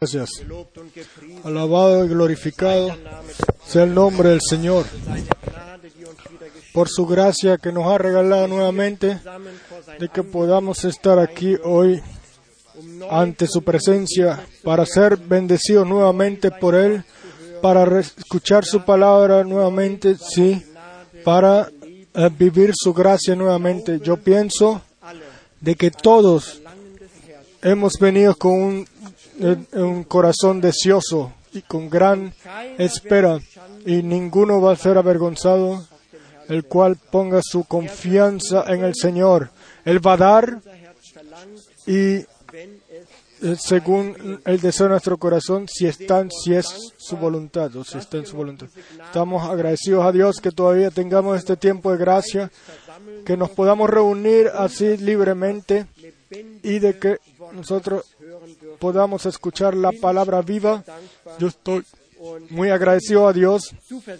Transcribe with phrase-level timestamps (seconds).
[0.00, 0.30] Gracias.
[1.42, 2.96] Alabado y glorificado
[3.66, 4.86] sea el nombre del Señor
[6.72, 9.18] por su gracia que nos ha regalado nuevamente
[9.98, 12.00] de que podamos estar aquí hoy
[13.10, 17.02] ante su presencia para ser bendecidos nuevamente por Él,
[17.60, 20.64] para escuchar su palabra nuevamente, sí,
[21.24, 21.68] para
[22.14, 23.98] eh, vivir su gracia nuevamente.
[23.98, 24.80] Yo pienso
[25.60, 26.62] de que todos
[27.62, 28.88] hemos venido con un
[29.38, 32.32] un corazón deseoso y con gran
[32.78, 33.38] espera,
[33.86, 35.86] y ninguno va a ser avergonzado,
[36.48, 39.50] el cual ponga su confianza en el Señor.
[39.84, 40.60] Él va a dar
[41.86, 42.24] y
[43.40, 47.96] eh, según el deseo de nuestro corazón, si está, si es su voluntad o si
[47.98, 48.66] está en su voluntad.
[49.04, 52.50] Estamos agradecidos a Dios que todavía tengamos este tiempo de gracia,
[53.24, 55.86] que nos podamos reunir así libremente
[56.30, 57.18] y de que
[57.52, 58.04] nosotros
[58.78, 60.84] podamos escuchar la palabra viva.
[61.38, 61.84] Yo estoy
[62.50, 63.74] muy agradecido a Dios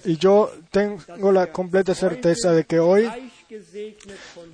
[0.05, 3.09] y yo tengo la completa certeza de que hoy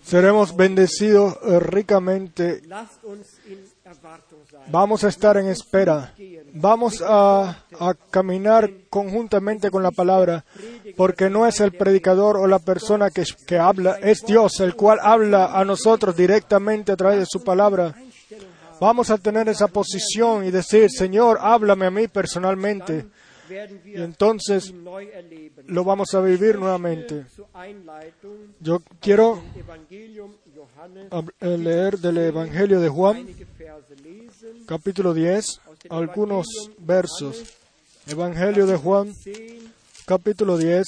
[0.02, 2.62] seremos bendecidos ricamente.
[4.68, 6.14] Vamos a estar en espera.
[6.54, 7.58] Vamos a,
[8.10, 10.44] caminar conjuntamente con la palabra,
[10.96, 15.58] porque no es el predicador o la persona que, habla, es Dios el cual habla
[15.58, 17.94] a nosotros directamente a través de su palabra.
[18.80, 23.06] Vamos a tener esa posición y decir, Señor, háblame a mí personalmente.
[23.84, 24.72] Y entonces
[25.66, 27.26] lo vamos a vivir nuevamente.
[28.60, 29.42] Yo quiero
[31.40, 33.26] eh, leer del Evangelio de Juan,
[34.66, 36.46] capítulo 10, algunos
[36.78, 37.44] versos.
[38.06, 39.12] Evangelio de Juan,
[40.06, 40.84] capítulo 10.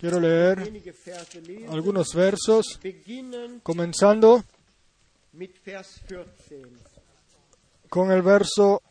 [0.00, 0.72] Quiero leer
[1.70, 2.78] algunos versos,
[3.62, 4.44] comenzando
[7.88, 8.82] con el verso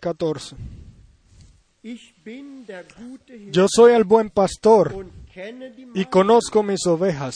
[0.00, 0.56] 14.
[3.50, 5.06] Yo soy el buen pastor
[5.94, 7.34] y conozco mis ovejas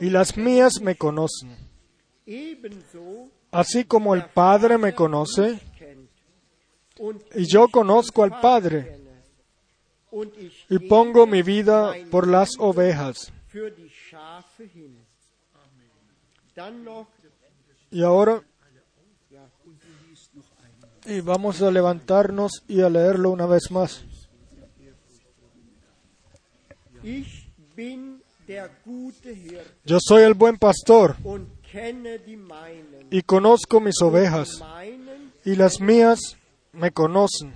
[0.00, 1.56] y las mías me conocen.
[3.54, 5.60] Así como el Padre me conoce
[7.36, 9.00] y yo conozco al Padre
[10.68, 13.32] y pongo mi vida por las ovejas.
[17.92, 18.42] Y ahora
[21.06, 24.04] y vamos a levantarnos y a leerlo una vez más.
[29.84, 31.16] Yo soy el buen pastor
[33.10, 34.62] y conozco mis ovejas
[35.44, 36.36] y las mías
[36.72, 37.52] me conocen.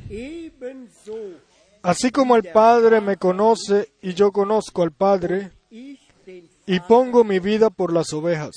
[1.82, 7.70] Así como el Padre me conoce y yo conozco al Padre y pongo mi vida
[7.70, 8.50] por las ovejas.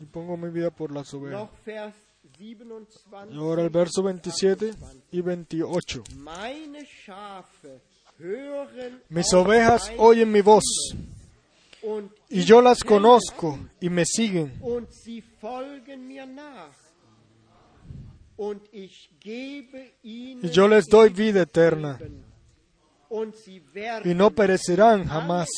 [0.00, 1.48] Y pongo mi vida por las ovejas.
[2.38, 4.72] Y ahora el verso 27
[5.12, 6.04] y 28.
[9.08, 10.64] Mis ovejas oyen mi voz
[12.28, 14.52] y yo las conozco y me siguen.
[20.02, 21.98] Y yo les doy vida eterna.
[24.04, 25.48] Y no perecerán jamás,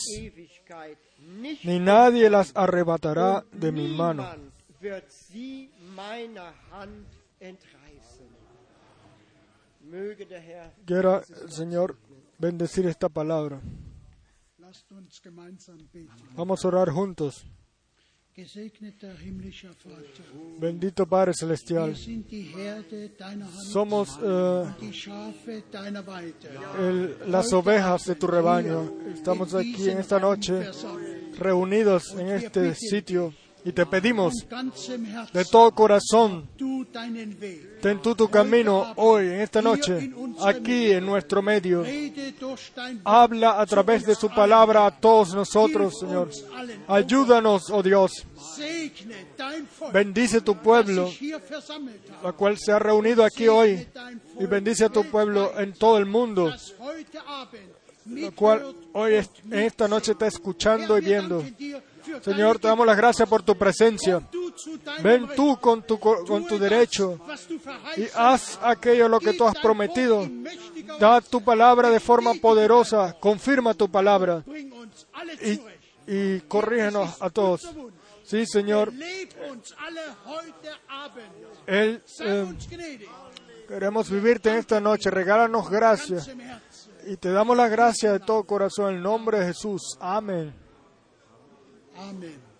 [1.64, 4.26] ni nadie las arrebatará de mi mano.
[10.86, 11.96] Quiera Señor
[12.42, 13.62] bendecir esta palabra.
[16.34, 17.46] Vamos a orar juntos.
[20.58, 21.94] Bendito Padre Celestial,
[23.70, 24.64] somos eh,
[27.26, 28.90] las ovejas de tu rebaño.
[29.12, 30.70] Estamos aquí en esta noche
[31.38, 34.34] reunidos en este sitio y te pedimos
[35.32, 36.48] de todo corazón,
[37.80, 40.12] ten tú tu camino hoy, en esta noche,
[40.44, 41.84] aquí en nuestro medio.
[43.04, 46.30] Habla a través de su palabra a todos nosotros, Señor.
[46.88, 48.26] Ayúdanos, oh Dios.
[49.92, 51.10] Bendice tu pueblo,
[52.22, 53.86] la cual se ha reunido aquí hoy,
[54.38, 56.52] y bendice a tu pueblo en todo el mundo,
[58.06, 59.14] la cual hoy
[59.50, 61.44] en esta noche está escuchando y viendo.
[62.22, 64.20] Señor, te damos las gracias por tu presencia.
[65.02, 67.18] Ven tú con tu, con tu derecho
[67.96, 70.28] y haz aquello lo que tú has prometido.
[70.98, 73.16] Da tu palabra de forma poderosa.
[73.18, 74.44] Confirma tu palabra
[75.42, 75.60] y,
[76.06, 77.68] y corrígenos a todos.
[78.24, 78.92] Sí, Señor.
[81.66, 83.08] Él, eh,
[83.68, 85.10] queremos vivirte en esta noche.
[85.10, 86.30] Regálanos gracias.
[87.06, 89.96] Y te damos las gracias de todo corazón en el nombre de Jesús.
[90.00, 90.61] Amén.
[92.08, 92.52] Amén.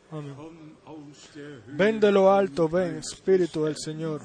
[1.69, 4.21] Ven de lo alto, ven, Espíritu del Señor.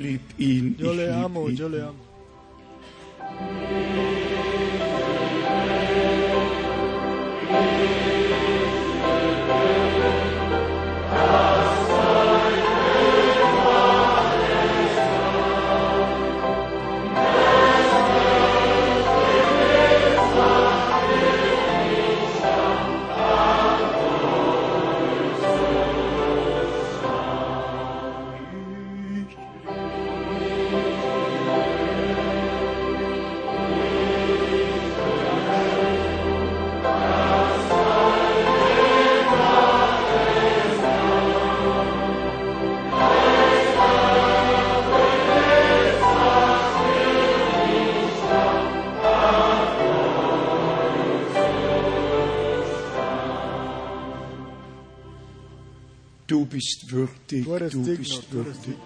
[0.00, 2.09] Yo le amo, yo le amo.
[56.60, 58.76] Bist würdig, du bist würdig.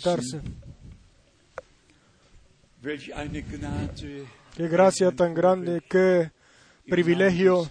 [0.00, 0.40] Sentarse.
[2.82, 4.26] Gnade.
[4.56, 6.32] Qué gracia tan grande, qué
[6.88, 7.70] privilegio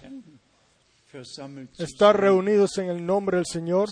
[1.78, 3.90] estar reunidos en el nombre del Señor,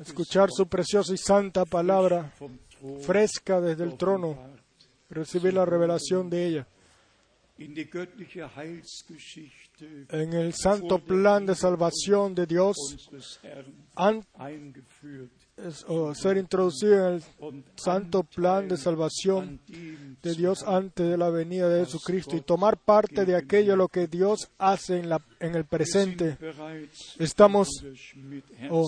[0.00, 2.34] escuchar su preciosa y santa palabra
[3.06, 4.36] fresca desde el trono,
[5.08, 6.66] recibir la revelación de ella.
[10.10, 12.76] En el santo plan de salvación de Dios,
[15.88, 17.22] o ser introducido en el
[17.76, 19.58] santo plan de salvación
[20.22, 24.06] de Dios antes de la venida de Jesucristo y tomar parte de aquello lo que
[24.06, 26.36] Dios hace en, la, en el presente.
[27.18, 27.68] Estamos,
[28.70, 28.86] oh,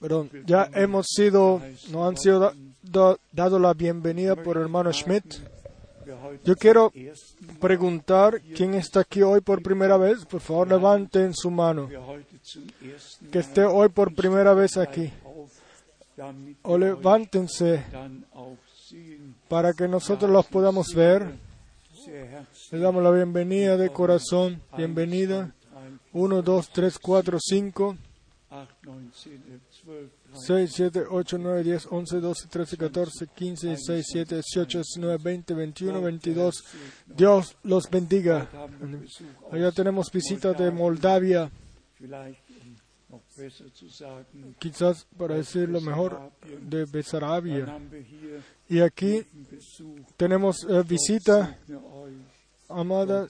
[0.00, 4.92] perdón, ya hemos sido, nos han sido da- da- dado la bienvenida por el hermano
[4.92, 5.36] Schmidt.
[6.44, 6.92] Yo quiero
[7.60, 10.24] preguntar quién está aquí hoy por primera vez.
[10.24, 11.88] Por favor, levanten su mano.
[13.30, 15.12] Que esté hoy por primera vez aquí.
[16.62, 17.84] O levántense
[19.48, 21.34] para que nosotros los podamos ver.
[22.70, 24.60] Le damos la bienvenida de corazón.
[24.76, 25.54] Bienvenida.
[25.74, 27.96] ein 1, 2, 3, 4, 5.
[28.50, 33.68] 8, 9, 10, 11, 12, 6, 7, 8, 9, 10, 11, 12, 13, 14, 15,
[33.68, 36.64] 16, 17, 18, 19, 20, 21, 22.
[37.06, 38.48] Dios los bendiga.
[39.50, 41.50] Allá tenemos visita de Moldavia,
[44.58, 47.78] quizás para decirlo mejor, de Besarabia.
[48.68, 49.24] Y aquí
[50.16, 51.58] tenemos eh, visita,
[52.68, 53.26] amada.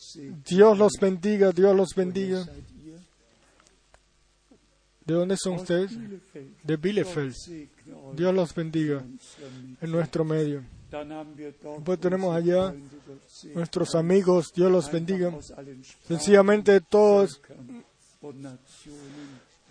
[0.47, 2.45] Dios los bendiga, Dios los bendiga.
[5.05, 5.91] ¿De dónde son ustedes?
[6.62, 7.35] De Bielefeld.
[8.15, 9.03] Dios los bendiga
[9.81, 10.62] en nuestro medio.
[10.91, 12.75] Después tenemos allá
[13.55, 15.33] Nuestros amigos, Dios los bendiga.
[16.07, 17.41] Sencillamente todos.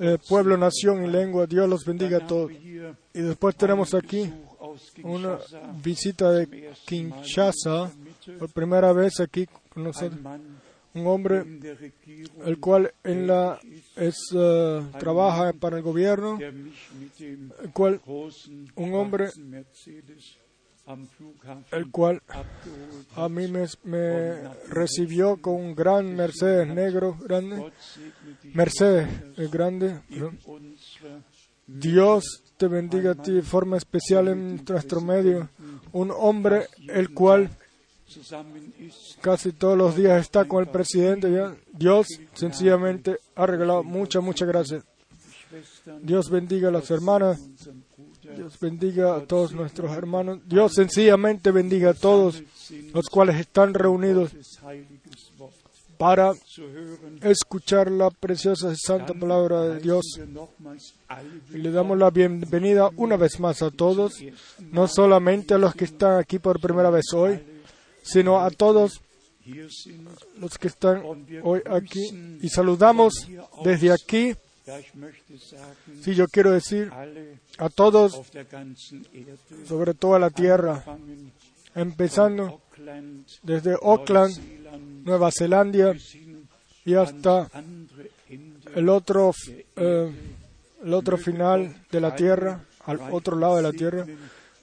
[0.02, 2.52] Eh, pueblo, nación y lengua, Dios los bendiga a todos.
[2.52, 4.34] Y después tenemos aquí
[5.04, 5.38] una
[5.84, 7.92] visita de Kinshasa,
[8.40, 10.20] por primera vez aquí con nosotros,
[10.96, 11.46] un hombre
[12.46, 13.60] el cual en la
[13.96, 16.40] es eh, trabaja para el gobierno,
[18.76, 19.30] un hombre,
[21.72, 22.22] el cual
[23.16, 24.36] a mí me,
[24.68, 27.72] recibió con un gran Mercedes negro grande,
[28.54, 30.02] Mercedes grande.
[31.68, 35.50] Dios te bendiga a ti de forma especial en nuestro medio,
[35.92, 37.50] un hombre el cual
[39.22, 41.32] casi todos los días está con el presidente.
[41.32, 41.56] ¿ya?
[41.72, 44.84] Dios sencillamente ha regalado muchas, muchas gracias.
[46.02, 47.42] Dios bendiga a las hermanas,
[48.36, 52.42] Dios bendiga a todos nuestros hermanos, Dios sencillamente bendiga a todos
[52.94, 54.32] los cuales están reunidos
[55.98, 56.34] para
[57.22, 60.20] escuchar la preciosa y santa palabra de Dios.
[61.54, 64.14] Y le damos la bienvenida una vez más a todos,
[64.60, 67.40] no solamente a los que están aquí por primera vez hoy,
[68.02, 69.00] sino a todos
[70.38, 71.04] los que están
[71.44, 72.40] hoy aquí.
[72.42, 73.28] Y saludamos
[73.64, 74.36] desde aquí,
[76.02, 76.92] Si yo quiero decir,
[77.58, 78.22] a todos
[79.68, 80.84] sobre toda la tierra,
[81.76, 82.62] empezando
[83.44, 84.38] desde Auckland,
[85.04, 85.94] Nueva Zelanda
[86.86, 87.50] y hasta
[88.76, 89.34] el otro,
[89.76, 90.12] eh,
[90.84, 94.06] el otro final de la tierra, al otro lado de la tierra.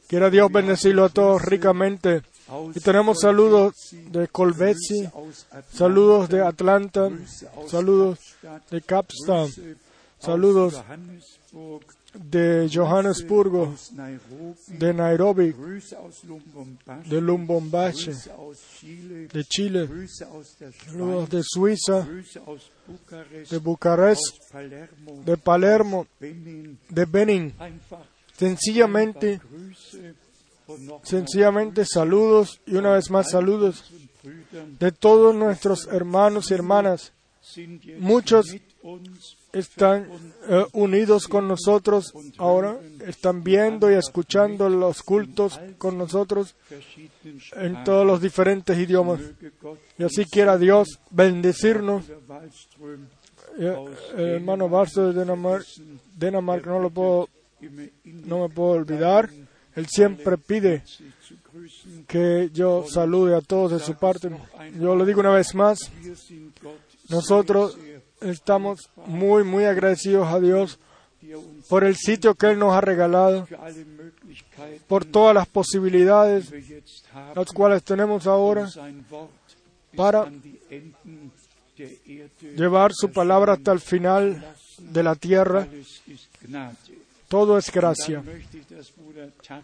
[0.07, 2.23] Quiera Dios bendecirlo a todos ricamente.
[2.75, 5.07] Y tenemos saludos de Colbetsi,
[5.71, 7.11] saludos de Atlanta,
[7.67, 8.19] saludos
[8.71, 9.49] de Capstan,
[10.19, 10.83] saludos
[12.15, 13.75] de Johannesburgo,
[14.69, 15.53] de Nairobi,
[17.05, 17.35] de
[18.75, 19.89] Chile, de Chile,
[20.87, 22.07] saludos de Suiza,
[23.51, 24.39] de Bucarest,
[25.25, 27.55] de Palermo, de Benin.
[28.37, 29.41] Sencillamente,
[31.03, 33.85] sencillamente saludos y una vez más saludos
[34.79, 37.13] de todos nuestros hermanos y hermanas.
[37.99, 38.55] Muchos
[39.53, 40.09] están
[40.49, 46.55] eh, unidos con nosotros ahora, están viendo y escuchando los cultos con nosotros
[47.57, 49.21] en todos los diferentes idiomas.
[49.99, 52.05] Y así quiera Dios bendecirnos.
[52.29, 53.07] Wallström
[53.59, 53.75] Eh,
[54.17, 55.67] El hermano Barso de Dinamarca,
[56.17, 57.29] Dinamarca no lo puedo,
[58.05, 59.31] no me puedo olvidar.
[59.75, 60.83] Él siempre pide
[62.07, 64.31] que yo salude a todos de su parte.
[64.79, 65.91] Yo lo digo una vez más,
[67.09, 67.77] nosotros
[68.21, 70.79] estamos muy, muy agradecidos a Dios
[71.69, 73.47] por el sitio que Él nos ha regalado,
[74.87, 76.53] por todas las posibilidades
[77.35, 78.69] las cuales tenemos ahora
[79.97, 80.31] para
[82.57, 85.67] llevar su palabra hasta el final de la tierra.
[87.29, 88.23] Todo es gracia.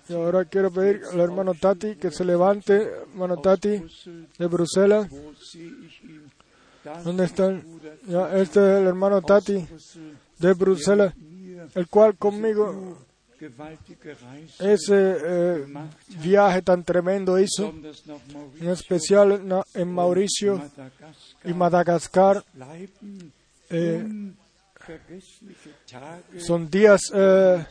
[0.08, 3.82] Y ahora quiero pedir al hermano Tati que se levante, hermano Tati
[4.38, 5.08] de Bruselas.
[7.04, 7.60] ¿Dónde están?
[7.62, 9.66] Bruder Ya, este es el hermano Tati
[10.38, 11.14] de Bruselas,
[11.74, 12.98] el cual conmigo
[14.60, 15.66] ese eh,
[16.20, 17.72] viaje tan tremendo hizo,
[18.60, 20.62] en especial en- Mauricio
[21.44, 22.44] y Madagascar.
[23.70, 24.06] Eh,
[26.38, 27.64] son días eh,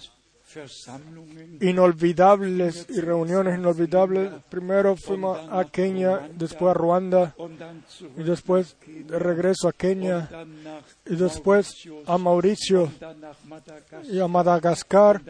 [1.62, 4.32] inolvidables y reuniones inolvidables.
[4.50, 7.36] Primero fuimos a Kenia, después a Ruanda
[8.18, 10.30] y después de regreso a Kenia
[11.06, 12.92] y después a Mauricio
[14.12, 15.22] y a Madagascar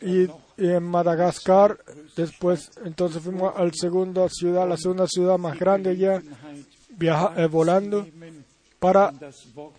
[0.00, 1.78] y, en Madagascar
[2.16, 6.22] después entonces fuimos a la segunda ciudad, la segunda ciudad más grande ya
[6.88, 8.06] viaja, eh, volando
[8.78, 9.12] para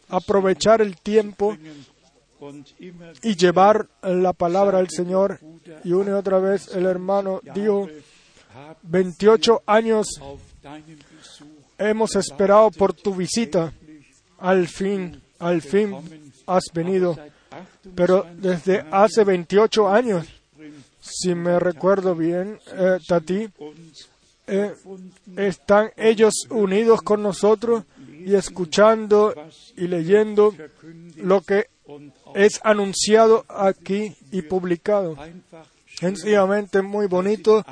[0.09, 1.57] aprovechar el tiempo
[3.21, 5.39] y llevar la palabra al Señor.
[5.83, 7.87] Y una y otra vez el hermano dijo,
[8.53, 10.07] hab 28 años
[11.77, 13.73] hemos esperado por tu visita.
[14.39, 15.95] Al fin al fin
[16.47, 17.17] has venido.
[17.95, 20.27] Pero desde hace 28 años,
[21.01, 23.49] si me recuerdo bien, eh, Tati,
[24.47, 24.73] eh,
[25.35, 27.83] están ellos unidos con nosotros
[28.23, 29.33] y escuchando
[29.75, 30.53] y leyendo
[31.17, 31.67] lo que
[32.35, 35.17] es anunciado aquí y publicado.
[35.95, 37.63] Sencillamente muy bonito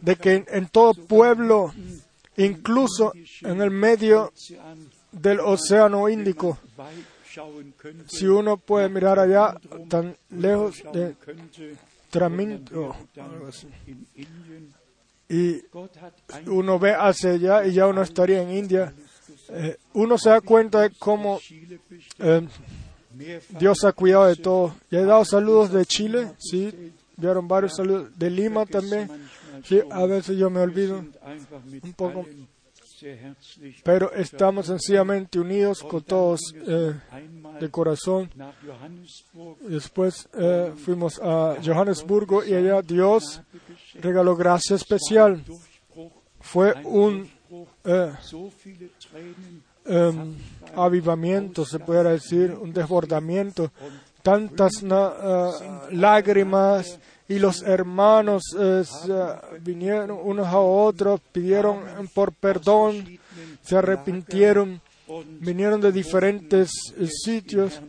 [0.00, 1.72] de que en todo pueblo,
[2.36, 4.32] incluso en el medio
[5.12, 6.58] del Océano Índico,
[8.06, 9.54] si uno puede mirar allá
[9.88, 11.14] tan lejos de
[12.10, 12.96] Traminto,
[15.28, 15.62] y
[16.46, 18.92] uno ve hacia allá y ya uno estaría en India,
[19.48, 21.40] eh, uno se da cuenta de cómo
[22.18, 22.48] eh,
[23.58, 24.74] Dios ha cuidado de todo.
[24.90, 29.10] Ya he dado saludos de Chile, sí, vieron varios saludos de Lima también.
[29.90, 31.04] A veces yo me olvido
[31.82, 32.26] un poco,
[33.84, 36.94] pero estamos sencillamente unidos con todos eh,
[37.60, 38.30] de corazón.
[39.60, 43.42] Después eh, fuimos a Johannesburgo y allá Dios
[43.94, 45.44] regaló gracia especial.
[46.40, 47.30] Fue un
[47.84, 48.12] eh,
[49.86, 50.34] em,
[50.74, 53.70] avivamiento, se pudiera decir, un desbordamiento.
[54.22, 54.82] Tantas
[55.90, 58.42] lágrimas y los hermanos
[59.60, 61.80] vinieron unos a otros, pidieron
[62.12, 63.18] por perdón,
[63.62, 64.80] se arrepintieron,
[65.40, 66.70] vinieron de diferentes
[67.24, 67.80] sitios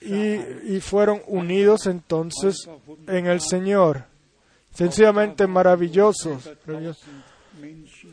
[0.00, 2.68] y, fueron unidos entonces
[3.06, 4.04] en el Señor.
[4.72, 6.50] Sencillamente maravillosos.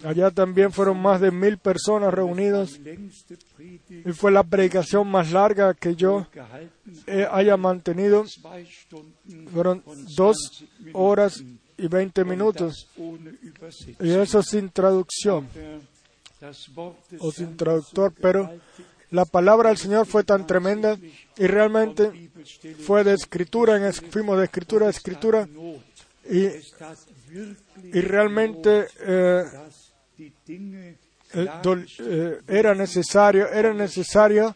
[0.04, 2.80] Allá también fueron más de mil personas reunidas
[3.90, 6.28] y fue la predicación más larga que yo
[7.32, 8.26] haya mantenido.
[9.52, 9.84] Fueron
[10.16, 11.44] dos horas
[11.78, 12.88] y veinte minutos
[14.00, 15.48] y eso sin traducción
[17.20, 18.50] o sin traductor, pero
[19.12, 20.98] la palabra del Señor fue tan tremenda
[21.38, 22.32] y realmente
[22.86, 25.48] fue de escritura, en, fuimos de escritura a escritura
[26.30, 26.48] y,
[27.84, 29.44] y realmente eh,
[31.36, 34.56] eh, era necesario, era necesario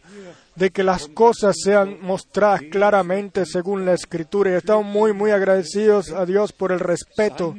[0.54, 6.10] de que las cosas sean mostradas claramente según la escritura y estamos muy, muy agradecidos
[6.10, 7.54] a Dios por el respeto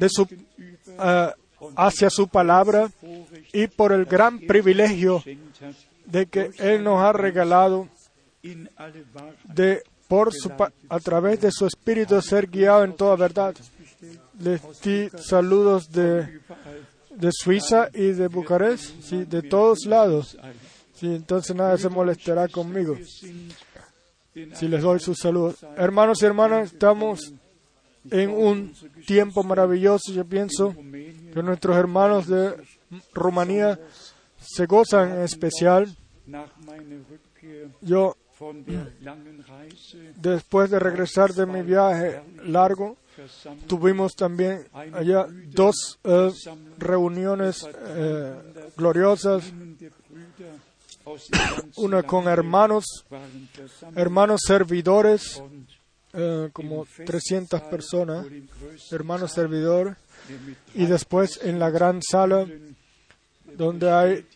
[0.00, 1.30] eh,
[1.76, 2.90] hacia su palabra
[3.52, 5.22] y por el gran privilegio
[6.06, 7.88] de que Él nos ha regalado
[9.44, 10.52] de por su,
[10.90, 13.54] a través de su espíritu ser guiado en toda verdad.
[14.42, 16.40] Les di saludos de,
[17.10, 20.36] de Suiza y de Bucarest, sí, de todos lados.
[20.94, 22.96] Sí, entonces nadie se molestará conmigo
[24.54, 25.64] si les doy sus saludos.
[25.76, 27.32] Hermanos y hermanas, estamos
[28.10, 28.74] en un
[29.06, 30.12] tiempo maravilloso.
[30.12, 32.54] Yo pienso que nuestros hermanos de
[33.12, 33.78] Rumanía
[34.40, 35.94] se gozan especial.
[37.80, 38.16] Yo,
[40.16, 42.96] después de regresar de mi viaje largo,
[43.66, 46.30] tuvimos también allá dos eh,
[46.78, 48.34] reuniones eh,
[48.76, 49.44] gloriosas,
[51.76, 52.84] una con hermanos,
[53.96, 55.42] hermanos servidores,
[56.12, 58.26] eh, como 300 personas,
[58.90, 59.96] hermanos servidor,
[60.74, 62.46] y después en la gran sala
[63.56, 64.26] donde hay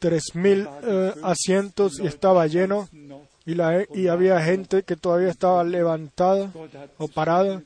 [0.00, 2.88] 3.000 eh, asientos y estaba lleno.
[3.44, 6.50] Y, la, y había gente que todavía estaba levantada
[6.98, 7.62] o parada.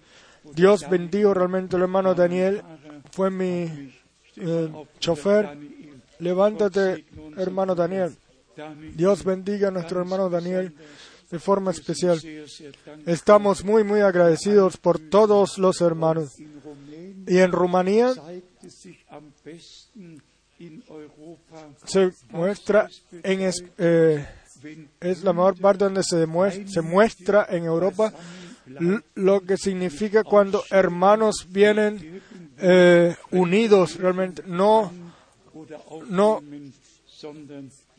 [0.54, 2.62] Dios bendijo realmente al hermano Daniel,
[3.12, 3.92] fue mi
[4.36, 5.56] eh, chofer.
[6.18, 8.16] Levántate, hermano Daniel.
[8.94, 10.74] Dios bendiga a nuestro hermano Daniel
[11.30, 12.20] de forma especial.
[13.06, 16.36] Estamos muy, muy agradecidos por todos los hermanos.
[17.26, 18.12] Y en Rumanía
[21.84, 22.88] se muestra
[23.22, 24.26] eh,
[25.00, 28.12] es la mejor parte donde se, demuestra, se muestra en Europa
[29.14, 32.22] lo que significa cuando hermanos vienen
[32.58, 34.92] eh, unidos realmente, no,
[36.08, 36.42] no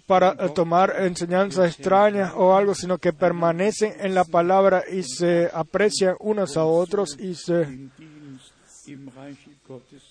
[0.05, 6.15] para tomar enseñanzas extrañas o algo, sino que permanecen en la palabra y se aprecian
[6.19, 7.89] unos a otros y se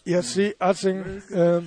[0.04, 1.60] y así hacen eh,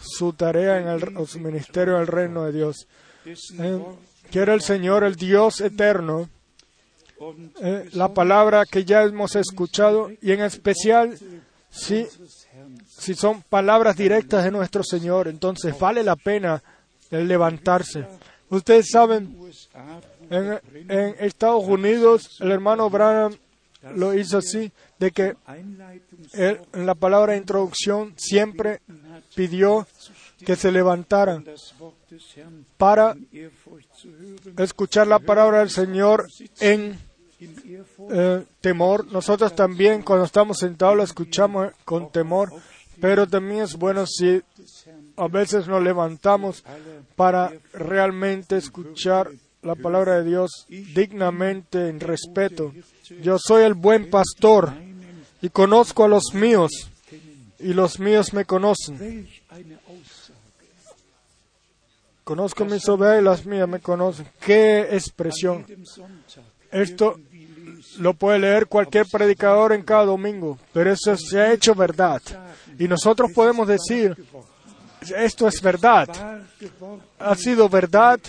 [0.00, 2.86] su tarea en el, o su ministerio en el reino de Dios.
[3.24, 3.84] Eh,
[4.30, 6.28] quiere el Señor, el Dios eterno,
[7.62, 11.18] eh, la palabra que ya hemos escuchado y en especial
[11.70, 12.06] si,
[12.86, 16.62] si son palabras directas de nuestro Señor, entonces vale la pena
[17.10, 18.06] el levantarse.
[18.48, 19.36] Ustedes saben,
[20.30, 23.36] en, en Estados Unidos el hermano Branham
[23.94, 25.36] lo hizo así, de que
[26.32, 28.80] él, en la palabra de introducción siempre
[29.34, 29.86] pidió
[30.44, 31.44] que se levantaran
[32.76, 33.16] para
[34.58, 36.26] escuchar la palabra del Señor
[36.60, 36.98] en
[38.10, 39.10] eh, temor.
[39.12, 42.52] Nosotros también cuando estamos sentados la escuchamos con temor,
[43.00, 44.42] pero también es bueno si
[45.16, 46.64] a veces nos levantamos
[47.16, 49.30] para realmente escuchar
[49.62, 52.72] la palabra de Dios dignamente, en respeto.
[53.22, 54.72] Yo soy el buen pastor
[55.42, 56.90] y conozco a los míos
[57.58, 59.28] y los míos me conocen.
[62.24, 64.26] Conozco mis ovejas y las mías me conocen.
[64.40, 65.66] ¡Qué expresión!
[66.70, 67.18] Esto
[67.98, 72.22] lo puede leer cualquier predicador en cada domingo, pero eso se ha hecho verdad.
[72.78, 74.16] Y nosotros podemos decir,
[75.16, 76.42] esto es verdad.
[77.18, 78.20] Ha sido verdad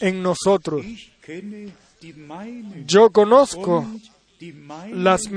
[0.00, 0.84] en nosotros.
[2.86, 3.86] Yo conozco
[4.92, 5.30] las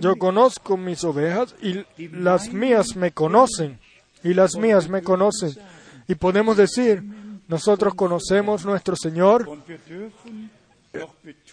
[0.00, 3.78] yo conozco mis ovejas y las mías me conocen
[4.24, 5.56] y las mías me conocen
[6.08, 7.00] y podemos decir
[7.46, 9.48] nosotros conocemos nuestro Señor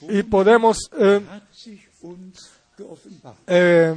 [0.09, 1.21] y podemos eh,
[3.47, 3.95] eh,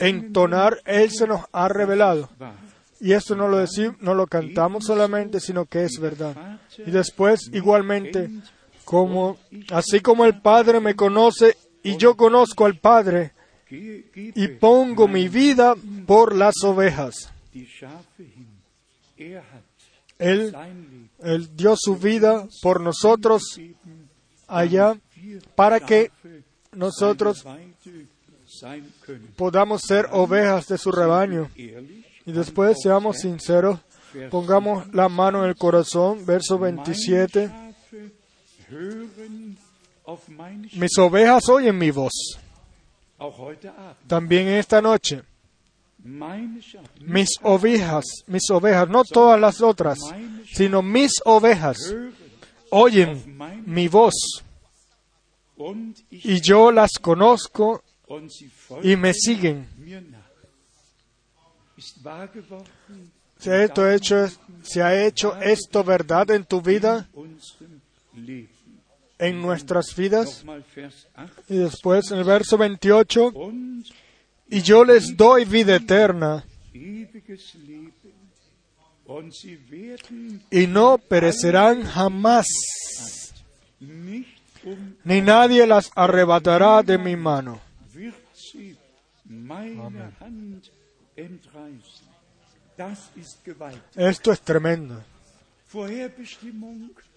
[0.00, 2.28] entonar Él se nos ha revelado
[3.00, 6.58] y esto no lo decimos, no lo cantamos solamente, sino que es verdad.
[6.78, 8.30] Y después, igualmente,
[8.84, 9.36] como
[9.70, 13.32] así como el Padre me conoce y yo conozco al Padre
[13.70, 15.74] y pongo mi vida
[16.06, 17.32] por las ovejas.
[20.18, 20.56] Él,
[21.18, 23.60] él dio su vida por nosotros
[24.46, 24.98] allá
[25.54, 26.10] para que
[26.72, 27.44] nosotros
[29.36, 31.50] podamos ser ovejas de su rebaño.
[31.56, 33.80] Y después, seamos sinceros,
[34.30, 37.50] pongamos la mano en el corazón, verso 27.
[40.72, 42.38] Mis ovejas oyen mi voz.
[44.06, 45.22] También esta noche.
[47.00, 49.98] Mis ovejas, mis ovejas, no todas las otras,
[50.52, 51.78] sino mis ovejas
[52.76, 54.44] oyen mi voz.
[56.10, 57.82] Y yo las conozco
[58.82, 59.66] y me siguen.
[63.38, 64.26] ¿Se ha, hecho,
[64.62, 67.08] ¿Se ha hecho esto verdad en tu vida?
[69.18, 70.44] En nuestras vidas.
[71.48, 73.32] Y después en el verso 28,
[74.48, 76.44] y yo les doy vida eterna.
[80.50, 82.46] Y no perecerán jamás,
[85.04, 87.60] ni nadie las arrebatará de mi mano.
[89.28, 90.62] Amén.
[93.94, 95.02] Esto es tremendo.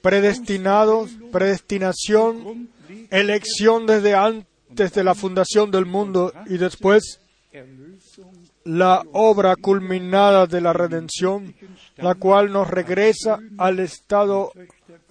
[0.02, 2.70] Predestinados, predestinación,
[3.10, 7.20] elección desde antes de la fundación del mundo y después
[8.64, 11.54] la obra culminada de la redención,
[12.02, 14.52] la cual nos regresa al estado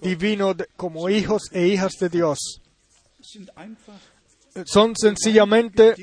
[0.01, 2.61] divino como hijos e hijas de Dios.
[4.65, 5.95] Son sencillamente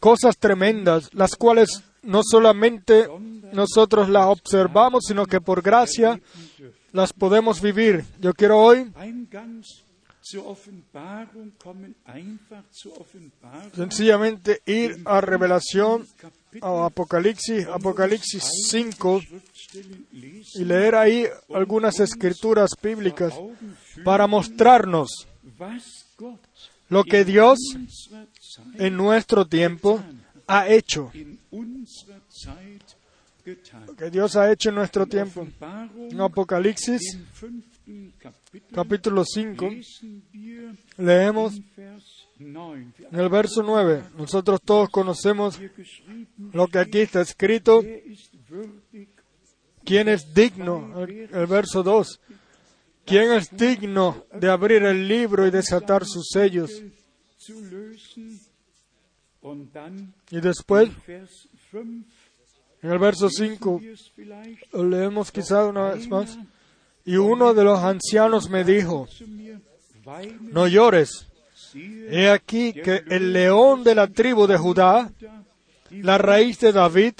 [0.00, 3.08] cosas tremendas, las cuales no solamente
[3.52, 6.20] nosotros las observamos, sino que por gracia
[6.92, 8.04] las podemos vivir.
[8.20, 8.92] Yo quiero hoy
[13.74, 16.06] sencillamente ir a revelación,
[16.60, 19.20] a Apocalipsis, Apocalipsis 5,
[20.54, 23.34] y leer ahí algunas escrituras bíblicas
[24.04, 25.26] para mostrarnos
[26.88, 27.58] lo que Dios
[28.74, 30.02] en nuestro tiempo
[30.46, 31.12] ha hecho.
[33.86, 35.46] Lo que Dios ha hecho en nuestro tiempo.
[36.10, 37.18] En Apocalipsis,
[38.72, 39.68] capítulo 5,
[40.98, 41.60] leemos
[42.38, 44.04] en el verso 9.
[44.16, 45.60] Nosotros todos conocemos
[46.52, 47.82] lo que aquí está escrito.
[49.84, 51.04] ¿Quién es digno?
[51.04, 52.20] El, verso 2.
[53.04, 56.82] ¿Quién es digno de abrir el libro y desatar sus sellos?
[60.30, 60.90] Y después,
[61.72, 63.80] en el verso 5,
[64.72, 66.36] leemos quizá una vez más,
[67.06, 69.08] y uno de los ancianos me dijo,
[70.40, 71.28] no llores,
[71.74, 75.10] he aquí que el león de la tribu de Judá,
[75.90, 77.14] la raíz de David,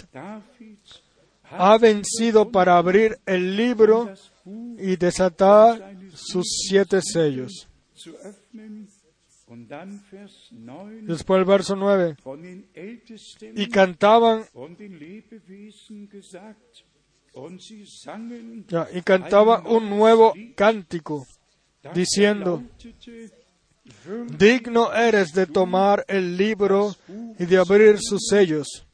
[1.51, 4.13] ha vencido para abrir el libro
[4.45, 7.69] y desatar sus siete sellos.
[11.03, 12.17] Después el verso 9.
[13.55, 14.45] Y cantaban
[18.93, 21.27] y cantaba un nuevo cántico
[21.95, 22.63] diciendo,
[24.39, 26.95] digno eres de tomar el libro
[27.39, 28.87] y de abrir sus sellos,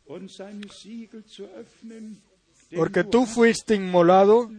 [2.75, 4.51] porque tú fuiste inmolado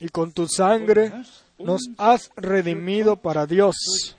[0.00, 1.12] y con tu sangre
[1.58, 4.16] nos has redimido para Dios.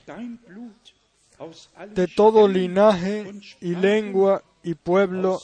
[1.94, 5.38] de todo linaje y lengua y pueblo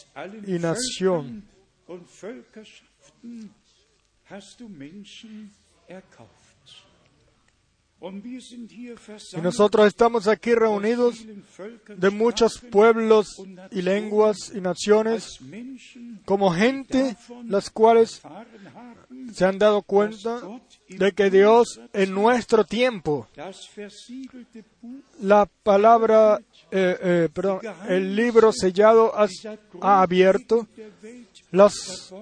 [0.46, 1.44] y nación.
[9.33, 11.24] Y nosotros estamos aquí reunidos
[11.88, 15.40] de muchos pueblos y lenguas y naciones
[16.24, 18.20] como gente las cuales
[19.33, 20.40] se han dado cuenta
[20.88, 23.26] de que Dios en nuestro tiempo,
[25.20, 29.26] la palabra, eh, eh, perdón, el libro sellado ha,
[29.81, 30.68] ha abierto
[31.50, 32.14] los,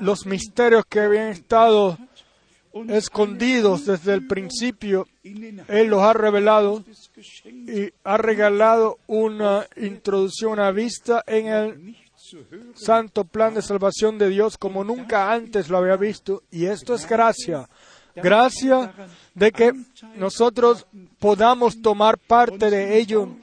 [0.00, 1.98] los misterios que habían estado
[2.88, 6.84] escondidos desde el principio, Él los ha revelado
[7.44, 11.96] y ha regalado una introducción, una vista en el
[12.74, 16.42] santo plan de salvación de Dios como nunca antes lo había visto.
[16.50, 17.68] Y esto es gracia.
[18.14, 18.92] Gracia
[19.34, 19.72] de que
[20.16, 20.86] nosotros
[21.18, 23.36] podamos tomar parte de ello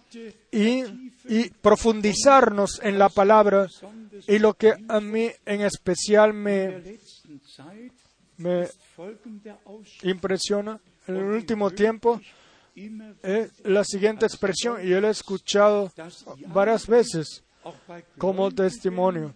[0.52, 3.68] y, y profundizarnos en la palabra.
[4.28, 6.84] Y lo que a mí en especial me,
[10.04, 12.22] impresiona en el último tiempo
[13.24, 15.92] es la siguiente expresión, y yo la he escuchado
[16.48, 17.44] varias veces
[18.18, 19.34] como testimonio,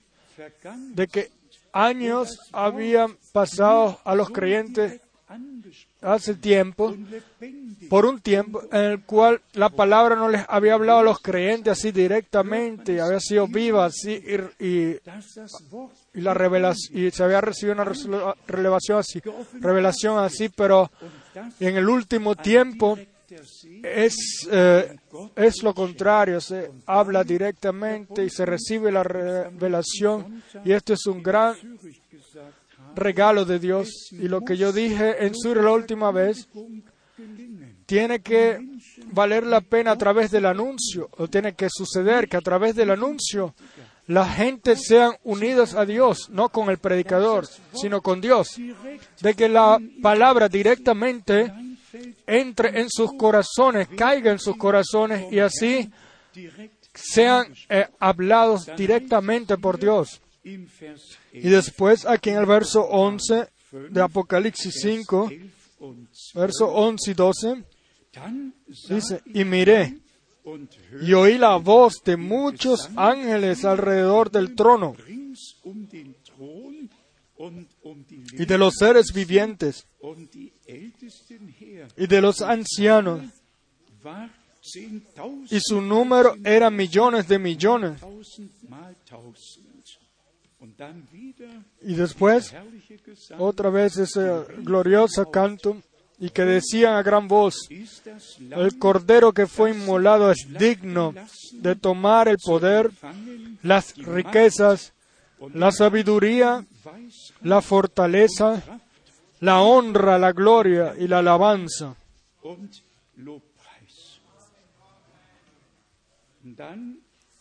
[0.93, 1.31] de que
[1.73, 5.01] años habían pasado a los creyentes
[6.01, 6.95] hace tiempo,
[7.89, 11.71] por un tiempo en el cual la palabra no les había hablado a los creyentes
[11.71, 14.21] así directamente, había sido viva así
[14.59, 14.95] y,
[16.13, 19.21] la revelación, y se había recibido una revelación así,
[19.59, 20.91] revelación así, pero
[21.59, 22.97] en el último tiempo
[23.83, 24.95] es, eh,
[25.35, 31.23] es lo contrario, se habla directamente y se recibe la revelación y esto es un
[31.23, 31.55] gran
[32.95, 34.09] regalo de Dios.
[34.11, 36.47] Y lo que yo dije en Sur la última vez,
[37.85, 38.59] tiene que
[39.11, 42.91] valer la pena a través del anuncio, o tiene que suceder que a través del
[42.91, 43.53] anuncio
[44.07, 48.57] la gente sean unidas a Dios, no con el predicador, sino con Dios.
[49.21, 51.53] De que la palabra directamente
[52.25, 55.91] entre en sus corazones, caiga en sus corazones y así
[56.93, 60.21] sean eh, hablados directamente por Dios.
[60.43, 63.47] Y después, aquí en el verso 11
[63.89, 65.31] de Apocalipsis 5,
[66.35, 67.63] verso 11 y 12,
[68.89, 70.03] dice, y miré
[71.01, 74.95] y oí la voz de muchos ángeles alrededor del trono
[78.33, 79.87] y de los seres vivientes
[81.97, 83.21] y de los ancianos.
[85.49, 88.01] Y su número era millones de millones.
[91.81, 92.53] Y después,
[93.37, 95.81] otra vez ese glorioso canto,
[96.19, 101.13] y que decían a gran voz, el cordero que fue inmolado es digno
[101.53, 102.91] de tomar el poder,
[103.61, 104.93] las riquezas,
[105.53, 106.65] la sabiduría,
[107.41, 108.61] la fortaleza,
[109.39, 111.95] la honra, la gloria y la alabanza.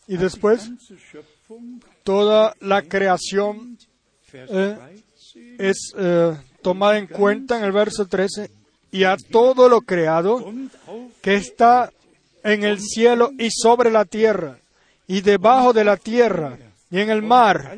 [0.07, 0.71] Y después,
[2.03, 3.77] toda la creación
[4.33, 4.77] eh,
[5.57, 8.49] es eh, tomada en cuenta en el verso 13,
[8.91, 10.53] y a todo lo creado
[11.21, 11.91] que está
[12.43, 14.57] en el cielo y sobre la tierra,
[15.07, 16.57] y debajo de la tierra,
[16.91, 17.77] y en el mar,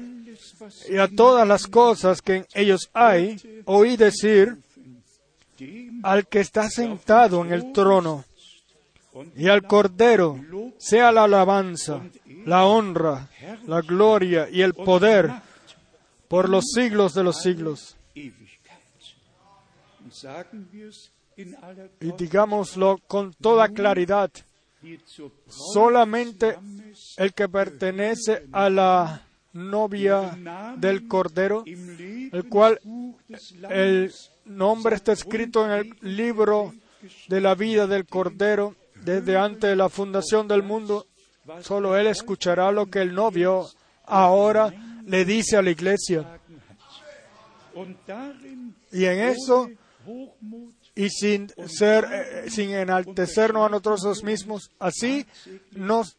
[0.89, 4.57] y a todas las cosas que en ellos hay, oí decir
[6.03, 8.25] al que está sentado en el trono
[9.36, 10.39] y al Cordero
[10.78, 12.01] sea la alabanza,
[12.45, 13.30] la honra,
[13.65, 15.32] la gloria y el poder
[16.28, 17.95] por los siglos de los siglos.
[21.38, 24.32] Y digámoslo con toda claridad,
[25.47, 26.58] solamente
[27.17, 29.21] el que pertenece a la
[29.54, 30.38] novia
[30.78, 32.80] del Cordero, el cual
[33.69, 34.13] el
[34.45, 36.73] nombre está escrito en el libro
[37.28, 41.07] de la vida del Cordero desde antes de la fundación del mundo.
[41.61, 43.67] Solo él escuchará lo que el novio
[44.05, 44.73] ahora
[45.05, 46.39] le dice a la iglesia.
[48.91, 49.69] Y en eso,
[50.95, 55.25] y sin ser, eh, sin enaltecernos a nosotros mismos, así
[55.71, 56.17] nos,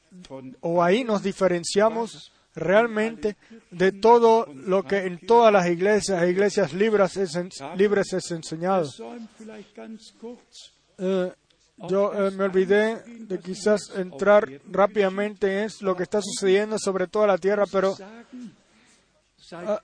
[0.61, 3.37] o ahí nos diferenciamos realmente
[3.71, 7.39] de todo lo que en todas las iglesias, iglesias libres es,
[7.77, 8.89] libres es enseñado.
[10.99, 11.33] Eh,
[11.77, 17.27] yo eh, me olvidé de quizás entrar rápidamente en lo que está sucediendo sobre toda
[17.27, 17.97] la tierra, pero
[19.53, 19.83] ah,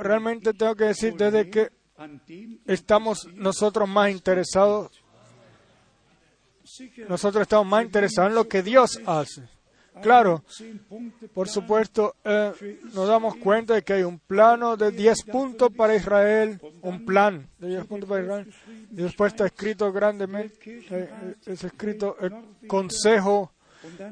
[0.00, 1.70] realmente tengo que decir desde que
[2.66, 4.90] estamos nosotros más interesados,
[7.08, 9.48] nosotros estamos más interesados en lo que Dios hace.
[10.02, 10.44] Claro,
[11.34, 15.94] por supuesto, eh, nos damos cuenta de que hay un plano de 10 puntos para
[15.94, 18.52] Israel, un plan de 10 puntos para Israel,
[18.90, 22.34] y después está escrito grandemente, eh, eh, es escrito el
[22.66, 23.52] Consejo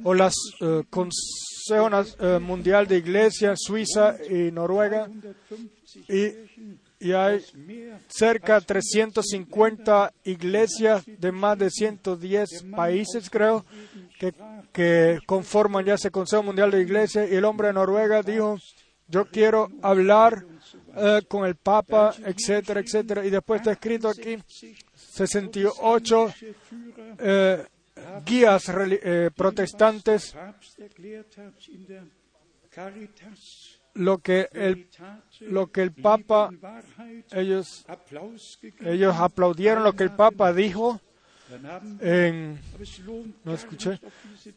[0.03, 1.91] o las eh, Consejo
[2.41, 5.09] Mundial de Iglesia, Suiza y Noruega,
[6.07, 7.45] 150 y, y hay
[8.09, 13.65] cerca de 350 iglesias de más de 110 países, creo,
[14.73, 17.27] que, conforman ya ese Consejo Mundial de Iglesia.
[17.27, 18.59] Y el hombre de Noruega dijo,
[19.07, 20.45] yo quiero hablar
[20.97, 23.25] eh, con el Papa, etcétera, etcétera.
[23.25, 24.39] Y después está escrito aquí
[24.95, 27.67] 68 Führer eh,
[28.25, 30.35] guías eh, protestantes,
[33.99, 34.89] Lo que el,
[35.41, 36.51] lo que el Papa,
[37.33, 37.85] ellos,
[38.81, 41.01] ellos aplaudieron lo que el Papa dijo
[42.01, 42.61] en
[43.45, 43.99] No escuché.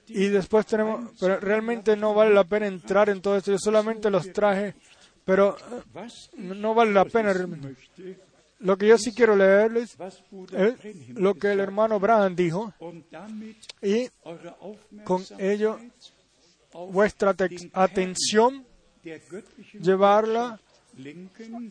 [0.08, 3.52] Y después tenemos, pero realmente no vale la pena entrar en todo esto.
[3.52, 4.76] Yo solamente los traje,
[5.26, 7.76] pero eh, no vale la pena realmente.
[8.60, 9.98] Lo que yo sí quiero leerles
[10.52, 10.76] es
[11.16, 12.74] lo que el hermano Braham dijo
[13.82, 14.08] y
[15.04, 15.80] con ello
[16.92, 18.66] vuestra te- atención
[19.74, 20.60] llevarla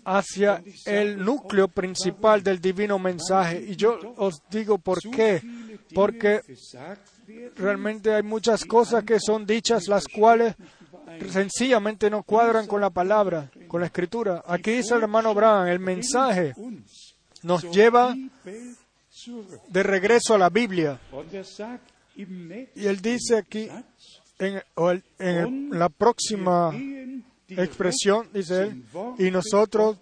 [0.05, 3.65] hacia el núcleo principal del divino mensaje.
[3.69, 5.43] Y yo os digo por qué.
[5.95, 6.41] Porque
[7.57, 10.55] realmente hay muchas cosas que son dichas las cuales
[11.29, 14.43] sencillamente no cuadran con la palabra, con la escritura.
[14.47, 16.55] Aquí dice el hermano Braham, el mensaje
[17.43, 18.15] nos lleva
[19.69, 20.99] de regreso a la Biblia.
[22.17, 23.69] Y él dice aquí,
[24.41, 26.73] en, la próxima
[27.49, 28.85] expresión, dice él,
[29.19, 29.99] y nosotros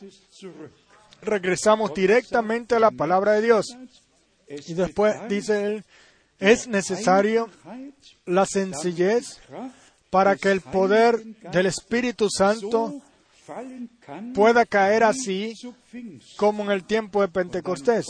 [1.22, 3.66] regresamos directamente a la palabra de Dios.
[4.48, 5.84] Y después dice él,
[6.38, 7.48] es necesario
[8.24, 9.40] la sencillez
[10.10, 11.22] para que el poder
[11.52, 13.02] del Espíritu Santo
[14.34, 15.54] pueda caer así
[16.36, 18.06] como en el tiempo de Pentecostés,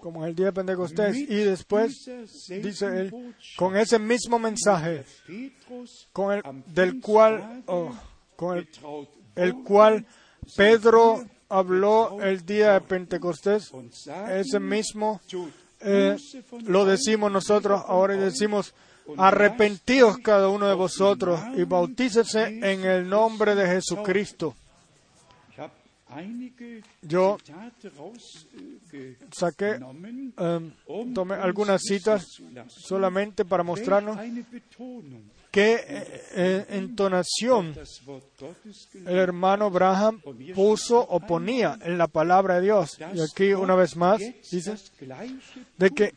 [0.00, 1.16] como en el día de Pentecostés.
[1.16, 2.08] Y después
[2.48, 5.04] dice él, con ese mismo mensaje,
[6.12, 7.94] con el, del cual, oh,
[8.36, 8.68] con el,
[9.36, 10.06] el cual
[10.56, 12.80] Pedro habló el día de.
[12.80, 13.72] Pentecostés,
[14.30, 15.20] ese mismo
[15.80, 16.16] eh,
[16.64, 18.74] lo decimos nosotros ahora y decimos,
[19.18, 24.54] arrepentíos cada uno de vosotros y bautícese en el nombre de Jesucristo.
[27.02, 27.38] Yo
[29.32, 32.24] saqué, em, um tomé algunas citas
[32.68, 34.18] solamente para mostrarnos
[35.50, 37.74] qué eh, eh, entonación
[38.94, 40.20] el hermano Braham
[40.54, 42.98] puso o ponía en la palabra de Dios.
[43.14, 44.74] Y aquí una vez más dice
[45.78, 46.14] de que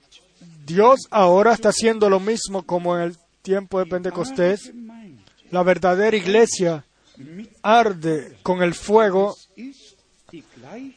[0.66, 4.72] Dios ahora está haciendo lo mismo como en el tiempo de Pentecostés.
[5.50, 6.86] La verdadera iglesia
[7.64, 9.36] arde con el fuego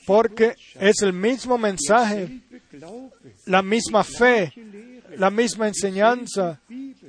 [0.06, 2.40] porque es el mismo mensaje,
[3.46, 4.52] la misma fe,
[5.16, 6.60] la misma enseñanza,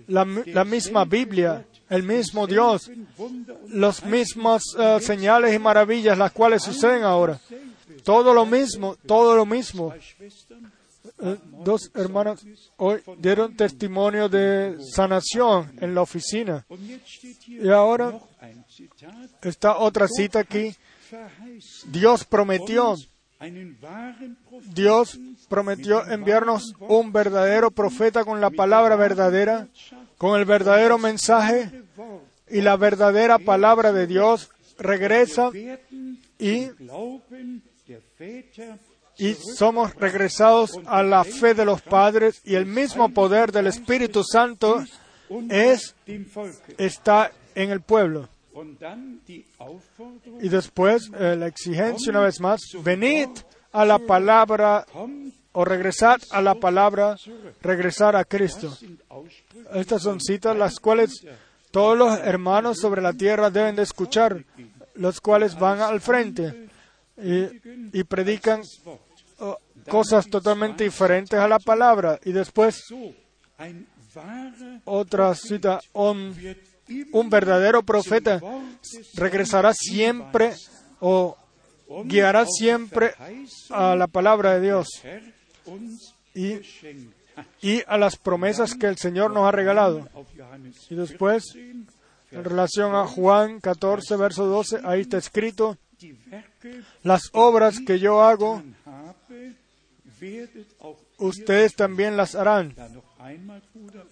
[0.08, 2.90] la, la misma Biblia, el mismo Dios,
[3.70, 7.40] las mismas eh, señales y maravillas las cuales suceden ahora.
[8.04, 9.94] Todo lo mismo, todo lo mismo.
[11.20, 12.44] Eh, dos hermanas
[12.78, 16.66] hoy dieron testimonio de sanación en la oficina.
[17.48, 18.20] Y ahora
[19.42, 20.76] está otra cita aquí.
[21.86, 22.96] Dios prometió,
[24.74, 25.20] Dios
[25.50, 29.68] prometió enviarnos un verdadero profeta con la palabra verdadera,
[30.18, 31.84] con el verdadero mensaje
[32.50, 35.50] y la verdadera palabra de Dios regresa
[36.38, 36.70] y,
[39.18, 44.24] y somos regresados a la fe de los padres y el mismo poder del Espíritu
[44.24, 44.84] Santo
[45.50, 45.96] es,
[46.78, 48.30] está en el pueblo.
[50.42, 53.30] Y después eh, la exigencia una vez más, venid
[53.72, 54.86] a la palabra
[55.54, 57.16] o regresar a la palabra,
[57.62, 58.76] regresar a Cristo.
[59.74, 61.26] Estas son citas las cuales
[61.72, 64.44] todos los hermanos sobre la tierra deben de escuchar,
[64.96, 66.70] los cuales van al frente
[67.18, 68.62] y, y predican
[69.40, 69.58] oh,
[69.88, 72.20] cosas totalmente diferentes a la palabra.
[72.24, 72.84] Y después
[74.86, 76.71] otra cita, immer
[77.12, 78.42] un verdadero profeta
[79.16, 80.54] regresará siempre
[81.00, 81.38] o
[82.06, 83.14] guiará siempre
[83.70, 84.88] a la palabra de Dios
[86.34, 86.60] y,
[87.62, 90.08] y a las promesas que el Señor nos ha regalado.
[90.90, 91.72] Y después, 14,
[92.32, 95.78] en relación a Juan 14, verso 12, ahí está escrito,
[97.04, 98.64] Las obras que yo hago,
[101.18, 102.76] ustedes también las harán.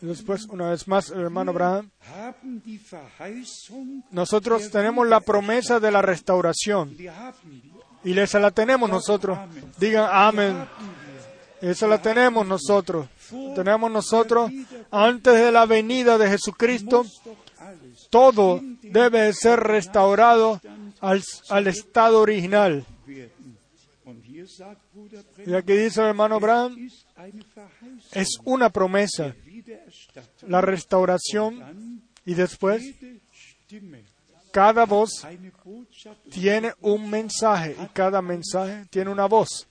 [0.01, 1.89] Después, una vez más, el hermano Abraham,
[4.12, 6.95] nosotros tenemos la promesa de la restauración.
[8.03, 9.38] Y esa la tenemos nosotros.
[9.78, 10.66] Digan amén.
[11.62, 13.07] Esa la tenemos nosotros.
[13.55, 14.51] Tenemos nosotros
[14.91, 17.05] antes de la venida de Jesucristo.
[18.10, 20.62] Todo debe de ser restaurado
[21.01, 22.86] al, al estado original.
[25.45, 26.89] Y aquí dice el hermano Verheißung,
[28.14, 29.36] es una promesa,
[30.47, 32.95] la restauración y después
[34.51, 35.26] cada voz
[36.32, 39.68] tiene un mensaje y cada mensaje tiene una voz.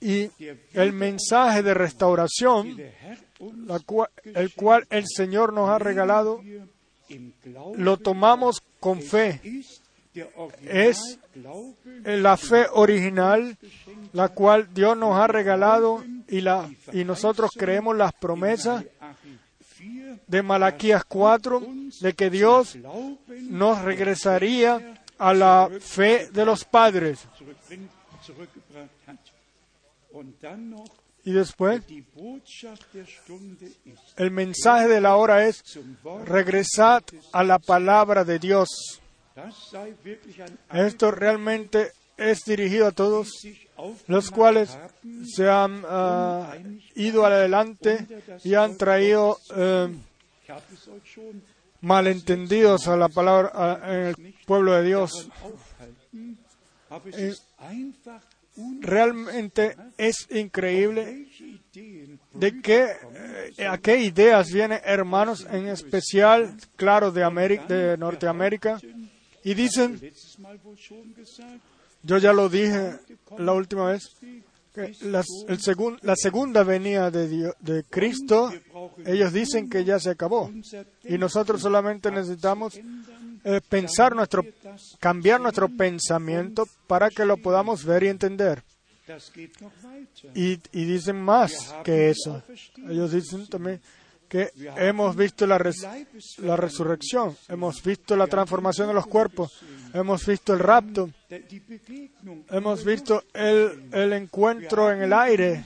[0.00, 0.30] Y
[0.72, 2.76] el mensaje de restauración,
[4.24, 6.42] el cual el Señor nos ha regalado,
[7.76, 9.40] lo tomamos con fe.
[10.66, 11.18] Es
[12.04, 13.56] la fe original,
[14.12, 19.38] la cual Dios nos ha regalado y, la, y nosotros creemos las promesas Achim
[19.82, 21.62] 4 de Malaquías 4
[22.00, 22.76] de que Dios
[23.50, 27.20] nos regresaría a la fe de los padres.
[31.24, 31.82] Y después,
[34.16, 35.62] el mensaje de la hora es,
[36.24, 37.02] regresad
[37.32, 38.68] a la palabra de Dios.
[40.72, 43.30] Esto realmente es dirigido a todos
[44.06, 44.76] los cuales
[45.26, 46.54] se han ah,
[46.94, 48.06] ido adelante
[48.44, 49.94] y han traído eh,
[51.80, 55.28] malentendidos a la palabra en el pueblo de Dios.
[57.58, 58.20] einfach
[58.80, 61.26] Realmente es increíble
[62.34, 62.90] de qué,
[63.56, 67.22] eh, a qué ideas vienen hermanos, en especial, claro, de,
[67.66, 68.78] de Norteamérica,
[69.42, 69.98] y dicen,
[72.02, 72.98] yo ya lo dije
[73.38, 74.16] la última vez,
[74.74, 75.58] que las- el
[76.02, 78.50] la segunda venida de, de Cristo,
[79.04, 80.50] ellos dicen que ya se acabó.
[81.04, 82.78] Y nosotros solamente necesitamos
[83.44, 84.44] eh, pensar nuestro,
[85.00, 88.62] cambiar nuestro pensamiento para que lo podamos ver y entender.
[90.34, 92.42] Y, y dicen más que eso.
[92.88, 93.80] Ellos dicen también
[94.32, 95.86] que hemos visto la, res-
[96.38, 99.60] la resurrección, hemos visto la transformación de los cuerpos,
[99.92, 101.10] hemos visto el rapto,
[102.48, 105.64] hemos visto el, el encuentro en el aire,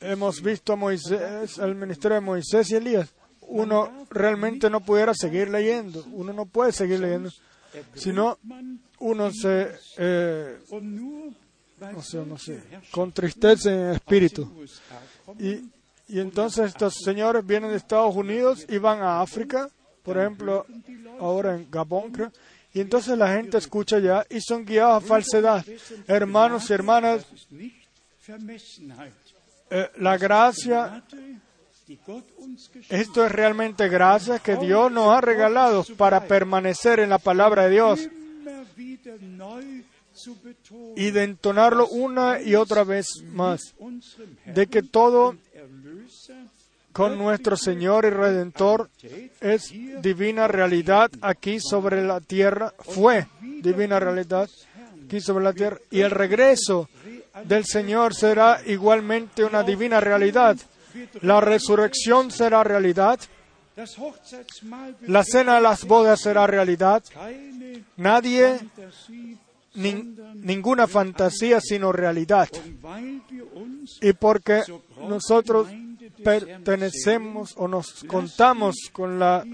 [0.00, 3.08] hemos visto Moisés, el ministerio de Moisés y Elías.
[3.48, 7.30] Uno realmente no pudiera seguir leyendo, uno no puede seguir leyendo,
[7.94, 8.38] sino
[8.98, 10.58] uno se, eh,
[11.94, 14.42] no sé, no sé, con tristeza en espíritu.
[14.58, 15.75] USA kommen, Y,
[16.08, 19.68] y entonces estos señores vienen de Estados Unidos y van a África,
[20.02, 20.66] por ejemplo,
[21.18, 22.32] ahora en Gabón, creo,
[22.72, 25.64] y entonces la gente escucha ya y son guiados a falsedad.
[26.06, 27.26] Hermanos y hermanas,
[29.70, 31.02] eh, la gracia,
[32.88, 37.70] esto es realmente gracia que Dios nos ha regalado para permanecer en la palabra de
[37.70, 38.08] Dios
[40.96, 43.74] y de entonarlo una y otra vez más,
[44.44, 45.36] de que todo
[46.96, 48.88] con nuestro Señor y Redentor
[49.42, 49.70] es
[50.00, 53.26] divina realidad aquí sobre la tierra, fue
[53.60, 54.48] divina realidad
[55.04, 56.88] aquí sobre la tierra, y el regreso
[57.44, 60.56] del Señor será igualmente una divina realidad.
[61.20, 63.20] La resurrección será realidad,
[65.02, 67.04] la cena de las bodas será realidad,
[67.98, 68.58] nadie,
[69.74, 72.48] ninguna fantasía, sino realidad.
[74.00, 74.62] Y porque
[75.06, 75.68] nosotros
[76.22, 79.44] pertenecemos o nos contamos con la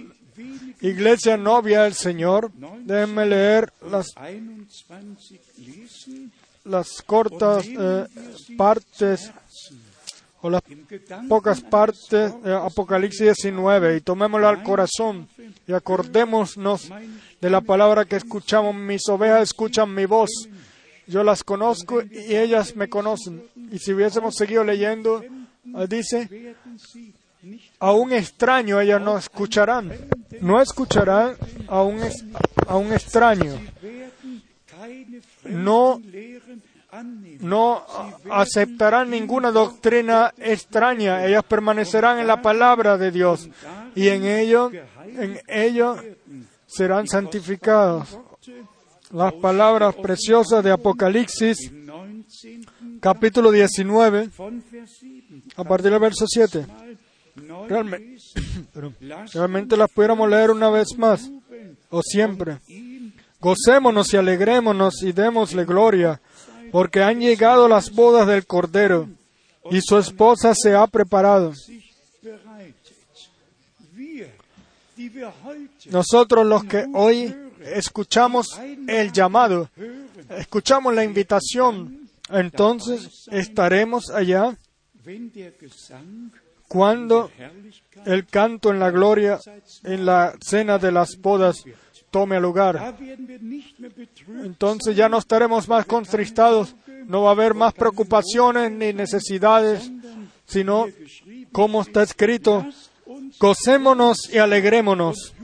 [0.81, 2.51] iglesia novia del Señor,
[2.85, 5.17] déjenme leer las, 21
[5.59, 6.33] lesen,
[6.65, 8.07] las cortas eh,
[8.57, 9.31] partes
[10.41, 10.63] o las
[11.29, 15.29] pocas partes de Apocalipsis 19 y tomémoslo al corazón
[15.67, 16.91] y acordémonos
[17.41, 18.75] de la palabra que escuchamos.
[18.75, 20.31] Mis ovejas escuchan mi voz.
[21.07, 23.43] Yo las conozco y ellas me conocen.
[23.71, 25.23] Y si hubiésemos seguido leyendo,
[25.89, 26.55] dice,
[27.79, 29.93] a un extraño ellas no escucharán.
[30.41, 31.37] No escucharán
[31.69, 32.01] a un,
[32.67, 33.61] a un extraño.
[35.45, 36.01] No,
[37.41, 37.87] no
[38.31, 41.25] aceptarán ninguna doctrina extraña.
[41.27, 43.49] Ellas permanecerán en la palabra de Dios
[43.95, 44.71] y en ello,
[45.05, 45.97] en ello
[46.67, 48.19] serán santificados.
[49.11, 52.72] Las palabras preciosas de Apocalipsis, Im 19.
[53.03, 56.67] Capítulo 19, von Vers 7 a partir del verso 7.
[56.69, 56.97] mal
[57.35, 58.19] neu Realmente,
[59.35, 61.29] realmente las pudiéramos leer una vez más
[61.91, 62.59] o siempre.
[63.41, 66.21] Gocémonos y alegrémonos y démosle gloria,
[66.71, 69.09] porque han llegado las bodas del Cordero
[69.69, 71.53] y su esposa se ha preparado.
[75.91, 77.35] Nosotros los que hoy
[77.65, 79.69] escuchamos el llamado,
[80.39, 84.57] escuchamos la invitación, entonces estaremos allá
[86.69, 87.31] cuando
[88.07, 89.39] el canto en la gloria,
[89.85, 91.65] en la cena de las bodas,
[92.11, 92.97] tome lugar.
[94.43, 96.75] Entonces ya no estaremos más contristados,
[97.07, 99.91] no va a haber más preocupaciones ni necesidades,
[100.47, 100.87] sino,
[101.51, 102.65] como está escrito,
[103.39, 105.35] gocémonos y alegrémonos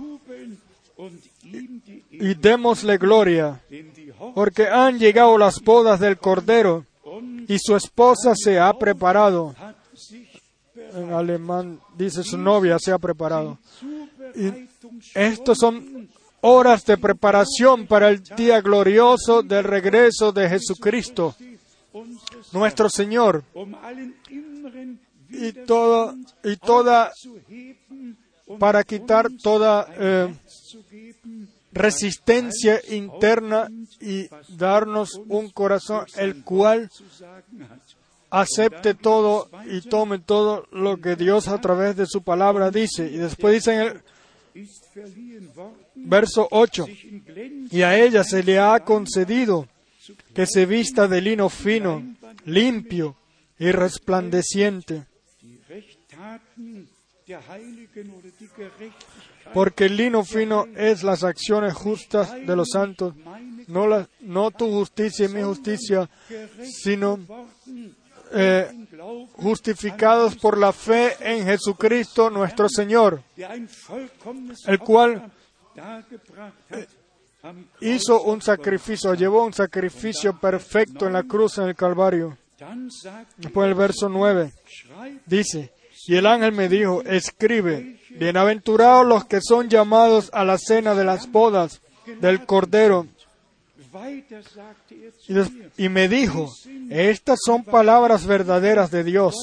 [2.11, 3.61] y démosle gloria,
[4.35, 6.85] porque han llegado las bodas del Cordero
[7.47, 9.55] y su esposa se ha preparado.
[10.95, 13.59] En alemán dice su novia se ha preparado.
[13.79, 16.09] Zubereitung Estos son
[16.41, 21.35] horas de preparación para el día glorioso del regreso de Jesucristo,
[22.53, 23.43] nuestro Señor,
[25.31, 26.15] y toda,
[26.45, 27.13] y toda
[28.59, 30.35] para quitar toda eh,
[31.79, 33.69] resistencia interna
[34.01, 36.91] y darnos un corazón el cual
[38.31, 43.07] acepte todo y tome todo lo que Dios a través de su palabra dice.
[43.07, 44.03] Y después dice en el
[45.95, 49.69] verso 8, sich in Glänz y a ella se le ha concedido
[50.35, 52.03] que se vista de lino fino,
[52.45, 53.17] limpio
[53.59, 55.07] y resplandeciente,
[59.55, 63.15] porque el lino fino es las acciones justas de los santos,
[63.67, 66.09] no, la- no tu justicia y mi justicia,
[66.65, 67.19] sino
[68.33, 68.71] eh,
[69.35, 73.23] justificados por la fe en Jesucristo nuestro Señor,
[74.67, 75.31] el cual
[77.43, 82.37] am hizo un sacrificio, llevó un sacrificio perfecto en la cruz en el Calvario.
[83.37, 85.73] Después el verso 9 schreib dice,
[86.07, 91.05] y el ángel me dijo, escribe, bienaventurados los que son llamados a la cena de
[91.05, 91.81] las bodas
[92.21, 93.07] del Cordero.
[93.95, 96.53] er Y, me dijo,
[96.91, 99.35] estas son palabras verdaderas de Dios,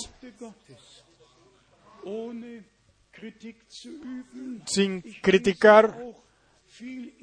[4.66, 5.98] sin criticar,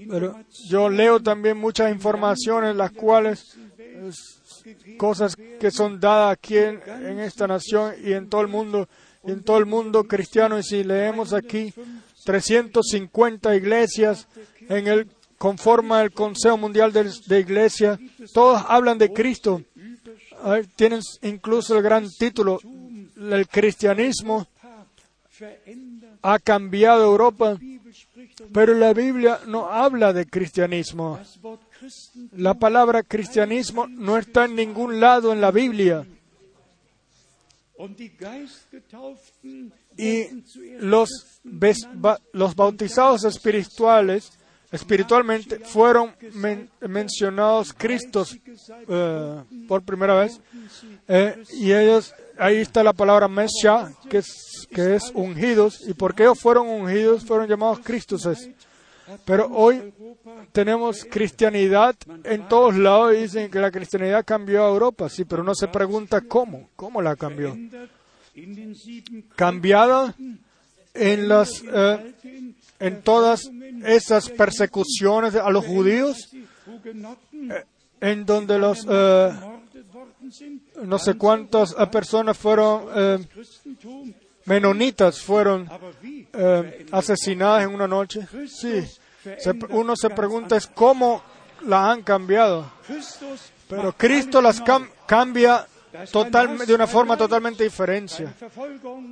[0.08, 4.10] pero yo leo también muchas informaciones, las cuales, eh,
[4.96, 8.88] cosas que son dadas aquí en esta nación y en todo el mundo,
[9.24, 11.72] en todo el mundo cristiano, y si leemos aquí
[12.24, 14.26] 350 iglesias
[14.68, 15.08] en el
[15.38, 17.98] conforma el Consejo Mundial de, de Iglesia,
[18.32, 19.62] todos hablan de Cristo.
[20.76, 22.60] Tienen incluso el gran título,
[23.16, 24.46] el cristianismo
[26.22, 27.58] ha cambiado Europa,
[28.52, 31.18] pero la Biblia no habla de cristianismo.
[32.36, 36.06] La palabra cristianismo no está en ningún lado en la Biblia.
[39.96, 40.24] Y
[40.80, 41.10] los,
[42.32, 44.30] los bautizados espirituales,
[44.70, 48.38] espiritualmente, fueron men- mencionados Cristos
[48.88, 50.40] eh, por primera vez.
[51.08, 55.80] Eh, y ellos, ahí está la palabra Mesha, que es, que es ungidos.
[55.86, 58.48] Y porque ellos fueron ungidos, fueron llamados Cristoses.
[59.24, 59.92] Pero hoy
[60.52, 65.08] tenemos cristianidad en todos lados y dicen que la cristianidad cambió a Europa.
[65.08, 67.56] Sí, pero uno se pregunta cómo, cómo la cambió.
[69.36, 70.14] Cambiada
[70.94, 72.14] en las eh,
[72.78, 73.50] en todas
[73.84, 76.30] esas persecuciones a los judíos,
[76.66, 77.52] Hugenotten
[78.02, 79.30] en donde los eh,
[80.82, 83.18] no sé cuántas eh, personas fueron eh,
[84.46, 85.68] menonitas fueron
[86.32, 88.26] eh, asesinadas en una noche.
[88.48, 88.84] Sí,
[89.38, 91.22] se- uno se pregunta es cómo
[91.66, 92.70] la han cambiado.
[93.68, 95.66] Pero Cristo las cam- cambia
[96.10, 98.28] total, de una forma totalmente diferente.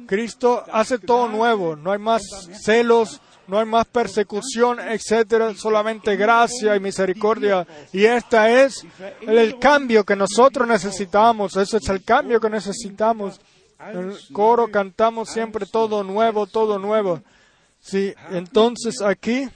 [0.06, 2.22] Cristo hace todo nuevo, no hay más
[2.62, 7.66] celos, no hay más persecución, etcétera, solamente gracia y misericordia.
[7.92, 8.84] Y esta es
[9.22, 13.40] el, el cambio que nosotros necesitamos, ese es el cambio que necesitamos.
[13.88, 17.22] En el coro cantamos siempre todo nuevo, todo nuevo.
[17.80, 19.48] Sí, entonces aquí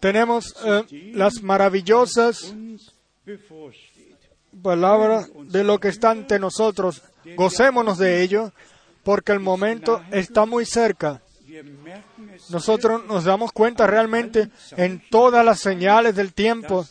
[0.00, 2.54] tenemos eh, las maravillosas
[4.62, 7.02] palabras de lo que está ante nosotros.
[7.36, 8.52] Gocémonos de ello,
[9.02, 11.22] porque el momento está muy cerca.
[12.50, 16.86] Nosotros nos damos cuenta realmente en todas las señales del tiempo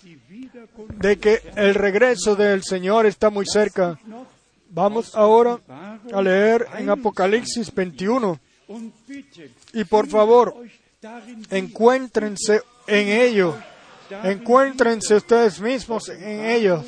[0.95, 3.99] de que el regreso del Señor está muy cerca.
[4.75, 5.57] Vamos ahora
[6.13, 8.37] a leer en Apocalipsis 21.
[8.67, 10.53] und bitte Y por favor,
[11.49, 13.55] Encuéntrense en ello.
[14.23, 16.85] Encuéntrense ustedes mismos en ellos.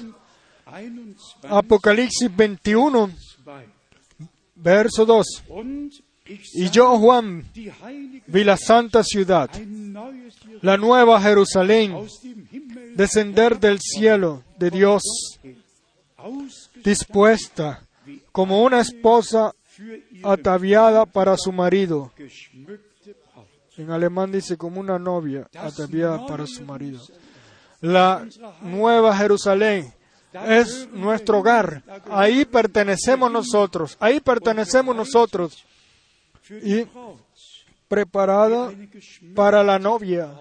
[1.44, 3.10] Apocalipsis 21,
[4.56, 5.44] verso 2.
[6.56, 7.46] Y yo, Juan,
[8.28, 9.50] vi la santa ciudad,
[10.62, 11.96] la nueva Jerusalén,
[12.96, 15.04] descender del cielo de Dios,
[16.88, 17.82] dispuesta
[18.32, 19.54] como una esposa
[20.24, 22.12] ataviada para su marido.
[23.78, 27.02] En alemán dice como una novia ataviada para su marido.
[27.82, 28.26] La
[28.62, 29.94] nueva Jerusalén
[30.48, 31.84] es nuestro hogar.
[32.10, 33.98] Ahí pertenecemos nosotros.
[34.00, 35.66] Ahí pertenecemos nosotros.
[36.50, 36.86] Y
[37.88, 38.72] preparada
[39.36, 40.34] para la novia,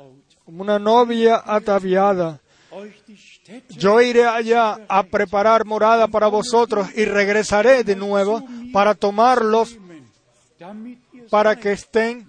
[0.45, 2.41] como una novia ataviada.
[3.71, 8.43] Yo iré allá a preparar morada para vosotros y regresaré de nuevo
[8.73, 9.77] para tomarlos,
[11.31, 12.27] para que estén,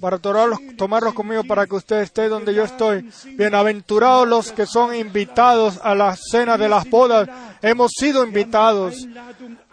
[0.00, 3.08] para tomarlos, tomarlos conmigo, para que usted esté donde yo estoy.
[3.36, 7.28] Bienaventurados los que son invitados a la cena de las bodas.
[7.62, 9.06] Hemos sido invitados,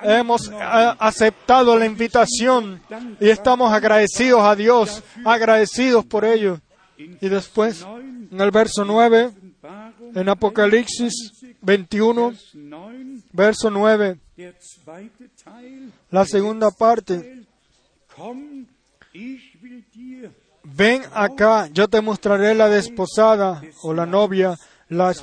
[0.02, 0.52] hemos
[1.00, 2.82] aceptado la invitación
[3.20, 6.60] y estamos agradecidos a Dios, agradecidos por ello.
[6.98, 7.86] Y después,
[8.32, 9.32] en el verso 9,
[10.14, 11.14] en Apocalipsis
[11.62, 12.34] 21,
[13.34, 14.20] verso 9,
[16.12, 17.44] la segunda parte.
[20.64, 24.56] Ven acá, yo te mostraré la desposada o la novia,
[24.90, 25.16] la,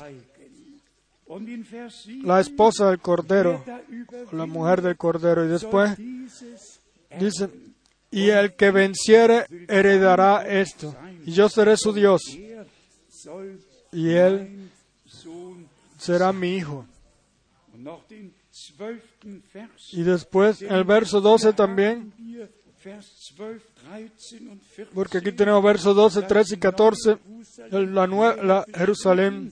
[2.23, 3.63] la esposa del cordero,
[4.31, 5.45] la mujer del cordero.
[5.45, 5.97] Y después
[7.19, 7.49] dice,
[8.09, 12.21] y el que venciere heredará esto, y yo seré su Dios,
[13.91, 14.64] y él
[16.05, 16.85] será mi hijo.
[19.91, 22.13] Y después, en el verso 12 también,
[24.93, 27.17] porque aquí tenemos versos 12, 13 y 14,
[27.71, 29.51] la, nueva, la Jerusalén,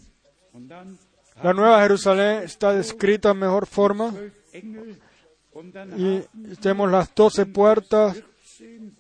[1.41, 4.13] la nueva Jerusalén está descrita en mejor forma.
[5.97, 6.21] Y
[6.61, 8.21] tenemos las doce puertas.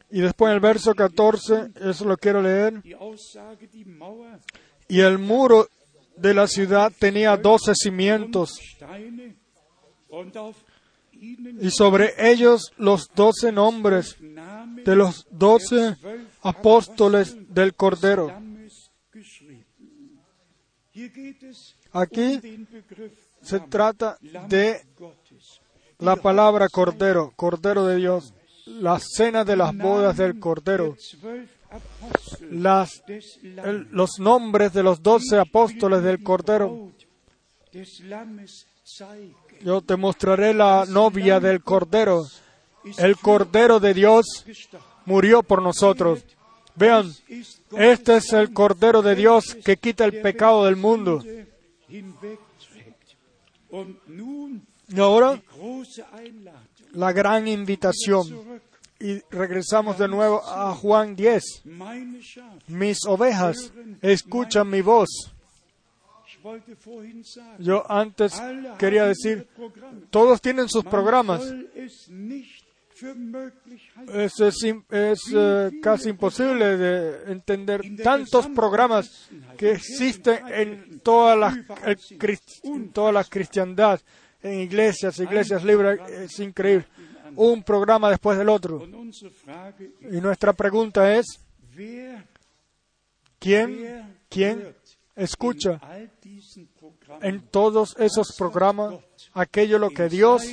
[0.09, 2.81] Y después en el verso 14, eso lo quiero leer.
[4.87, 5.67] Y el muro
[6.15, 8.59] de la ciudad tenía doce cimientos
[11.61, 15.95] y sobre ellos los doce nombres de los doce
[16.41, 18.31] apóstoles del Cordero.
[21.93, 22.39] Aquí
[23.41, 24.81] se trata de
[25.99, 28.33] la palabra Cordero, Cordero de Dios,
[28.65, 30.95] la cena de las bodas del Cordero,
[33.91, 36.91] los nombres de los doce apóstoles del Cordero.
[39.61, 42.25] Yo te mostraré la novia del Cordero.
[42.97, 44.45] El Cordero de Dios
[45.05, 46.23] murió por nosotros.
[46.75, 47.11] Vean,
[47.77, 51.23] este es el Cordero de Dios que quita el pecado del mundo.
[54.87, 55.41] Y ahora
[56.91, 58.52] la gran invitación.
[59.03, 61.43] Y regresamos de nuevo a Juan 10.
[62.67, 65.09] Mis ovejas escuchan mi voz.
[67.59, 68.41] Yo antes
[68.79, 69.45] quería decir,
[70.09, 71.41] todos tienen sus programas.
[74.13, 81.65] Es, es, eh, casi imposible de entender tantos programas que existen en toda la,
[82.93, 83.99] toda la cristiandad,
[84.41, 86.85] en iglesias, iglesias libres, es increíble.
[87.35, 88.87] Un programa después del otro.
[90.01, 91.25] Y nuestra pregunta es,
[93.39, 94.75] ¿quién, quién
[95.15, 95.79] escucha
[97.21, 98.95] en todos esos programas
[99.33, 100.43] aquello lo que Dios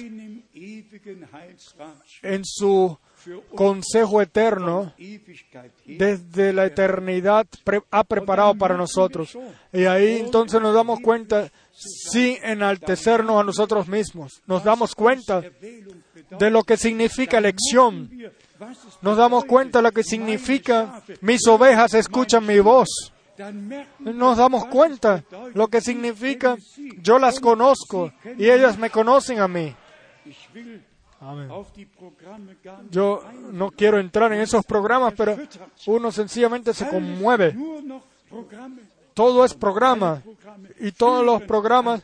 [2.23, 2.99] en su
[3.55, 4.93] consejo eterno
[5.87, 7.47] desde la eternidad
[7.91, 9.37] ha preparado para nosotros.
[9.73, 15.43] Y ahí entonces nos damos cuenta, sin enaltecernos a nosotros mismos, nos damos cuenta
[16.39, 18.11] de lo que significa elección.
[19.03, 23.13] Nos damos cuenta de lo que significa mis ovejas escuchan mi voz
[23.99, 25.25] nos damos cuenta
[25.55, 26.57] lo que significa
[27.01, 29.75] yo las conozco y ellas me conocen a mí.
[32.91, 33.23] Yo
[33.53, 35.37] no quiero entrar en esos programas, pero
[35.87, 37.57] uno sencillamente se conmueve.
[39.15, 40.23] Todo es programa
[40.79, 42.03] y todos los programas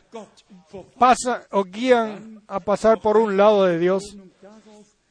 [0.97, 4.03] pasan o guían a pasar por un lado de Dios.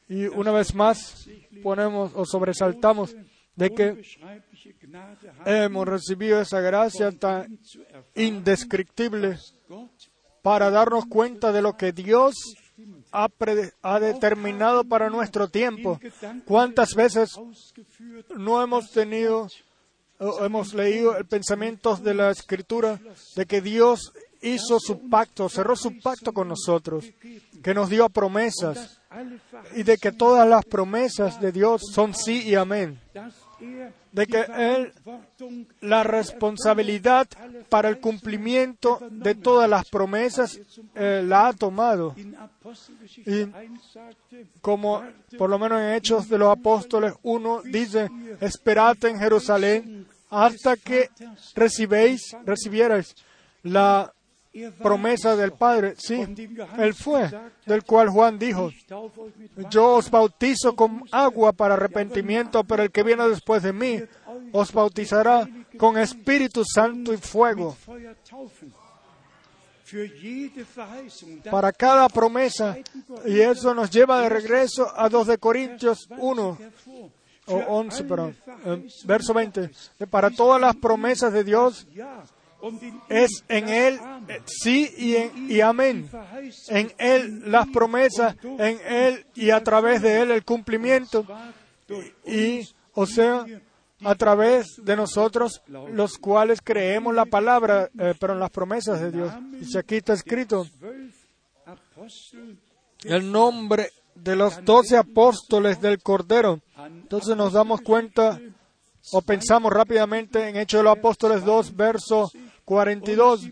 [0.07, 1.27] Y una vez más
[1.63, 3.15] ponemos o sobresaltamos
[3.55, 4.01] de que
[5.45, 7.59] hemos recibido esa gracia tan
[8.15, 9.37] indescriptible
[10.41, 12.35] para darnos cuenta de lo que Dios
[13.11, 13.27] ha,
[13.81, 15.99] ha determinado para nuestro tiempo.
[16.45, 17.31] ¿Cuántas veces
[18.37, 19.47] no hemos tenido
[20.19, 22.99] hemos leído el pensamiento de la Escritura
[23.35, 27.05] de que Dios hizo su pacto, cerró su pacto con nosotros,
[27.63, 28.99] que nos dio promesas
[29.75, 32.99] y de que todas las promesas de Dios son sí y amén,
[34.17, 34.93] de que Él
[35.81, 37.27] la responsabilidad
[37.69, 40.59] para el cumplimiento de todas las promesas
[40.95, 42.15] la ha tomado.
[43.25, 43.45] Y
[44.61, 45.03] como
[45.37, 48.09] por lo menos en Hechos de los Apóstoles 1 dice,
[48.41, 51.09] esperad en Jerusalén hasta que
[51.55, 53.15] recibéis, recibierais
[53.63, 54.11] la
[54.81, 55.95] promesa del Padre.
[55.97, 56.25] Sí,
[56.77, 57.29] Él fue,
[57.65, 58.71] del cual Juan dijo,
[59.69, 64.01] yo os bautizo con agua para arrepentimiento, pero el que viene después de mí
[64.51, 65.47] os bautizará
[65.77, 67.75] con Espíritu Santo y fuego.
[71.49, 72.77] Para cada promesa,
[73.25, 76.57] y eso nos lleva de regreso a 2 de Corintios 1,
[77.47, 78.35] o 11, perdón,
[78.65, 79.71] eh, verso 20.
[80.09, 81.87] Para todas las promesas de Dios
[83.09, 86.09] es en Él eh, sí y, en- y amén.
[86.69, 91.25] En Él las promesas, en Él y a través de Él el cumplimiento.
[92.25, 92.61] Y,
[92.93, 93.45] o sea,
[94.03, 99.11] a través de nosotros, los cuales creemos la palabra, eh, pero en las promesas de
[99.11, 99.33] Dios.
[99.61, 100.65] Y aquí está escrito
[103.03, 106.59] el nombre de los doce apóstoles del Cordero.
[106.85, 108.39] Entonces nos damos cuenta
[109.13, 112.29] o pensamos rápidamente en Hechos de los Apóstoles 2, verso
[112.67, 113.49] 42,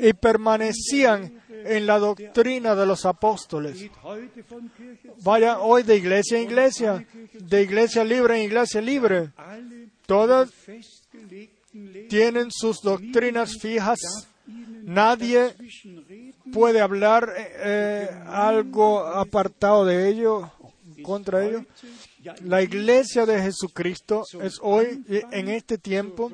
[0.00, 3.88] y permanecían en la doctrina de los apóstoles.
[5.22, 9.30] Vayan hoy de iglesia en iglesia, de iglesia libre en iglesia libre.
[10.04, 10.50] Todas
[12.08, 14.00] tienen sus doctrinas fijas.
[14.82, 15.54] Nadie
[16.52, 20.50] puede hablar eh, algo apartado de ello,
[21.04, 21.64] contra ello.
[22.42, 26.32] La iglesia de Jesucristo es hoy, y en este tiempo,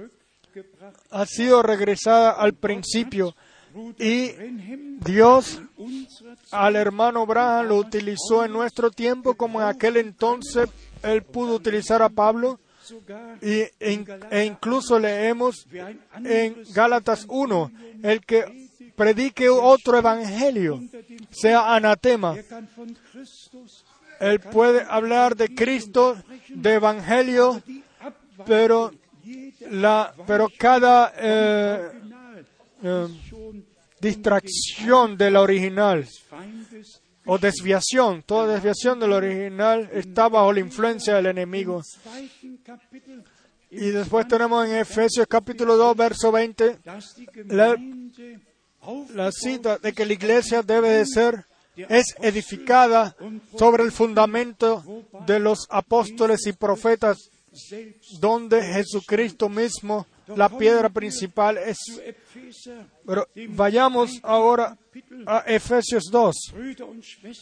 [1.11, 3.34] ha sido regresada al principio
[3.98, 4.30] y
[5.05, 5.61] Dios
[6.51, 10.68] al hermano Abraham lo utilizó en nuestro tiempo como en aquel entonces
[11.03, 12.59] él pudo utilizar a Pablo
[13.40, 15.66] y, e, incluso leemos
[16.24, 17.70] en Gálatas 1
[18.03, 20.80] el que predique otro evangelio
[21.30, 22.34] sea anatema.
[24.18, 26.16] Él puede hablar de Cristo
[26.48, 27.62] de evangelio
[28.46, 28.92] pero
[29.70, 31.90] la pero cada eh,
[32.82, 33.06] eh,
[34.00, 36.06] distracción de la original
[37.26, 41.82] o desviación, toda desviación del original está bajo la influencia del enemigo.
[43.70, 46.78] Y después tenemos en Efesios capítulo 2, verso 20,
[47.46, 47.76] la,
[49.14, 51.44] la cita de que la iglesia debe de ser,
[51.76, 53.14] es edificada
[53.56, 54.82] sobre el fundamento
[55.26, 57.30] de los apóstoles y profetas,
[58.20, 61.78] donde Jesucristo mismo, la piedra principal, es.
[63.07, 64.76] Pero vayamos ahora
[65.26, 66.34] a Efesios 2.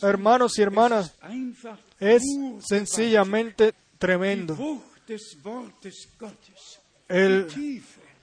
[0.02, 1.14] Hermanos y hermanas,
[2.00, 2.22] es
[2.66, 4.54] sencillamente tremendo.
[7.08, 7.46] El-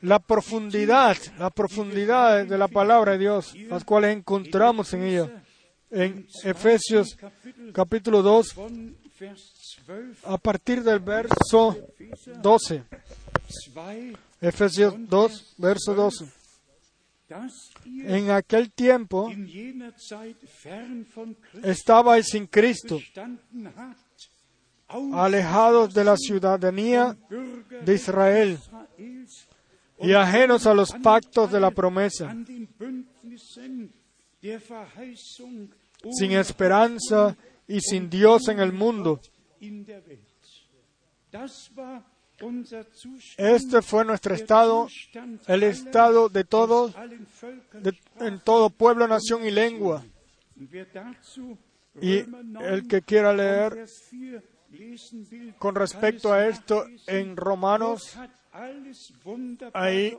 [0.01, 5.43] la profundidad, la profundidad de la palabra de Dios, las cuales encontramos en ella.
[5.91, 7.17] En Efesios
[7.73, 8.53] capítulo 2,
[10.23, 11.75] a partir del verso
[12.41, 12.83] 12.
[14.41, 16.25] Efesios 2, verso 12.
[18.03, 19.31] En aquel tiempo
[21.63, 22.99] estabais sin Cristo,
[24.87, 27.17] alejados de la ciudadanía
[27.83, 28.59] de Israel
[29.99, 32.35] y ajenos a los pactos de la promesa,
[36.11, 37.35] sin esperanza
[37.67, 39.19] y sin Dios en el mundo.
[43.37, 44.87] Este fue nuestro estado,
[45.47, 46.93] el estado de todos,
[47.73, 50.05] de- en todo pueblo, nación y lengua.
[52.01, 52.25] Y
[52.61, 53.85] el que quiera leer
[55.57, 58.17] con respecto a esto en Romanos,
[59.73, 60.17] ahí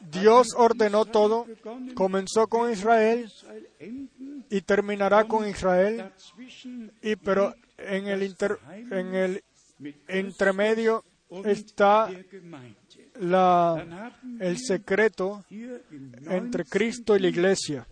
[0.00, 1.46] Dios ordenó todo,
[1.94, 3.30] comenzó con Israel
[4.50, 6.12] y terminará con Israel,
[7.02, 8.58] y pero en el, inter-
[8.90, 9.42] en el
[10.08, 11.04] entremedio
[11.44, 12.10] está
[13.20, 15.44] la, el secreto
[16.28, 17.86] entre Cristo y la iglesia.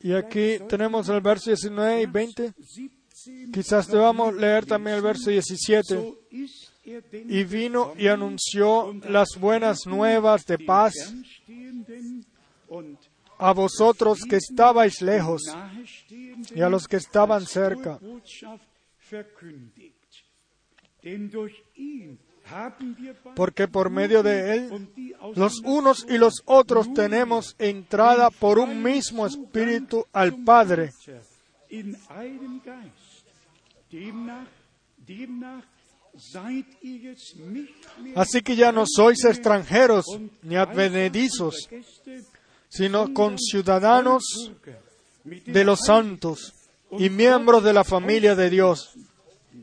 [0.00, 2.52] Y aquí tenemos el verso 19 y 20.
[3.52, 6.14] Quizás debamos leer también el verso 17.
[7.12, 10.94] Y vino y anunció las buenas nuevas de paz
[13.38, 15.42] a vosotros que estabais lejos
[16.54, 17.98] y a los que estaban cerca,
[23.36, 24.88] porque por medio de él
[25.36, 30.92] los unos y los otros tenemos entrada por un mismo espíritu al Padre.
[38.14, 40.04] Así que ya no sois extranjeros
[40.42, 41.68] ni advenedizos,
[42.68, 44.52] sino conciudadanos
[45.24, 46.54] de los santos
[46.92, 48.94] y miembros de la familia de Dios.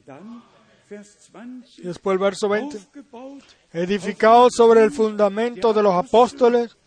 [0.06, 0.44] Dann
[0.90, 1.68] Vers 20.
[1.78, 2.78] Y después el verso 20.
[2.78, 3.44] Aufgebaut
[3.74, 6.78] Edificados sobre el fundamento de los apóstoles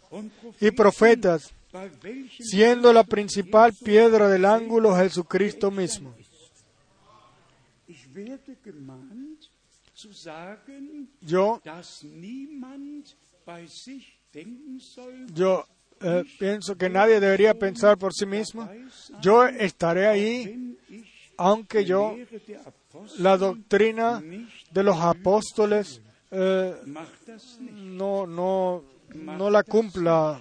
[0.60, 1.52] y profetas,
[2.38, 6.14] siendo la principal piedra del ángulo Jesucristo mismo.
[15.34, 15.66] Yo,
[16.00, 18.68] eh, pienso que nadie debería pensar por sí mismo.
[19.20, 20.76] Yo estaré ahí,
[21.36, 22.16] aunque yo
[23.18, 24.22] la doctrina
[24.70, 26.76] de los apóstoles eh,
[27.72, 28.84] no, no,
[29.14, 30.40] no la cumpla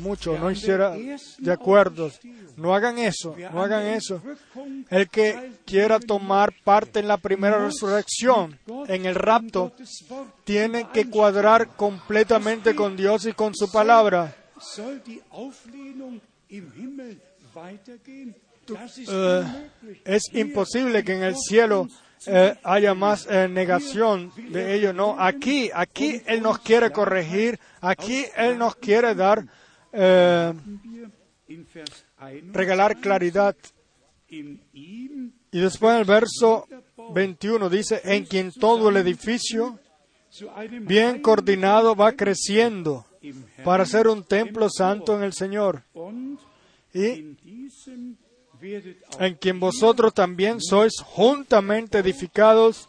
[0.00, 0.94] mucho, no hiciera
[1.38, 2.10] de acuerdo.
[2.56, 4.22] No hagan eso, no an hagan eso.
[4.88, 9.72] El que quiera tomar parte en la primera resurrección, en el rapto,
[10.44, 14.34] tiene que cuadrar completamente con Dios y con su palabra.
[19.08, 19.44] Eh,
[20.04, 21.88] es imposible que en el cielo
[22.26, 24.92] eh, haya más eh, negación de ello.
[24.92, 29.44] No, aquí, aquí Él nos quiere corregir, aquí Él nos quiere dar,
[29.96, 30.52] eh,
[30.84, 31.10] Wir
[31.48, 33.56] in Vers 21 regalar claridad.
[34.28, 36.66] Y después en el verso
[37.14, 39.78] 21 dice, en quien todo el edificio
[40.82, 43.06] bien coordinado va creciendo
[43.64, 45.82] para ser un templo santo en el Señor.
[46.92, 47.36] Y
[49.18, 52.88] en quien vosotros también sois juntamente edificados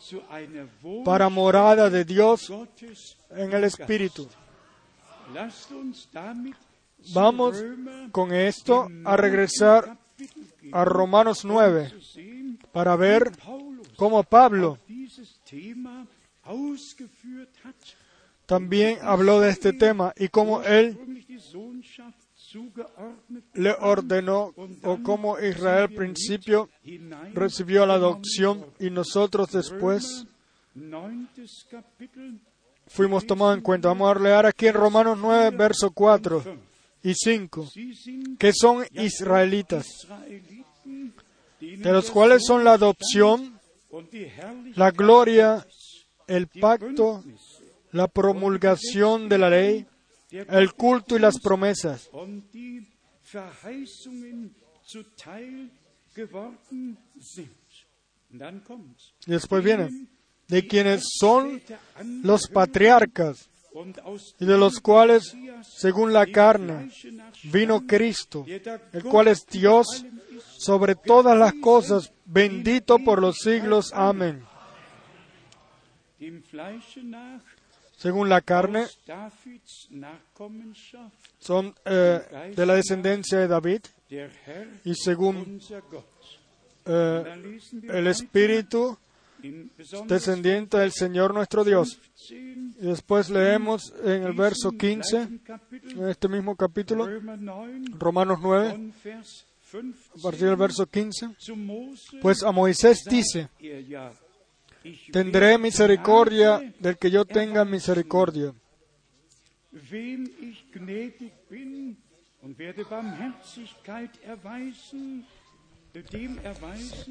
[1.06, 2.52] para morada de Dios
[3.32, 4.28] en el Espíritu.
[7.14, 7.64] Vamos
[8.12, 9.98] con esto a regresar
[10.72, 13.32] a Romanos 9 zu sehen, para ver
[13.96, 14.78] cómo Pablo
[18.46, 20.98] también habló de este tema y cómo él
[23.54, 24.54] le ordenó
[24.84, 26.70] o cómo Israel al principio
[27.34, 30.26] recibió la adopción y nosotros después
[32.88, 33.90] fuimos tomados en cuenta.
[33.90, 36.67] Vamos a leer aquí en Romanos 9, verso 4
[37.08, 39.86] y 5, Sie sind que son israelitas,
[41.62, 43.58] de los cuales son la adopción,
[44.76, 45.66] la gloria,
[46.28, 47.24] el pacto,
[47.94, 49.86] la promulgación de la ley,
[50.32, 52.10] el culto y las promesas.
[59.26, 60.08] Y después viene,
[60.50, 61.62] de quienes son
[62.22, 63.50] los patriarcas
[64.40, 66.90] y de los cuales, según la carne,
[67.44, 70.06] vino Cristo, el cual es Dios
[70.58, 73.92] sobre todas las cosas, bendito por los siglos.
[73.94, 74.44] Amén.
[77.98, 78.86] Según la carne,
[81.40, 83.82] son eh, de la descendencia de David
[84.84, 85.60] y según
[86.86, 87.60] eh,
[87.90, 88.98] el Espíritu
[90.08, 92.00] descendiente del Señor nuestro Dios.
[92.28, 92.36] 15
[92.80, 97.40] Y después leemos en el verso diesem 15, gleichen Kapitel, en este mismo capítulo, Römer
[97.40, 102.52] 9 Romanos 9, von Vers a 15 partir del verso 15, zu Mose pues a
[102.52, 103.50] Moisés dice,
[105.12, 108.54] tendré misericordia del que yo tenga misericordia.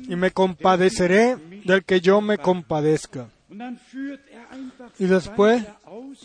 [0.08, 3.28] Y me compadeceré del que yo me compadezca.
[3.50, 5.64] Er Y después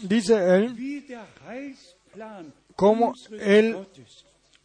[0.04, 0.76] Dice él,
[2.76, 3.78] cómo el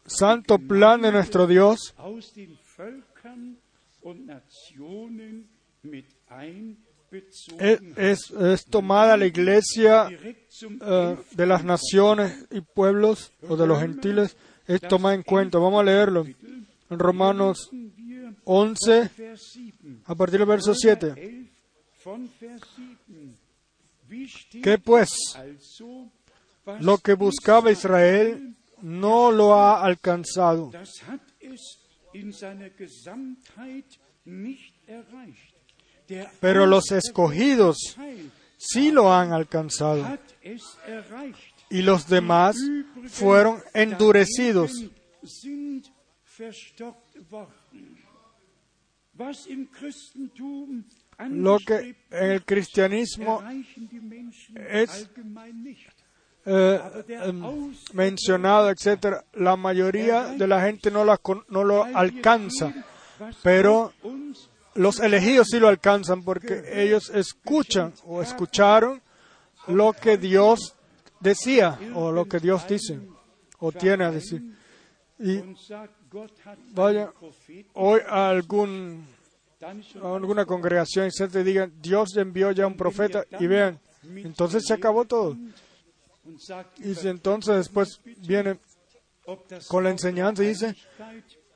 [0.05, 1.93] santo plan de nuestro Dios
[7.59, 7.97] es, hat.
[7.97, 14.35] es- es tomada la iglesia eh, de las naciones y pueblos o de los gentiles,
[14.67, 15.57] es tomada en cuenta.
[15.59, 16.25] Vamos a leerlo
[16.89, 20.01] Romanos lesen wir 11, Vers 7.
[20.05, 21.13] a partir del verso 7.
[21.15, 21.49] 11
[22.03, 23.37] von Vers 7.
[24.09, 25.09] Wie steht ¿Qué pues?
[26.79, 30.71] Lo que buscaba Israel no lo ha alcanzado,
[36.39, 37.97] pero los escogidos
[38.57, 40.17] sí lo han alcanzado.
[41.69, 42.57] Y los demás
[43.09, 44.71] fueron endurecidos
[51.29, 53.41] Lo que en el cristianismo
[54.55, 55.09] es
[56.45, 56.79] eh,
[57.09, 61.19] em, mencionado, etcétera, la mayoría de la gente no, la
[61.49, 62.73] no lo alcanza,
[63.41, 63.93] pero
[64.75, 69.01] los elegidos sí lo alcanzan porque ellos escuchan o escucharon
[69.67, 70.75] lo que Dios
[71.19, 72.99] decía o lo que Dios dice
[73.59, 74.55] o tiene a decir.
[75.19, 75.41] Y
[76.73, 77.11] Vaya.
[77.73, 79.05] hoy a algún,
[80.01, 85.37] alguna congregación, etcétera, digan, Dios envió ya un profeta y vean, entonces se acabó todo.
[86.77, 88.59] Y entonces después viene
[89.67, 90.75] con la enseñanza y dice,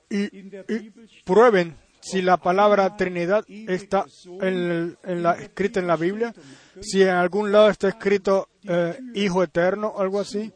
[0.10, 0.94] y, y
[1.24, 4.06] prueben si la palabra Trinidad está
[4.42, 6.34] en, la, escrita en la Biblia,
[6.82, 10.52] si en algún lado está escrito eh, Hijo Eterno algo así.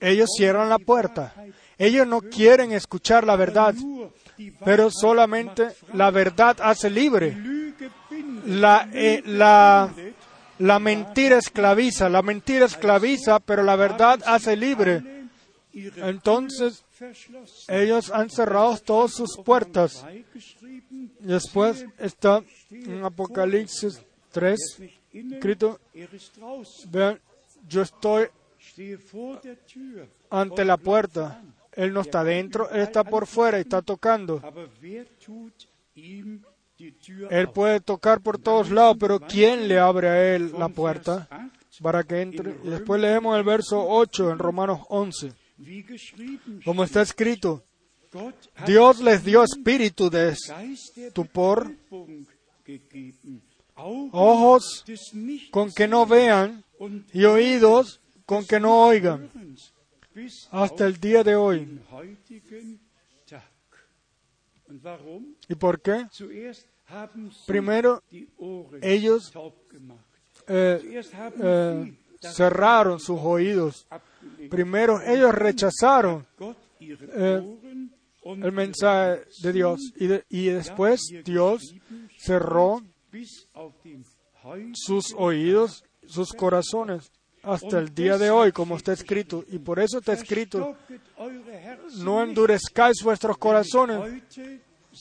[0.00, 1.34] Ellos cierran la puerta.
[1.78, 3.74] Ellos no quieren escuchar la verdad,
[4.64, 7.36] pero solamente la verdad hace libre.
[8.46, 9.92] La, eh, la,
[10.58, 15.02] la mentira esclaviza, la mentira esclaviza, pero la verdad hace libre.
[15.96, 16.84] Entonces
[17.68, 20.04] ellos han cerrado todas sus puertas.
[21.20, 24.00] Después está en Apocalipsis
[24.32, 25.80] 3, nicht innen, escrito,
[26.90, 27.20] vean,
[27.68, 28.28] yo estoy
[30.30, 31.42] ante la puerta.
[31.78, 34.42] Él no está dentro, él está por fuera y está tocando.
[37.30, 41.52] Él puede tocar por todos lados, pero ¿quién le abre a él la puerta Vers
[41.70, 42.54] 8, para que entre?
[42.64, 47.62] Después leemos el verso 8 en Romanos 11, wie geschrieben como está escrito,
[48.66, 51.72] Dios les dio espíritu de estupor,
[53.76, 54.84] ojos
[55.52, 56.64] con que no vean
[57.12, 59.30] y oídos con que no oigan,
[60.50, 61.80] hasta el día de hoy.
[65.48, 66.06] ¿Y por qué?
[67.46, 68.02] Primero,
[68.82, 69.32] ellos
[70.46, 70.80] eh,
[71.40, 73.86] eh, sie das cerraron sus oídos.
[74.50, 76.26] Primero, ellos rechazaron
[77.14, 77.58] eh,
[78.24, 79.92] el mensaje de Dios.
[79.96, 81.74] Y, de- y después Dios
[82.18, 82.82] cerró
[84.74, 87.10] sus oídos, sus corazones,
[87.42, 89.44] hasta el día de hoy, como está escrito.
[89.48, 90.76] Y por eso está escrito,
[91.98, 94.22] no endurezcáis vuestros corazones.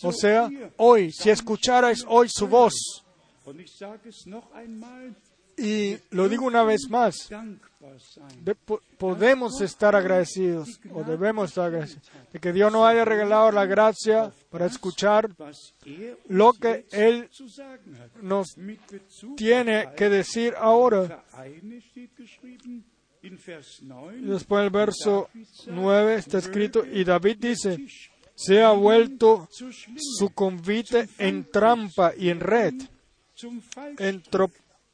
[0.04, 3.04] O sea, hoy, si escucharais hoy su voz,
[5.58, 7.30] Y lo digo una vez más,
[8.97, 14.32] podemos estar agradecidos, o debemos estar agradecidos, de que Dios nos haya regalado la gracia
[14.51, 15.30] para escuchar
[16.28, 17.28] lo que Él
[18.22, 18.55] nos
[19.36, 21.24] tiene que decir ahora.
[21.36, 22.86] Vereine steht geschrieben
[23.24, 24.20] in Vers 9.
[24.20, 25.30] Y después el verso
[25.66, 27.78] 9 está escrito, y David dice,
[28.36, 32.76] se ha vuelto su convite en trampa y en red,
[33.97, 34.22] en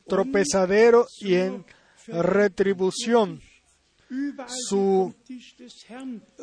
[0.07, 1.65] tropezadero y en
[2.07, 3.41] retribución.
[4.69, 5.11] su,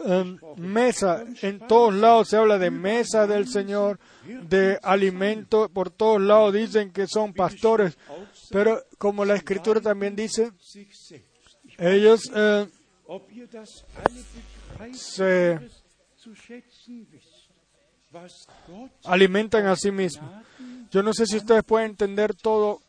[0.04, 6.20] em, mesa, en todos lados se habla de mesa del Señor, de alimento, por todos
[6.20, 7.96] lados dicen que son pastores,
[8.50, 10.50] pero como la escritura también dice,
[11.78, 12.66] ellos eh,
[14.92, 15.60] se
[19.04, 20.30] alimentan a sí mismos.
[20.90, 22.80] Yo no sé si ustedes pueden entender todo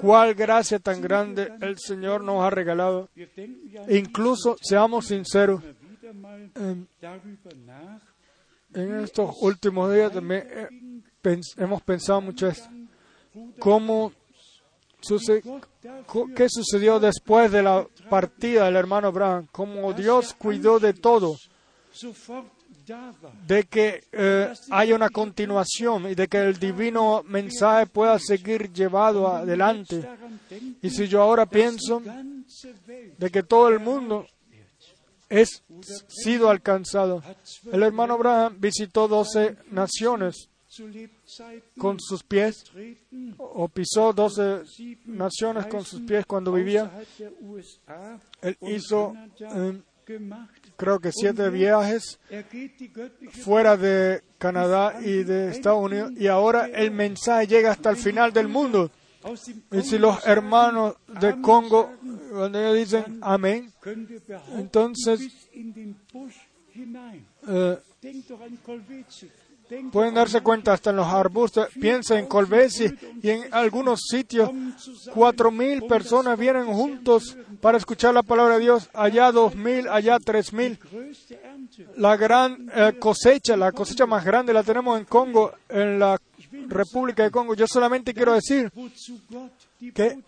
[0.00, 3.08] cuál gracia tan grande el Señor nos ha regalado.
[3.88, 5.62] incluso, seamos sinceros,
[8.72, 12.68] en estos últimos días también eh, hemos pensado mucho esto.
[13.58, 14.12] ¿Cómo
[16.36, 19.46] ¿Qué sucedió después de la partida del hermano Abraham?
[19.50, 21.36] Cómo Dios cuidó de todo.
[23.46, 29.28] De que eh, haya una continuación y de que el divino mensaje pueda seguir llevado
[29.28, 30.08] adelante.
[30.82, 32.02] Y si yo ahora pienso
[33.18, 34.26] de que todo el mundo
[35.28, 35.62] es
[36.08, 37.22] sido alcanzado.
[37.72, 42.64] El hermano Abraham visitó doce naciones zu Lebzeiten con sus pies,
[43.38, 46.90] o pisó doce sieben naciones con sus pies cuando vivía.
[48.40, 49.14] Él hizo,
[50.06, 50.59] gemacht.
[50.80, 52.46] Creo que siete viajes Er
[53.44, 58.32] fuera de Canadá y de Estados Unidos y ahora el mensaje llega hasta el final
[58.32, 58.90] del mundo.
[59.22, 61.92] dem Y si los hermanos de Congo,
[62.32, 63.70] cuando ellos dicen amén,
[64.56, 65.20] Entonces-
[67.46, 67.78] eh,
[69.92, 71.68] Pueden darse cuenta hasta en los arbustos.
[71.80, 72.86] Piensa en Colbesi
[73.22, 74.50] y en algunos sitios,
[75.14, 80.18] cuatro mil personas vienen juntos para escuchar la palabra de Dios, allá dos mil, allá
[80.18, 80.78] tres mil.
[81.96, 86.20] La gran eh, cosecha, la cosecha más grande la tenemos en Congo, en la
[86.68, 87.54] República de Congo.
[87.54, 88.72] Yo solamente quiero decir
[89.94, 90.18] que.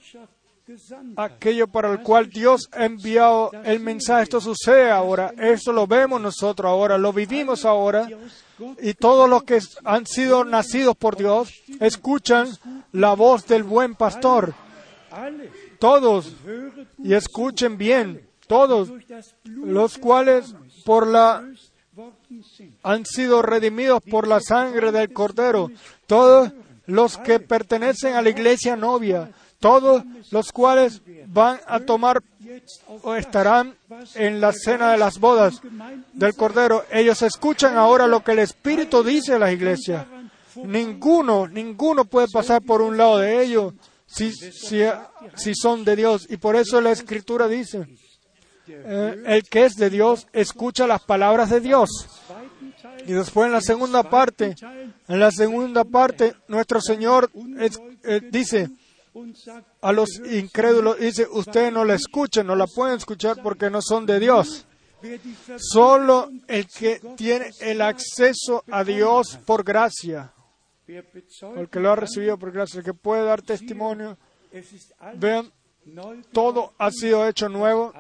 [1.16, 4.24] Aquello para el cual Dios ha enviado el mensaje.
[4.24, 8.08] Esto sucede ahora, esto lo vemos nosotros ahora, lo vivimos ahora.
[8.80, 12.48] Y todos los que han sido nacidos por Dios escuchan
[12.92, 14.54] la voz del buen pastor.
[15.78, 16.32] Todos,
[17.02, 18.90] y escuchen bien, todos
[19.44, 20.54] los cuales
[20.84, 21.44] por la
[22.82, 25.70] han sido redimidos por la sangre del Cordero,
[26.06, 26.52] todos
[26.86, 29.30] los que pertenecen a la iglesia novia,
[29.62, 30.02] todos
[30.32, 32.20] los cuales van a tomar
[33.04, 33.76] o estarán
[34.16, 35.60] en la cena de las bodas
[36.12, 36.84] del Cordero.
[36.90, 40.04] Ellos escuchan ahora lo que el Espíritu dice a las iglesias.
[40.56, 43.72] Ninguno, ninguno puede pasar por un lado de ellos
[44.04, 44.82] si, si,
[45.36, 46.26] si son de Dios.
[46.28, 47.86] Y por eso la Escritura dice,
[48.66, 51.88] eh, el que es de Dios escucha las palabras de Dios.
[53.06, 54.56] Y después en la segunda parte,
[55.06, 57.30] en la segunda parte, nuestro Señor
[58.04, 58.68] eh, dice
[59.82, 64.06] a los incrédulos, dice, ustedes no la escuchen, no la pueden escuchar porque no son
[64.06, 64.66] de Dios.
[65.58, 70.32] Solo el que tiene el acceso a Dios por gracia,
[70.86, 74.16] el que lo ha recibido por gracia, el que puede dar testimonio,
[75.16, 75.50] vean,
[76.32, 77.92] todo ha sido hecho nuevo,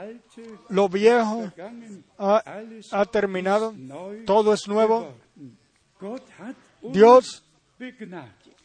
[0.68, 1.50] lo viejo
[2.18, 3.74] ha, terminado,
[4.24, 5.12] todo es nuevo.
[6.82, 7.44] Dios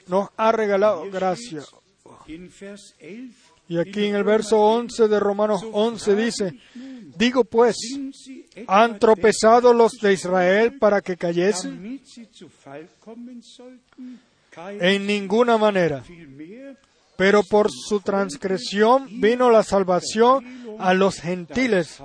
[0.07, 1.63] nos ha regalado gracia.
[2.27, 3.33] In Vers 11
[3.69, 6.59] Y aquí en el verso 11 de Romanos 11 dice,
[7.17, 7.75] digo pues,
[8.67, 12.01] ¿han tropezado los de Israel para que cayesen?
[14.79, 16.03] En ninguna manera.
[17.17, 20.45] Pero por su transgresión vino la salvación
[20.79, 22.01] a los gentiles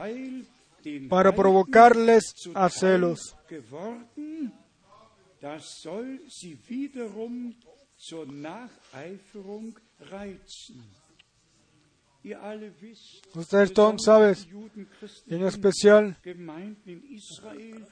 [1.08, 3.36] para provocarles a celos.
[13.34, 14.36] Ustedes todos saben,
[15.26, 16.16] en especial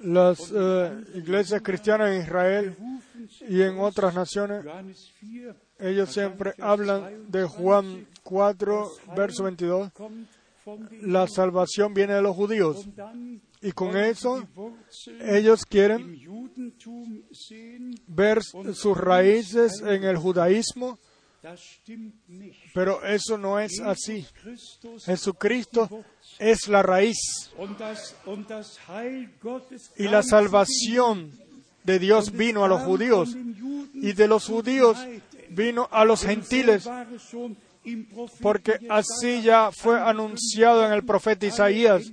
[0.00, 2.76] las eh, iglesias cristianas en Israel
[3.48, 9.92] y en otras naciones, Johannes 4, ellos siempre hablan de Juan 4, verso 22.
[9.92, 10.28] kommt
[10.64, 12.86] von den La salvación viene de los judíos.
[13.62, 14.46] Y con eso
[15.20, 16.18] ellos quieren
[18.06, 20.98] ver sus raíces en el judaísmo.
[22.74, 24.26] Pero eso no es así.
[25.04, 26.04] Jesucristo
[26.38, 27.18] es la raíz
[29.96, 31.32] y la salvación
[31.84, 33.34] de Dios vino a los judíos
[33.94, 34.98] y de los judíos
[35.48, 36.88] vino a los gentiles
[38.40, 42.12] porque así ya fue anunciado en el profeta Isaías.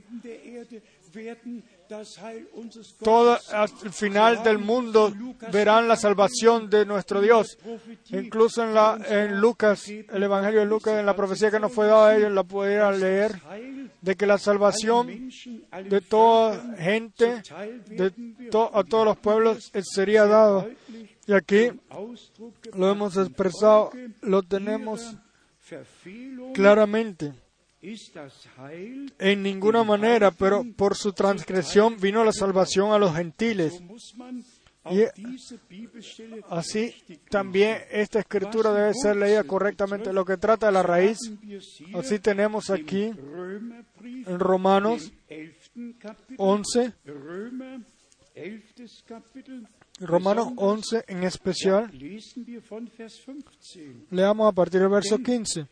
[3.04, 3.38] Todo
[3.84, 5.14] el final del mundo
[5.52, 7.58] verán la salvación de nuestro Dios.
[8.10, 11.88] Incluso en, la, en Lucas, el Evangelio de Lucas, en la profecía que nos fue
[11.88, 13.42] dada a ellos, la pudieran leer,
[14.02, 17.42] de que la salvación de toda gente,
[17.88, 18.14] de
[18.74, 20.26] a todos los pueblos, eh, sería.
[20.26, 21.72] Deutlich Y aquí
[22.74, 25.16] lo hemos expresado, lo tenemos
[26.54, 27.34] claramente.
[29.20, 33.82] En ninguna manera, pero por su transgresión vino la salvación a los gentiles.
[34.90, 35.04] Y
[35.70, 36.96] Bibelstelle Así
[37.30, 40.14] también esta escritura debe ser leída correctamente.
[40.14, 41.18] Lo que trata de la raíz,
[41.94, 45.94] así tenemos aquí en Romanos dem 11.
[46.00, 47.82] Kapitel, 11, Römer
[48.36, 49.04] 11.
[49.06, 49.68] Kapitel,
[50.00, 54.08] Romanos 11 en especial, lesen wir von Vers 15.
[54.12, 55.68] leamos a partir del verso 15.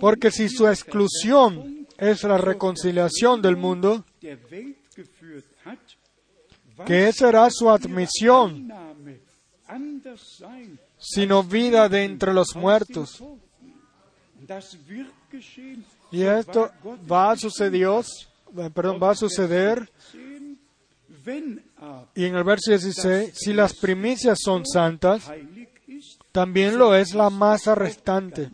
[0.00, 4.04] Porque si su exclusión es la reconciliación del mundo,
[6.86, 8.72] ¿qué será su admisión,
[10.98, 13.22] sino vida de entre los muertos?
[16.10, 16.70] Y esto
[17.10, 18.04] va a suceder,
[18.56, 19.88] eh, perdón, va a suceder,
[22.14, 25.30] y en el verso 16, si las primicias son santas,
[26.32, 28.50] también lo es la masa restante.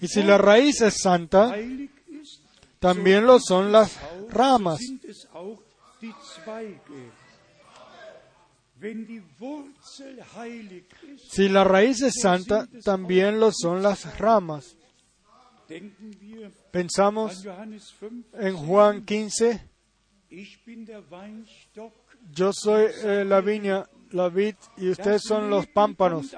[0.00, 1.54] Y si la raíz es santa,
[2.78, 3.98] también lo son las
[4.30, 4.80] ramas.
[11.30, 14.76] Si la raíz es santa, también lo son las ramas.
[16.70, 19.68] Pensamos Johannes 5, en Juan 15,
[20.30, 21.92] ich bin der Weinstock,
[22.32, 26.36] yo soy eh, la viña la vid y ustedes son los pámpanos.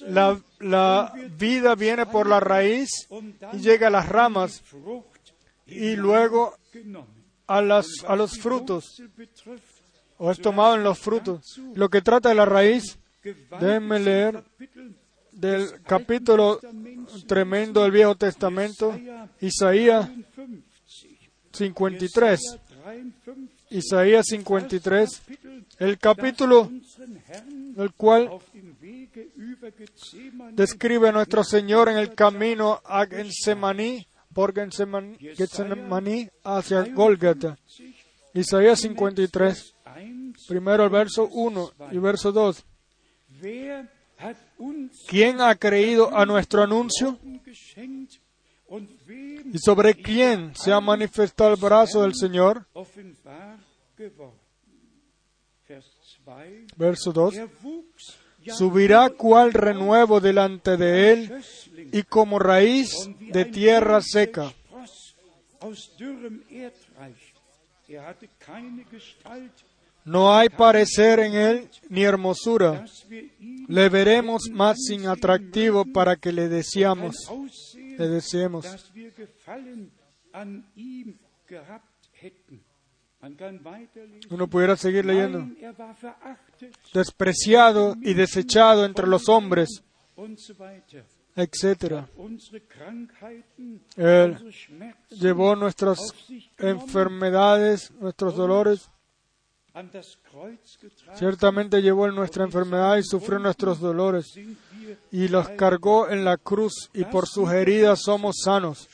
[0.00, 3.08] La, la vida viene por la raíz
[3.52, 4.62] y llega a las ramas
[5.66, 6.54] y luego
[7.46, 9.02] a, las, a los frutos
[10.18, 11.60] o es tomado en los frutos.
[11.74, 12.98] Lo que trata de la raíz,
[13.60, 14.44] déjenme leer
[15.32, 16.60] del capítulo
[17.26, 18.98] tremendo del Viejo Testamento,
[19.40, 20.56] Isaías 53.
[21.56, 22.40] 53,
[23.70, 25.45] Isaías 53, Kapitel,
[25.78, 26.70] el capítulo
[27.76, 28.30] el cual
[30.52, 37.58] describe a nuestro Señor en el camino a Getsemaní, por Getsemaní hacia Golgata.
[38.34, 42.64] Isaías 53, 1, primero el verso 1 y verso 2.
[43.40, 43.88] wer
[44.18, 47.18] hat uns ¿Quién ha creído a nuestro anuncio?
[49.52, 52.66] ¿Y sobre quién se ha manifestado el brazo del Señor?
[56.76, 57.36] Verso 2.
[57.36, 58.16] Er wuchs
[58.46, 61.44] ja Subirá cual renuevo delante de él
[61.92, 62.92] y como raíz
[63.32, 64.52] de tierra seca.
[66.48, 66.72] Er
[70.04, 72.84] No hay parecer en él ni hermosura.
[73.68, 77.16] Le veremos más sin atractivo para que le deseamos,
[77.74, 78.64] le deseemos.
[84.30, 85.40] Uno pudiera seguir leyendo.
[85.60, 85.74] Er
[86.92, 89.82] Despreciado y desechado entre los hombres,
[91.34, 92.06] etc.
[93.96, 94.54] Él
[95.10, 95.98] llevó nuestras
[96.58, 98.90] enfermedades, nuestros dolores.
[101.14, 104.34] Ciertamente llevó nuestra enfermedad y sufrió nuestros dolores
[105.10, 108.88] y los cargó en la cruz y por sus heridas somos sanos.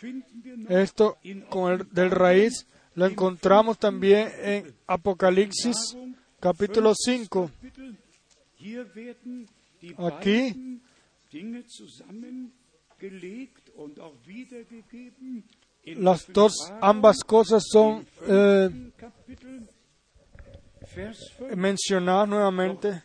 [0.68, 1.18] Esto
[1.48, 5.96] con el del raíz lo encontramos también en Apocalipsis
[6.40, 7.50] capítulo 5.
[7.50, 7.96] Kapitel.
[8.56, 9.48] Hier werden
[9.80, 10.80] die Aquí.
[15.84, 19.68] Las dos, ambas cosas son eh, im Kapitel,
[20.94, 21.56] Vers 5.
[21.56, 23.02] mencionadas nuevamente.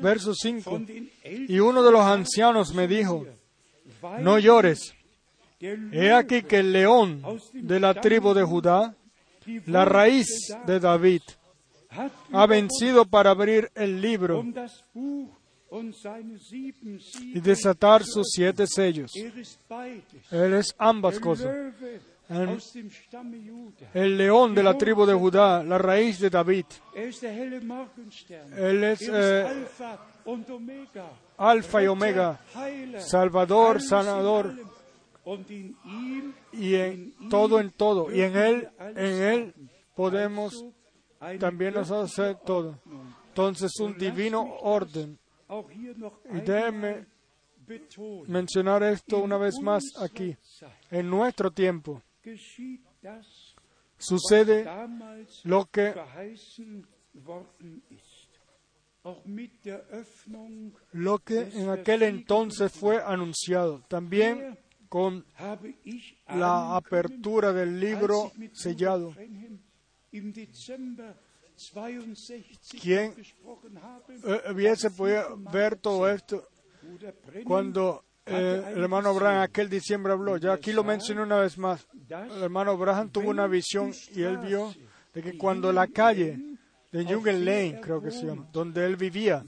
[0.00, 0.70] Verso 5.
[0.70, 3.26] von den Y uno de los ancianos me dijo,
[4.20, 4.94] no llores.
[5.60, 7.22] He aquí que el león
[7.54, 8.94] de la tribu de Judá,
[9.66, 10.26] la raíz
[10.66, 11.22] de David,
[12.32, 14.44] ha vencido para abrir el libro
[17.20, 19.12] y desatar sus siete sellos.
[20.30, 21.54] Él es ambas cosas.
[23.92, 26.64] El, león de la tribu de Judá, la raíz de David.
[26.94, 29.66] Él es eh,
[30.24, 31.10] Omega.
[31.36, 32.40] Alfa y Omega,
[32.98, 34.54] Salvador, Sanador,
[36.52, 38.12] y en todo en todo.
[38.14, 39.54] Y en Él, en Él
[39.94, 40.64] podemos
[41.38, 42.78] también nosotros hacer todo.
[43.28, 45.18] Entonces, un divino orden.
[46.32, 47.06] Y déjenme
[48.26, 50.36] mencionar esto una vez más aquí.
[50.90, 52.02] En nuestro tiempo
[53.98, 54.66] sucede
[55.44, 55.94] lo que
[60.92, 63.82] lo que en aquel entonces fue anunciado.
[63.88, 64.58] También
[64.94, 65.24] con
[66.28, 69.10] la apertura del libro sellado.
[69.10, 69.58] Brenhem
[70.12, 71.16] im Dezember
[71.56, 74.14] 62 ¿Quién, gesprochen habe.
[74.14, 76.46] Eh, hubiese podido ver todo esto
[77.42, 80.36] cuando eh, el hermano Abraham aquel diciembre habló.
[80.36, 81.88] Ya aquí lo mencioné una vez más.
[82.08, 84.72] El hermano Abraham tuvo una visión y él vio
[85.12, 86.38] de que cuando la calle
[86.92, 89.44] de Jungen Lane, creo que se llama, donde él vivía,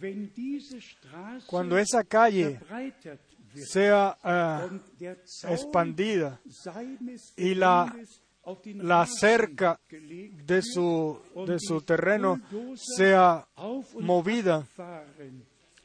[1.46, 2.58] cuando esa calle
[3.64, 5.14] sea eh,
[5.48, 6.40] expandida.
[7.36, 7.94] Y la,
[8.64, 12.40] la cerca de su, de su terreno
[12.74, 13.46] sea
[13.98, 14.66] movida.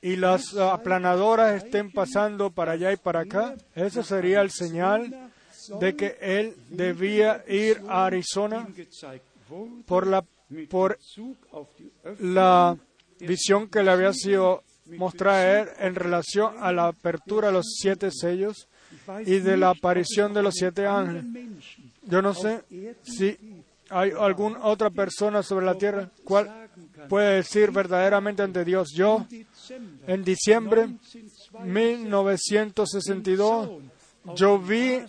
[0.02, 5.32] Y las aplanadoras estén pasando para allá y para acá, eso sería el señal
[5.80, 8.68] de que él debía ir a Arizona
[9.86, 10.26] por la,
[10.70, 10.98] por
[12.20, 12.78] la
[13.20, 18.68] visión que le había sido él en relación a la apertura de los siete sellos
[19.26, 21.26] y de la aparición de los siete ángeles.
[22.04, 22.64] Yo no sé
[23.04, 23.38] si
[23.90, 26.70] hay alguna otra persona sobre la tierra cual
[27.10, 29.28] puede decir verdaderamente ante Dios, yo
[30.08, 30.96] en diciembre
[31.64, 33.70] 1962
[34.36, 35.02] yo vi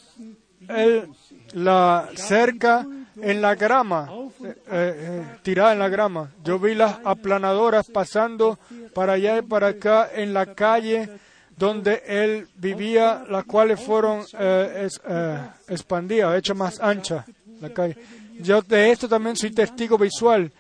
[0.69, 1.09] el,
[1.53, 2.87] la cerca
[3.21, 4.11] en la grama,
[4.45, 6.31] eh, eh, tirada en la grama.
[6.45, 8.59] Yo vi las aplanadoras pasando
[8.95, 11.09] para allá y para acá en la calle
[11.57, 17.25] donde él vivía, las cuales fueron eh, es- eh, expandidas, hechas más ancha
[17.61, 17.97] la calle.
[18.41, 20.51] Yo de esto también soy testigo visual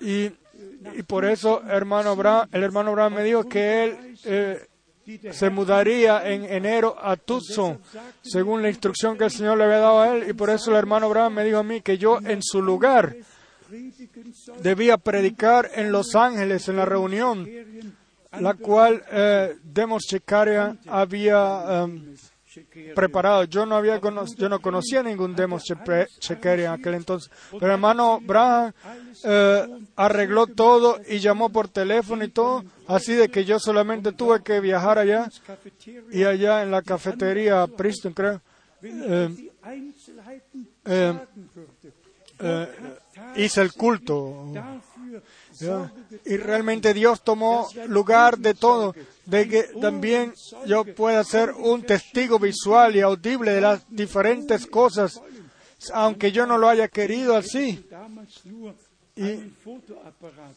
[0.00, 0.30] y
[0.96, 2.16] Y por eso hermano
[2.52, 4.18] el hermano Abraham me dijo que él
[5.32, 7.80] se mudaría en enero a Tucson,
[8.22, 10.28] según la instrucción que el Señor le había dado a él.
[10.28, 13.16] Y por eso el hermano Abraham me dijo a mí que yo en su lugar
[14.62, 17.48] debía predicar en Los Ángeles en la reunión,
[18.38, 22.16] la cual eh, Demos Checaria había em,
[22.94, 23.44] preparado.
[23.44, 24.00] Yo no había
[24.36, 27.30] yo no conocía ningún Demos Chepe- Checaria en aquel entonces.
[27.58, 28.72] Pero hermano Abraham
[29.24, 29.66] eh,
[29.96, 34.60] arregló todo y llamó por teléfono y todo, así de que yo solamente tuve que
[34.60, 35.28] viajar allá
[36.12, 38.40] y allá en la cafetería Princeton, creo.
[38.82, 39.28] eh,
[42.40, 42.68] eh,
[43.36, 44.52] hice el culto.
[46.24, 48.94] Y realmente Dios tomó lugar de todo,
[49.24, 50.34] de que también
[50.66, 55.20] yo pueda ser un testigo visual y audible de las diferentes cosas,
[55.92, 57.84] aunque yo no lo haya querido así.
[59.16, 59.52] Y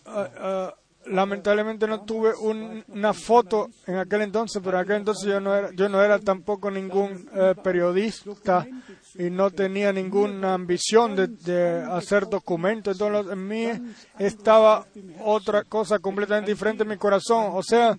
[0.06, 0.76] ah, ah,
[1.06, 5.56] lamentablemente no tuve un- una foto en aquel entonces, pero en aquel entonces yo no
[5.56, 8.68] era, yo no era tampoco ningún eh, periodista
[9.16, 13.00] y no tenía ninguna ambición de, hacer documentos.
[13.00, 13.68] Entonces en mí
[14.20, 14.86] estaba
[15.24, 17.98] otra cosa completamente diferente en mi corazón, o sea,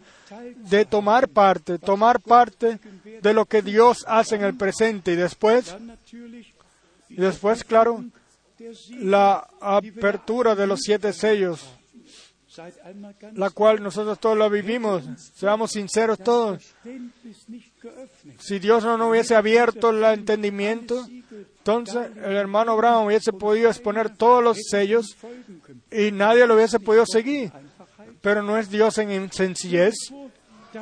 [0.56, 2.78] de tomar parte, tomar parte
[3.20, 5.74] de lo que Dios hace en el presente y después,
[7.08, 8.04] y después, claro,
[9.00, 11.68] la apertura de los siete sellos
[13.34, 15.04] la cual nosotros todos la vivimos.
[15.34, 16.74] Seamos sinceros todos.
[18.38, 21.06] Si Dios no nos hubiese abierto el entendimiento,
[21.58, 25.16] entonces el hermano Abraham hubiese podido exponer todos los sellos
[25.90, 27.52] y nadie lo hubiese podido seguir.
[28.20, 29.94] Pero no es Dios en sencillez,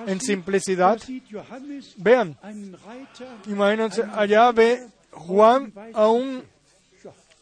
[0.06, 1.00] en simplicidad.
[1.96, 2.36] Vean,
[3.46, 6.44] imagínense, allá ve Juan a un,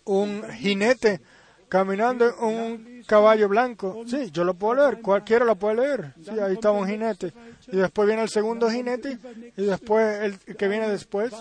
[0.05, 1.21] un jinete
[1.69, 4.05] caminando un caballo blanco.
[4.07, 6.15] Sí, yo lo puedo leer, cualquiera lo puede leer.
[6.23, 7.33] Sí, ahí está un jinete.
[7.67, 9.19] Y después viene el segundo jinete
[9.57, 11.33] y después el que viene después,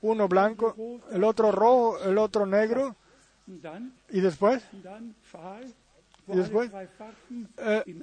[0.00, 0.74] uno blanco,
[1.12, 2.96] el otro rojo, el otro negro.
[4.10, 4.62] Y después,
[6.26, 6.70] y después,
[7.58, 8.02] eh,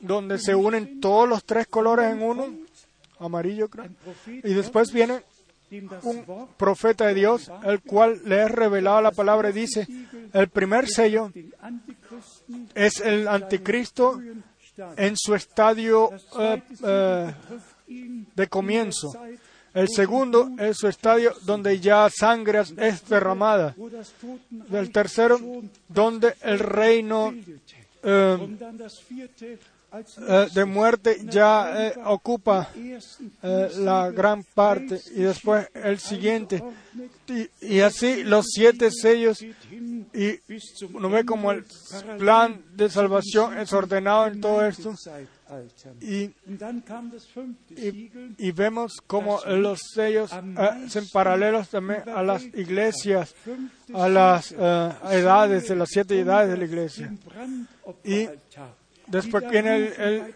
[0.00, 2.46] donde se unen todos los tres colores en uno,
[3.18, 3.88] amarillo creo.
[4.26, 5.22] Y después viene
[6.02, 9.86] un profeta de Dios, el cual le es revelado la palabra y dice,
[10.32, 11.30] el primer sello
[12.74, 14.20] es el anticristo
[14.96, 17.34] en su estadio eh, eh,
[18.34, 19.12] de comienzo.
[19.74, 23.74] El segundo es su estadio donde ya sangre es derramada.
[24.72, 25.38] El tercero,
[25.88, 27.34] donde el reino
[28.02, 28.56] eh,
[29.90, 36.62] eh, de muerte ya eh, ocupa eh, la gran parte y después el siguiente
[37.62, 40.40] y, así los siete sellos y
[40.92, 41.64] uno ve como el
[42.18, 44.94] plan de salvación es ordenado en todo esto
[46.02, 46.24] y,
[47.74, 53.34] y, y vemos como los sellos son paralelos también a las iglesias,
[53.94, 57.10] a las edades, de las siete edades de la iglesia.
[58.04, 58.28] Y
[59.08, 60.34] Después viene el, el,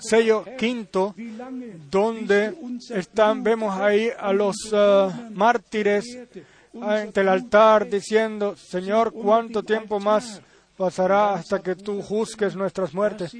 [0.00, 1.14] sello quinto,
[1.90, 2.54] donde
[2.90, 6.18] están, vemos ahí a los uh, mártires
[6.80, 10.40] ante el altar diciendo, Señor, ¿cuánto tiempo más
[10.76, 13.36] pasará hasta que tú juzgues nuestras muertes?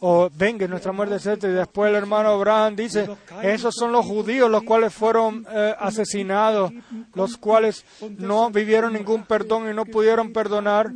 [0.00, 1.44] O vengues nuestra muerte, etc.
[1.44, 3.08] Y después el hermano Abraham dice,
[3.42, 6.72] esos son los judíos los cuales fueron eh, asesinados,
[7.14, 7.84] los cuales
[8.18, 10.90] no vivieron ningún perdón y no pudieron perdonar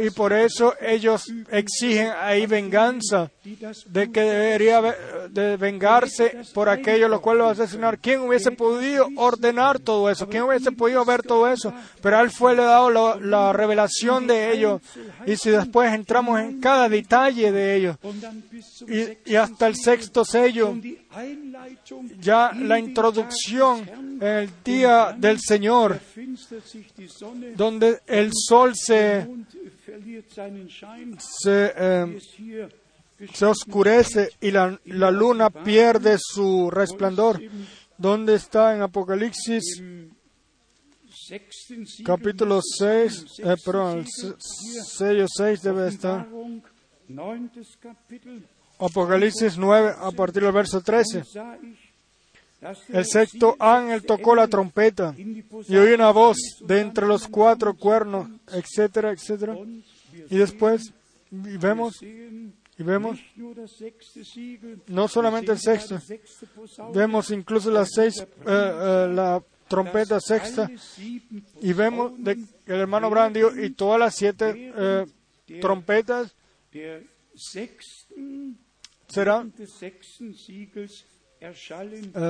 [0.00, 3.30] y por eso ellos exigen ahí venganza,
[3.86, 4.80] de que debería
[5.30, 7.98] de vengarse por aquello lo cual lo asesinar.
[7.98, 10.28] ¿Quién hubiese podido ordenar todo eso?
[10.28, 11.72] ¿Quién hubiese podido ver todo eso?
[12.02, 14.80] Pero a él fue le dado la, la revelación de ello.
[15.26, 17.98] Y si después entramos en cada detalle de ello,
[18.88, 20.74] y, y hasta el sexto sello,
[22.20, 23.88] ya la introducción
[24.20, 26.00] en el día del Señor,
[27.56, 29.26] donde el sol se,
[31.18, 32.18] se, eh,
[33.32, 37.40] se oscurece y la, la, luna pierde su resplandor.
[37.96, 39.82] ¿Dónde está en Apocalipsis?
[42.04, 44.06] Capítulo 6, eh, perdón, el
[44.86, 46.26] sello 6 debe estar.
[48.78, 51.22] Apocalipsis 9, a partir del verso 13.
[52.88, 56.36] El sexto ángel tocó la trompeta y oí una voz
[56.66, 59.56] de entre los cuatro cuernos, etcétera, etcétera.
[60.30, 60.92] Y después
[61.30, 63.18] vemos, y vemos
[64.86, 65.98] no solamente el sexto,
[66.94, 70.70] vemos incluso las seis, eh, eh, la trompeta sexta,
[71.60, 75.06] y vemos el hermano Abraham dijo, y todas las siete eh,
[75.60, 76.34] trompetas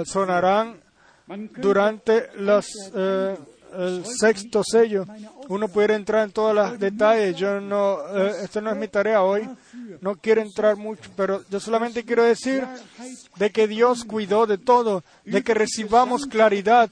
[0.05, 0.81] sonarán
[1.57, 2.31] durante
[2.95, 3.37] eh,
[3.77, 5.07] el sexto sello.
[5.49, 7.37] Uno pudiera entrar en todos los detalles.
[7.37, 9.49] Yo no, eh, esto no es mi tarea hoy.
[10.01, 12.67] No quiero entrar mucho, pero yo solamente quiero decir
[13.37, 16.91] de que Dios cuidó de todo, de que recibamos claridad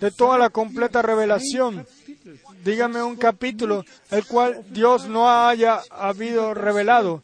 [0.00, 1.86] de toda la completa revelación.
[2.64, 7.22] Dígame un capítulo el cual Dios no haya habido revelado,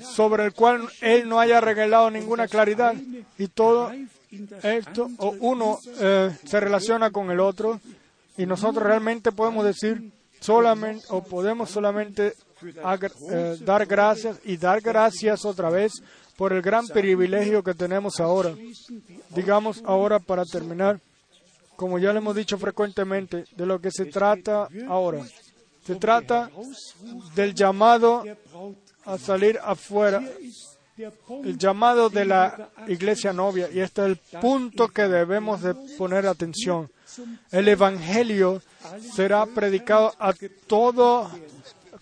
[0.00, 2.94] sobre el cual Él no haya revelado ninguna claridad.
[3.38, 3.92] Y todo
[4.62, 7.80] esto, o uno eh, se relaciona con el otro,
[8.36, 12.34] y nosotros realmente podemos decir solamente, o podemos solamente
[13.30, 15.92] eh, dar gracias y dar gracias otra vez
[16.36, 18.54] por el gran privilegio que tenemos ahora.
[19.30, 21.00] Digamos ahora para terminar,
[21.76, 25.24] como ya le hemos dicho frecuentemente, de lo que se trata ahora.
[25.84, 26.50] Se trata
[27.34, 28.24] del llamado
[29.04, 30.22] a salir afuera,
[31.44, 36.26] el llamado de la iglesia novia, y este es el punto que debemos de poner
[36.26, 36.90] atención.
[37.50, 38.62] El Evangelio
[39.14, 40.32] será predicado a
[40.66, 41.30] todo,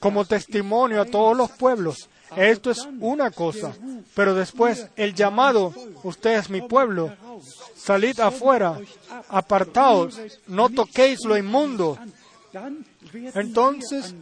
[0.00, 2.08] como testimonio a todos los pueblos.
[2.36, 3.72] Esto es una cosa,
[4.14, 5.72] pero después el llamado,
[6.02, 7.12] usted es mi pueblo,
[7.76, 8.78] salid afuera,
[9.28, 11.96] apartaos, no toquéis lo inmundo.
[13.34, 14.14] Entonces,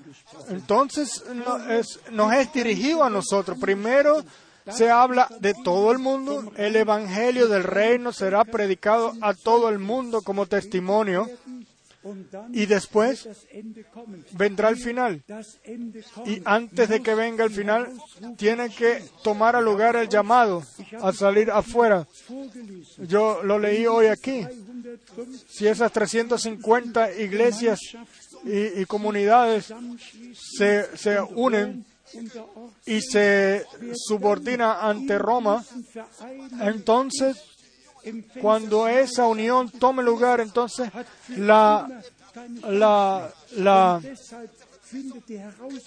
[0.49, 3.59] entonces no es- nos es dirigido a nosotros.
[3.59, 4.23] Primero
[4.71, 6.53] se habla de todo el mundo.
[6.57, 11.29] El Evangelio del Reino será predicado a todo el mundo como testimonio.
[12.53, 13.29] Y después
[14.33, 15.23] vendrá el final.
[16.27, 17.93] Y antes de que venga el final,
[18.37, 20.65] tiene que tomar lugar el llamado
[21.01, 22.07] a salir afuera.
[22.99, 24.45] Yo lo leí hoy aquí.
[25.49, 27.79] Si esas 350 iglesias
[28.45, 29.73] y, comunidades
[30.43, 31.85] se unen
[32.87, 35.65] y se subordina ante Roma,
[36.61, 37.37] entonces
[38.41, 40.91] cuando esa unión tome lugar, entonces
[41.29, 42.03] la,
[42.69, 44.01] la, la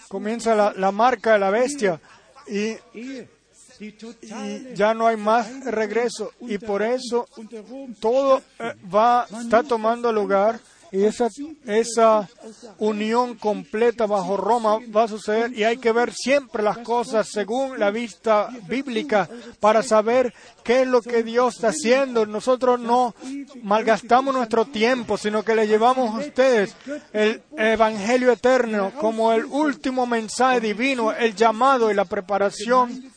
[0.07, 1.99] comienza la, la marca de la bestia
[2.47, 3.27] y, y
[4.73, 6.31] ya no hay más regreso.
[6.41, 7.27] Y por eso
[7.99, 10.59] todo eh, va está tomando lugar
[10.95, 11.29] y esa,
[11.65, 12.29] esa
[12.79, 17.77] unión completa bajo Roma va a suceder y hay que ver siempre las cosas según
[17.77, 22.25] la vista bíblica para saber qué es lo que Dios está haciendo.
[22.25, 23.13] Nosotros no
[23.61, 26.73] malgastamos nuestro tiempo, sino que le llevamos a ustedes
[27.11, 33.11] el Evangelio eterno como el último mensaje divino, el llamado y la preparación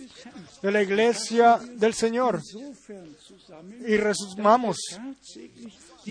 [0.63, 2.43] de la iglesia del Señor.
[3.87, 4.77] Y resumamos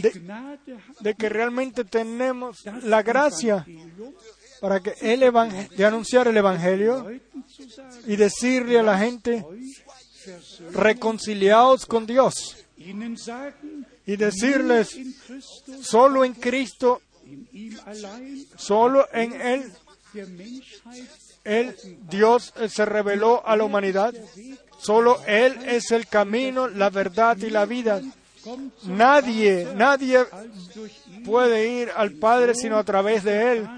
[0.02, 0.60] de,
[1.00, 3.66] de que realmente tenemos la gracia
[4.60, 5.20] para que el
[5.76, 7.10] de anunciar el evangelio
[8.06, 9.46] y decirle a la gente
[10.72, 14.98] reconciliados con Dios y decirles
[15.82, 17.02] solo en Cristo,
[18.58, 19.72] solo en él
[21.44, 21.76] él
[22.10, 24.14] Dios eh, se reveló a la humanidad.
[24.78, 28.02] Solo él es el camino, la verdad y la vida.
[28.84, 30.26] Nadie, nadie
[31.26, 33.70] puede ir al Padre sino a través de Él.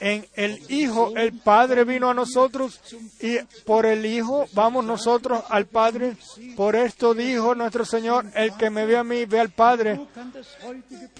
[0.00, 2.80] En el Hijo, el Padre vino a nosotros
[3.20, 6.16] y por el Hijo vamos nosotros al Padre.
[6.56, 10.00] Por esto dijo nuestro Señor, el que me ve a mí, ve al Padre.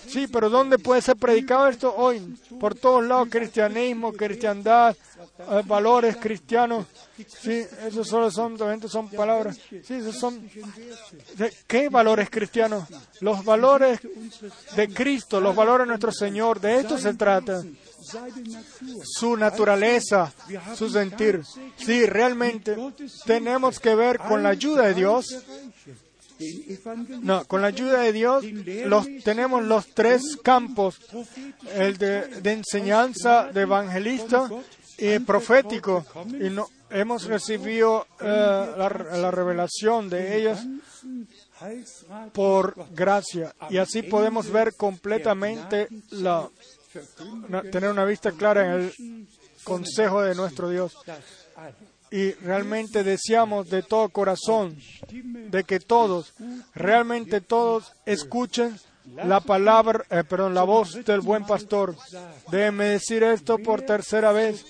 [0.06, 2.20] Sí, pero ¿dónde puede ser predicado esto hoy?
[2.58, 4.96] Por todos lados, cristianismo, cristiandad,
[5.66, 6.86] valores cristianos.
[7.26, 8.58] Sí, esos solo son,
[8.88, 9.58] son palabras.
[9.82, 10.48] Sí, esos son.
[11.36, 12.84] ¿de ¿Qué valores cristianos?
[13.20, 14.00] Los valores
[14.74, 16.60] de Cristo, los valores de nuestro Señor.
[16.60, 17.62] De esto se trata.
[19.02, 20.32] Su naturaleza,
[20.76, 21.42] su sentir.
[21.76, 22.76] Sí, realmente
[23.24, 25.26] tenemos que ver con la ayuda de Dios.
[27.22, 31.00] No, con la ayuda de Dios los, tenemos los tres campos,
[31.74, 34.50] el de, de enseñanza, de evangelista
[34.98, 36.04] y profético.
[36.40, 40.66] Y no, hemos recibido eh, la, la revelación de ellas
[42.32, 43.54] por gracia.
[43.70, 46.48] Y así podemos ver completamente la,
[47.70, 49.26] tener una vista clara en el
[49.64, 50.96] consejo de nuestro Dios.
[52.10, 54.78] Y realmente deseamos de todo corazón
[55.10, 56.34] de que todos,
[56.74, 58.78] realmente todos, escuchen
[59.14, 61.96] la palabra, eh, perdón, la voz del buen pastor.
[62.50, 64.64] Déjeme decir esto por tercera vez.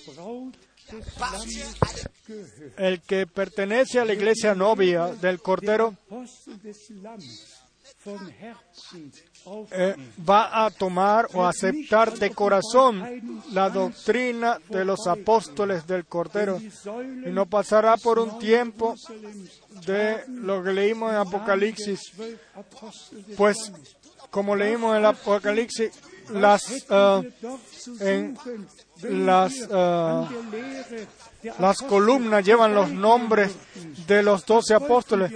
[2.77, 5.95] El que pertenece a la iglesia novia del Cordero
[9.71, 9.95] eh,
[10.27, 17.29] va a tomar o aceptar de corazón la doctrina de los apóstoles del Cordero y
[17.29, 18.95] no pasará por un tiempo
[19.85, 22.13] de lo que leímos en Apocalipsis,
[23.35, 23.71] pues
[24.29, 25.91] como leímos en el Apocalipsis,
[26.29, 27.33] las, eh,
[27.99, 28.37] en
[29.01, 31.07] las, eh,
[31.59, 33.55] las columnas llevan los nombres
[34.07, 35.31] de los doce apóstoles.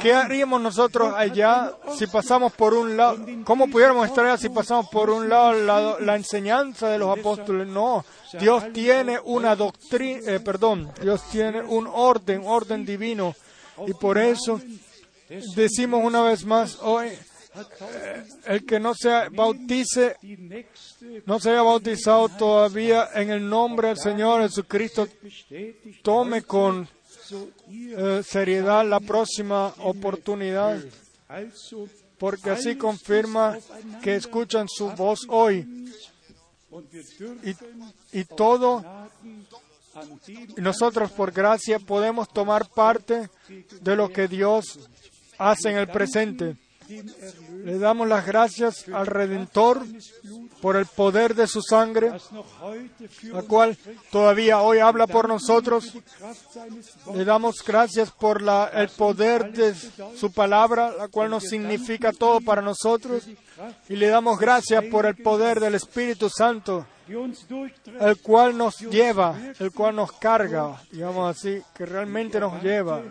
[0.00, 3.18] ¿Qué haríamos nosotros allá si pasamos por un lado?
[3.44, 7.66] ¿Cómo pudiéramos estar allá si pasamos por un lado la, la enseñanza de los apóstoles?
[7.66, 8.04] No,
[8.38, 13.34] Dios tiene una doctrina, eh, perdón, Dios tiene un orden, orden divino.
[13.86, 14.60] Y por eso
[15.54, 17.10] decimos una vez más hoy,
[18.46, 20.16] el que no se bautice,
[21.26, 25.06] no se haya bautizado todavía en el nombre del Señor Jesucristo,
[26.02, 26.88] tome con
[27.70, 30.82] eh, seriedad la próxima oportunidad,
[32.18, 33.58] porque así confirma
[34.02, 35.66] que escuchan su voz hoy.
[37.42, 38.82] Y, y todo,
[40.56, 43.28] nosotros por gracia podemos tomar parte
[43.82, 44.88] de lo que Dios
[45.36, 46.56] hace en el presente.
[47.64, 49.82] Le damos las gracias al Redentor
[50.60, 52.12] por el poder de su sangre,
[53.24, 53.76] la cual
[54.10, 55.92] todavía hoy habla por nosotros.
[57.14, 58.42] Le damos gracias por
[58.74, 59.74] el poder de
[60.16, 63.24] su palabra, la cual nos significa todo para nosotros.
[63.88, 69.72] Y le damos gracias por el poder del Espíritu Santo, el cual nos lleva, el
[69.72, 73.02] cual nos carga, digamos así, que realmente nos lleva.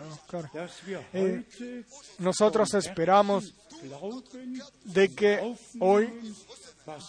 [1.12, 1.44] Eh,
[2.18, 3.54] nosotros esperamos
[4.84, 6.34] de que hoy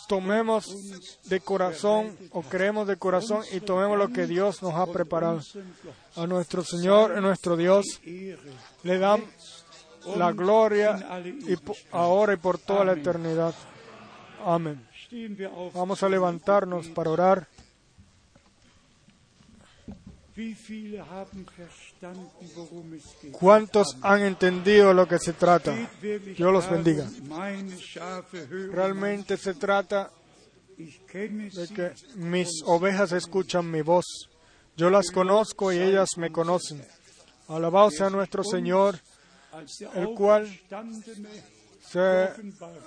[0.08, 5.42] tomemos de corazón o creemos de corazón y tomemos lo que Dios nos ha preparado.
[6.16, 9.30] A nuestro Señor, a nuestro Dios, le damos
[10.16, 11.56] la gloria y
[11.92, 13.54] ahora y por toda la eternidad.
[14.46, 14.86] Amén.
[15.74, 17.48] Vamos a levantarnos para orar.
[23.32, 25.90] ¿Cuántos han entendido lo que se trata?
[26.02, 27.10] Dios los bendiga.
[28.72, 30.12] Realmente se trata
[30.78, 34.30] de que mis ovejas escuchan mi voz.
[34.76, 36.84] Yo las conozco y ellas me conocen.
[37.48, 39.00] Alabado sea nuestro Señor,
[39.94, 40.48] el cual
[41.88, 42.30] se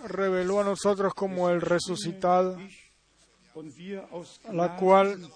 [0.09, 2.59] reveló a nosotros como el resucitado,
[4.53, 5.31] la cual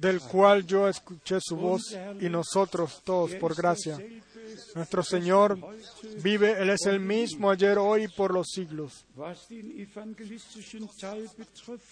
[0.00, 3.98] del cual yo escuché su voz y nosotros todos por gracia.
[4.74, 5.58] Nuestro Señor
[6.22, 9.04] vive, Él es el mismo ayer, hoy y por los siglos.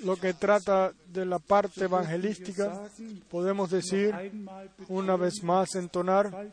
[0.05, 2.89] Lo que trata de la parte evangelística,
[3.31, 4.15] podemos decir
[4.89, 6.51] una vez más, entonar,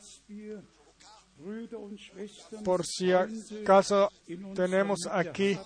[2.64, 4.10] por si acaso
[4.56, 5.58] tenemos aquí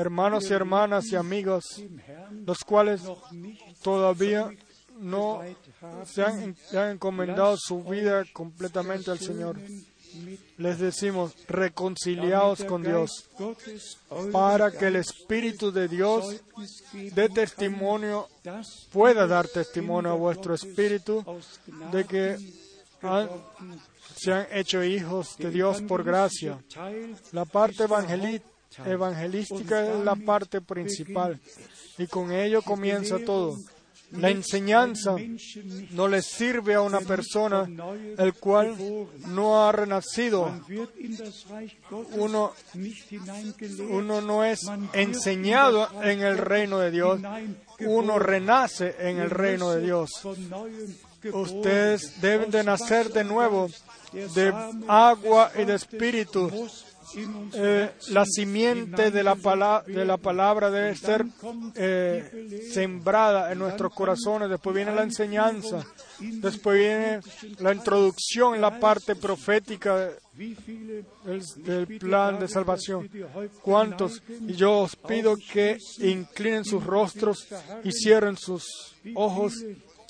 [0.00, 1.64] hermanos y hermanas y amigos,
[2.46, 3.02] los cuales
[3.82, 4.50] todavía
[4.98, 5.42] no
[6.04, 6.56] se han,
[6.90, 9.58] encomendado su vida completamente al Señor.
[10.56, 13.28] Les decimos, reconciliados con Dios,
[14.32, 16.42] para que el Espíritu de Dios
[17.14, 18.28] dé testimonio,
[18.92, 21.24] pueda dar testimonio a vuestro espíritu
[21.92, 22.36] de que
[24.16, 26.58] se han hecho hijos de Dios por gracia.
[27.32, 28.48] La parte evangelista
[28.84, 31.38] evangelística es la parte principal
[31.98, 33.56] y con ello comienza todo.
[34.12, 35.14] La enseñanza
[35.92, 37.68] no le sirve a una persona
[38.18, 38.76] el cual
[39.28, 40.52] no ha renacido.
[42.12, 42.52] Uno,
[43.88, 47.20] uno no es enseñado en el reino de Dios,
[47.80, 50.10] uno renace en el reino de Dios.
[51.32, 53.68] Ustedes deben de nacer de nuevo
[54.12, 54.52] de
[54.88, 56.50] agua y de espíritu
[57.54, 59.34] eh, la simiente de la,
[59.86, 61.24] de la palabra debe ser
[61.74, 64.48] eh, sembrada en nuestros corazones.
[64.48, 65.84] Después viene la enseñanza.
[66.18, 67.20] Después viene
[67.58, 73.08] la introducción en la parte profética del, plan de salvación.
[73.62, 74.22] ¿Cuántos?
[74.46, 77.48] Y yo os pido que inclinen sus rostros
[77.84, 78.64] y cierren sus
[79.14, 79.54] ojos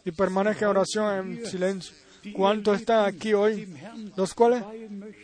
[0.05, 1.95] y permanezcan en oración en silencio.
[2.35, 3.73] ¿Cuántos están aquí hoy?
[4.17, 4.63] Los cuales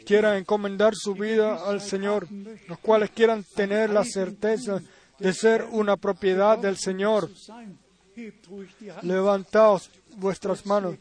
[0.04, 2.28] quieran encomendar su vida al Señor,
[2.68, 4.80] los cuales quieran tener la certeza
[5.18, 7.30] de ser una propiedad del Señor.
[9.02, 10.96] Levantaos vuestras manos.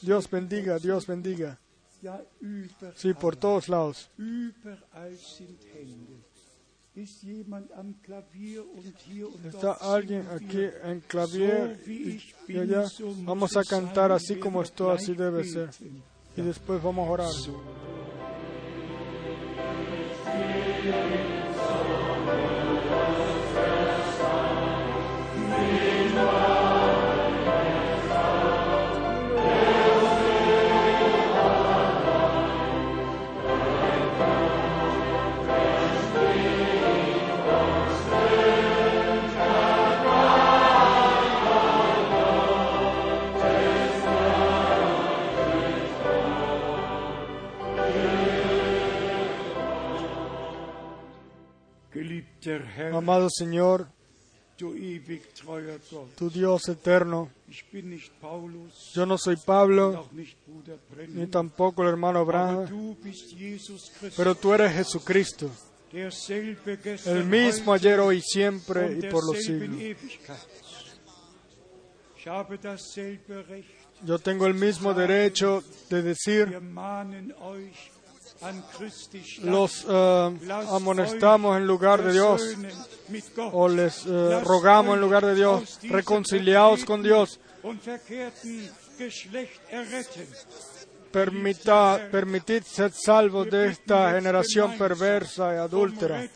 [0.00, 1.58] Dios bendiga, Dios bendiga.
[2.96, 4.10] Sí, por todos lados.
[9.44, 12.84] Está alguien aquí en clavier y, allá.
[13.24, 15.70] Vamos a cantar así como esto, así debe ser.
[16.36, 17.32] Y después vamos a orar.
[52.92, 53.86] Amado Señor,
[56.16, 57.30] tu Dios eterno,
[58.94, 60.08] yo no soy Pablo,
[61.08, 65.50] ni tampoco el hermano Christus, pero tú eres Jesucristo,
[67.06, 69.80] el mismo ayer, hoy siempre y por los siglos.
[74.02, 76.60] Yo tengo el mismo derecho de decir,
[79.42, 80.38] Los eh,
[80.70, 82.42] amonestamos en lugar de Dios.
[83.52, 87.40] o les eh, rogamos en lugar de Dios, reconciliados con Dios.
[91.10, 96.28] Permita, permitid ser salvos de esta generación perversa y adúltera.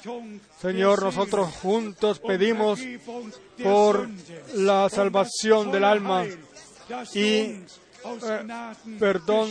[0.62, 2.80] Señor, nosotros juntos pedimos
[3.62, 4.08] por
[4.54, 6.24] la salvación del alma
[7.12, 7.56] y
[9.00, 9.48] perdón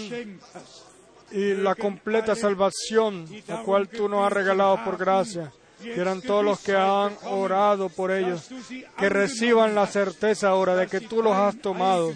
[1.31, 5.51] y la completa salvación, la cual tú nos has regalado por gracia.
[5.81, 8.49] Quieran todos los que han orado por ellos,
[8.97, 12.13] que reciban la certeza ahora de que tú los has tomado,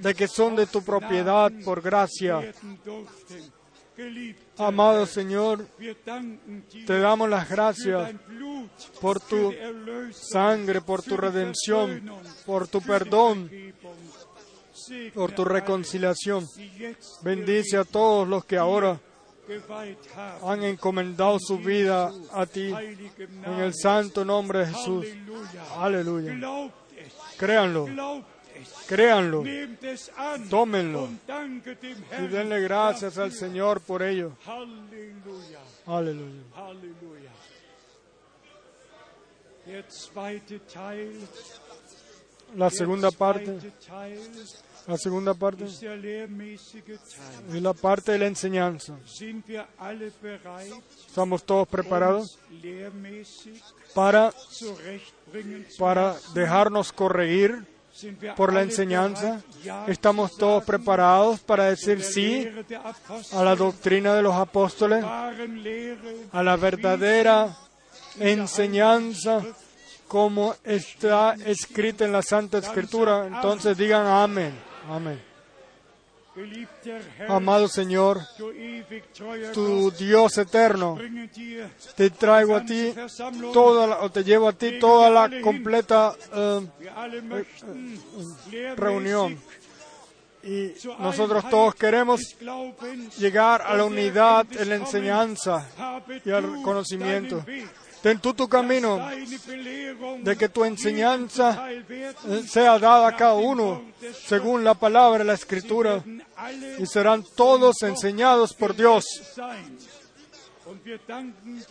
[0.00, 2.52] de que son de tu propiedad por gracia.
[4.56, 5.66] Amado Señor,
[6.86, 8.12] te damos las gracias
[9.00, 9.52] por tu
[10.12, 12.10] sangre, por tu redención,
[12.46, 13.50] por tu perdón,
[15.14, 16.48] por tu reconciliación.
[17.22, 19.00] Bendice a todos los que ahora
[20.42, 22.72] han encomendado su vida a ti
[23.44, 25.06] en el santo nombre de Jesús.
[25.76, 26.70] Aleluya.
[27.36, 27.86] Créanlo,
[28.86, 29.44] créanlo,
[30.48, 31.08] tómenlo
[32.18, 34.32] y denle gracias al Señor por ello.
[35.86, 36.38] Aleluya.
[42.56, 43.58] La segunda parte,
[44.86, 45.82] la segunda parte es
[47.52, 48.94] la parte de la enseñanza.
[51.06, 52.38] Estamos todos preparados
[53.94, 54.32] para,
[55.78, 57.66] para dejarnos corregir
[58.36, 59.40] por la enseñanza.
[59.86, 62.48] Estamos todos preparados para decir sí
[63.32, 67.56] a la doctrina de los apóstoles, a la verdadera
[68.18, 69.42] enseñanza
[70.08, 73.26] como está escrita en la Santa Escritura.
[73.26, 74.73] Entonces digan amén.
[74.88, 75.20] Amén.
[77.28, 78.20] Amado Señor,
[79.54, 80.98] tu Dios eterno,
[81.94, 82.92] te traigo a ti
[83.52, 88.02] toda la- o te llevo a ti toda la completa eh, alle möchten
[88.76, 89.38] reunión.
[90.42, 92.20] Y nosotros todos queremos
[93.16, 95.66] llegar a la unidad en la enseñanza
[96.24, 97.44] y al conocimiento.
[98.04, 99.00] Ten tu camino
[100.20, 103.82] de que tu enseñanza eh, sea dada a cada uno
[104.26, 106.04] según la palabra de la Escritura
[106.78, 109.06] y serán todos enseñados por Dios.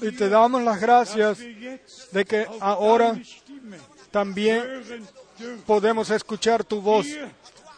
[0.01, 3.15] Y te damos las gracias de que ahora
[4.09, 4.83] también
[5.67, 7.05] podemos escuchar tu voz.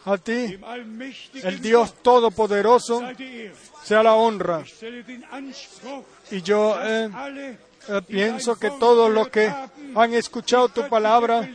[0.06, 0.58] A ti,
[1.42, 3.02] el Dios Todopoderoso,
[3.82, 4.64] sea la honra.
[6.30, 7.58] Y yo eh,
[8.06, 9.52] pienso que todos los que
[9.94, 11.48] han escuchado tu palabra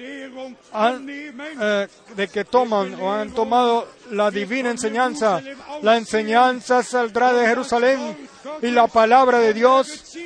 [0.74, 5.42] han, eh, de que toman o han tomado la divina enseñanza.
[5.82, 8.30] La enseñanza saldrá de Jerusalén
[8.62, 10.18] y la palabra de Dios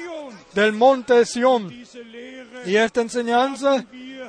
[0.53, 1.73] del monte de Sión.
[2.65, 3.85] Y esta enseñanza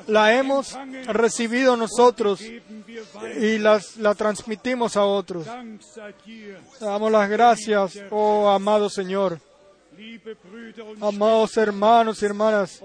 [0.07, 0.77] la hemos
[1.07, 2.41] recibido nosotros
[3.39, 5.45] y las, la transmitimos a otros.
[6.79, 9.39] Damos las gracias, oh amado Señor,
[11.01, 12.81] amados hermanos y hermanas.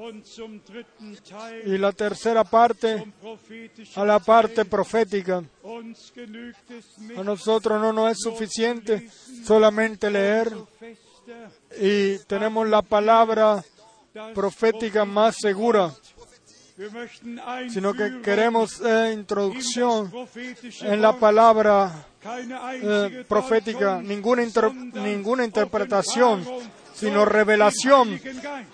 [1.65, 3.05] Y la tercera parte,
[3.97, 5.43] a la parte profética.
[7.17, 9.09] A nosotros no nos es suficiente
[9.45, 10.53] solamente leer
[11.81, 13.63] y tenemos la palabra
[14.35, 15.93] profética más segura,
[17.71, 20.13] sino que queremos eh, in introducción
[20.83, 22.07] en la palabra
[22.83, 26.45] eh, profética, ninguna, inter- ninguna interpretación,
[27.03, 28.21] sino revelación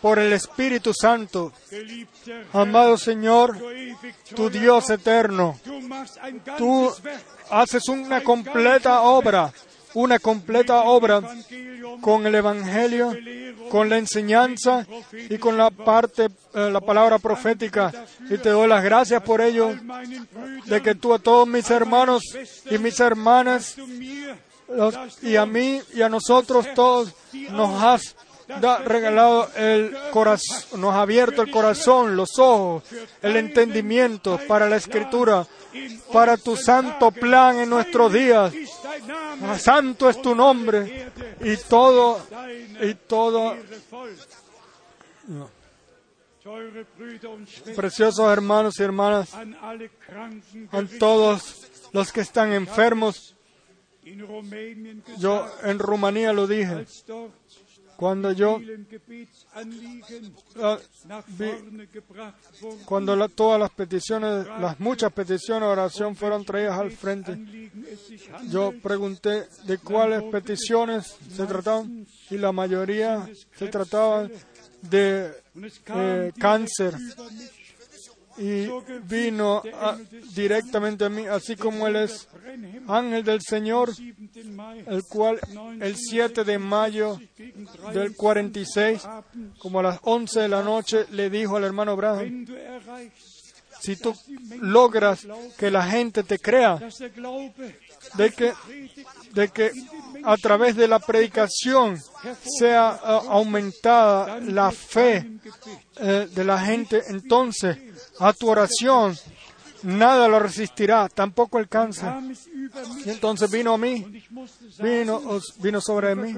[0.03, 1.51] por el Espíritu Santo.
[2.53, 3.57] Amado Señor,
[4.37, 5.59] tu Dios eterno,
[6.59, 6.93] tú
[7.51, 9.51] haces una completa obra,
[9.95, 11.23] una completa obra
[12.03, 13.17] con el Evangelio,
[13.71, 14.87] con la enseñanza
[15.31, 17.91] y con la parte, eh, la palabra profética.
[18.29, 19.75] Y te doy las gracias por ello,
[20.67, 22.23] de que tú a todos mis hermanos
[22.71, 23.77] y mis hermanas,
[25.23, 27.15] y a mí y a nosotros todos,
[27.51, 28.17] nos has
[28.85, 32.85] regalado el corazón, nos has abierto el corazón, los ojos,
[33.23, 35.47] el entendimiento para la escritura,
[36.13, 38.53] para tu santo plan en nuestros días.
[39.59, 42.21] Santo es tu nombre y todo,
[42.81, 43.55] y todo
[47.77, 53.35] Preciosos hermanos y hermanas, a todos los que están enfermos,
[55.19, 56.87] yo en Rumanía lo dije,
[57.99, 58.61] cuando yo,
[60.63, 60.79] ah,
[62.85, 67.37] cuando todas las peticiones, las muchas peticiones de oración fueron traídas al frente,
[68.51, 74.31] yo pregunté de cuáles peticiones se trataban y la mayoría se trataban
[74.83, 75.33] de
[75.87, 76.95] eh, cáncer.
[78.39, 78.69] Y
[79.05, 79.63] vino
[80.35, 82.29] directamente a mí, así como Él es
[82.87, 84.45] ángel del Señor, 7.
[84.45, 85.41] Mai, el cual
[85.81, 87.19] el 7 de mayo
[87.93, 93.39] del 46, Abend, como a las 11 de la noche, le dijo al hermano erreichst,
[93.81, 94.15] si tú
[94.61, 96.79] logras que la gente te crea,
[98.15, 98.53] de que,
[99.33, 99.71] de que
[100.25, 102.01] a través de la predicación
[102.59, 105.27] sea aumentada la fe
[105.97, 107.79] eh, de la gente, entonces
[108.21, 109.17] a tu oración
[109.83, 112.13] nada lo resistirá, tampoco el cáncer.
[113.05, 114.25] Y entonces vino a mí,
[114.79, 116.35] vino, vino sobre mí.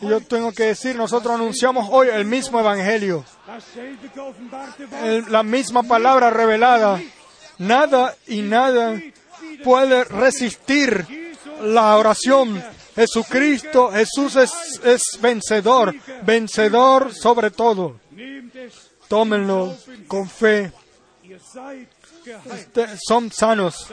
[0.00, 3.24] Y yo tengo que decir, nosotros anunciamos hoy el mismo evangelio,
[5.28, 7.00] la misma palabra revelada.
[7.58, 9.00] Nada y nada
[9.64, 12.62] puede resistir la oración.
[12.94, 14.52] Jesucristo, Jesús es,
[14.84, 15.94] es vencedor,
[16.24, 18.00] vencedor sobre todo.
[19.08, 19.76] Tómenlo
[20.06, 20.72] con fe.
[22.44, 23.86] Ustedes son sanos,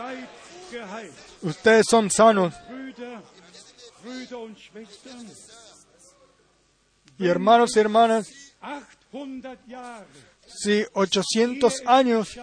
[1.41, 2.53] ustedes son sanos.
[7.17, 8.27] Y hermanos y hermanas,
[9.11, 12.39] 800 Jahre si 800 años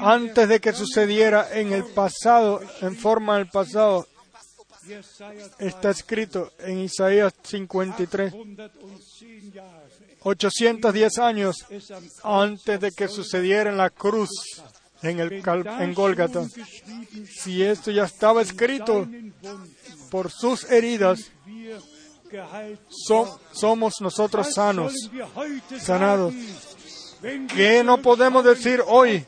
[0.00, 4.06] antes de que sucediera en el pasado, en forma del pasado,
[5.58, 8.34] está escrito en Isaías 53,
[10.24, 11.56] 810 Jahre, 810 años
[12.22, 14.30] antes de que sucediera en la cruz,
[15.02, 16.44] en, el Cal- en Gólgata.
[17.30, 19.06] Si esto ya estaba escrito,
[20.10, 21.30] por sus heridas
[22.88, 24.92] so- somos nosotros sanos.
[25.80, 26.34] sanados.
[27.54, 29.24] ¿Qué no podemos decir hoy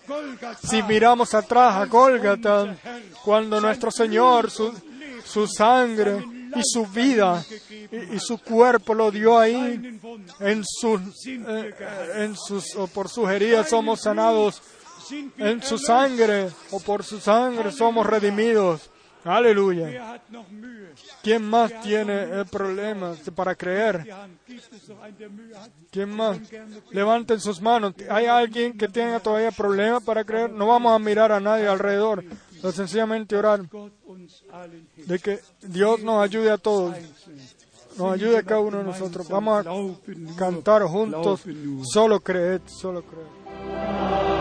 [0.68, 2.76] si miramos atrás a Gólgata,
[3.24, 4.72] cuando nuestro Señor, su,
[5.24, 6.22] su sangre
[6.54, 7.44] y su vida
[7.90, 9.98] y, y su cuerpo lo dio ahí,
[10.40, 11.74] en sus, eh,
[12.16, 14.62] en sus, o por sus heridas somos sanados,
[15.38, 18.90] en su sangre o por su sangre somos redimidos.
[19.26, 20.20] Aleluya.
[21.22, 24.06] ¿Quién más tiene el problema para creer?
[25.90, 26.38] ¿Quién más?
[26.92, 27.94] Levanten sus manos.
[28.08, 30.50] ¿Hay alguien que tenga todavía problemas para creer?
[30.50, 32.24] No vamos a mirar a nadie alrededor,
[32.72, 33.62] sencillamente orar
[35.06, 36.94] de que Dios nos ayude a todos,
[37.96, 39.28] nos ayude a cada uno de nosotros.
[39.28, 41.42] Vamos a cantar juntos.
[41.92, 44.35] Solo creed, solo creed.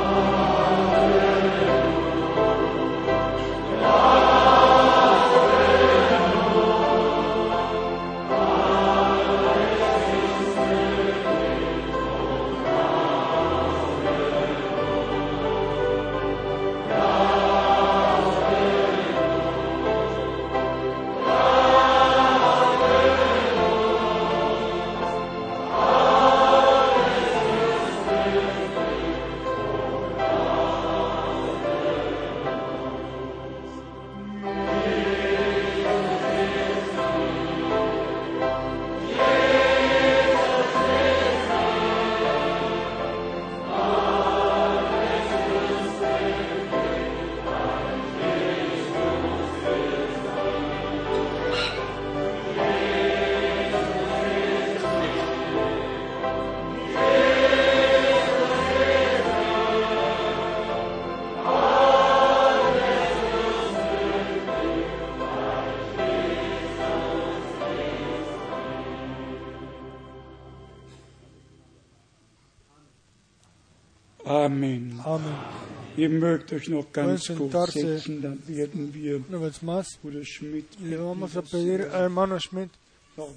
[75.98, 77.98] Ihr mögt euch noch ganz Pueden kurz sentarse.
[77.98, 82.40] setzen, dann werden wir Una vez más, Bruder Schmidt le vamos a pedir al hermano
[82.40, 82.72] Schmidt
[83.18, 83.28] er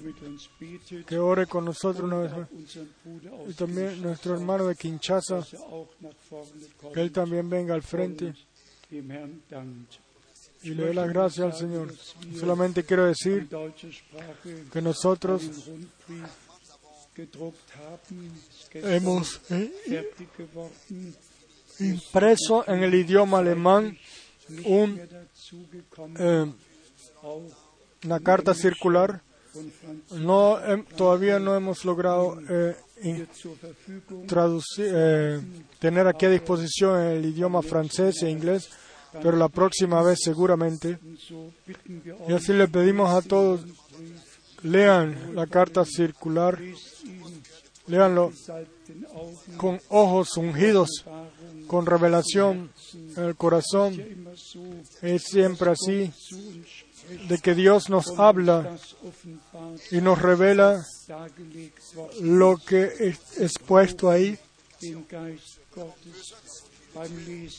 [0.59, 2.47] betet que ore con nosotros una vez más.
[3.47, 8.33] Y también nuestro hermano de Kinshasa, er que él también venga al frente
[8.91, 11.93] y le dé las gracias al Señor.
[12.37, 13.47] Solamente quiero decir
[14.71, 15.43] que nosotros
[18.73, 20.11] hemos eh,
[21.79, 23.97] impreso en el idioma alemán
[26.19, 26.45] eh,
[28.03, 29.21] una carta circular
[30.11, 30.59] No,
[30.95, 32.75] todavía no hemos logrado eh,
[34.27, 35.41] traducir, eh,
[35.79, 38.69] tener aquí a disposición el idioma francés e inglés,
[39.11, 40.99] pero la próxima vez seguramente.
[42.27, 43.61] Y así le pedimos a todos,
[44.61, 46.59] lean la carta circular,
[47.87, 48.31] leanlo
[49.57, 51.05] con ojos ungidos,
[51.67, 52.71] con revelación
[53.15, 54.23] en el corazón.
[55.01, 56.11] Es siempre así,
[57.27, 58.77] de que Dios nos habla
[59.91, 60.83] y nos revela
[62.21, 64.37] lo que es expuesto ahí.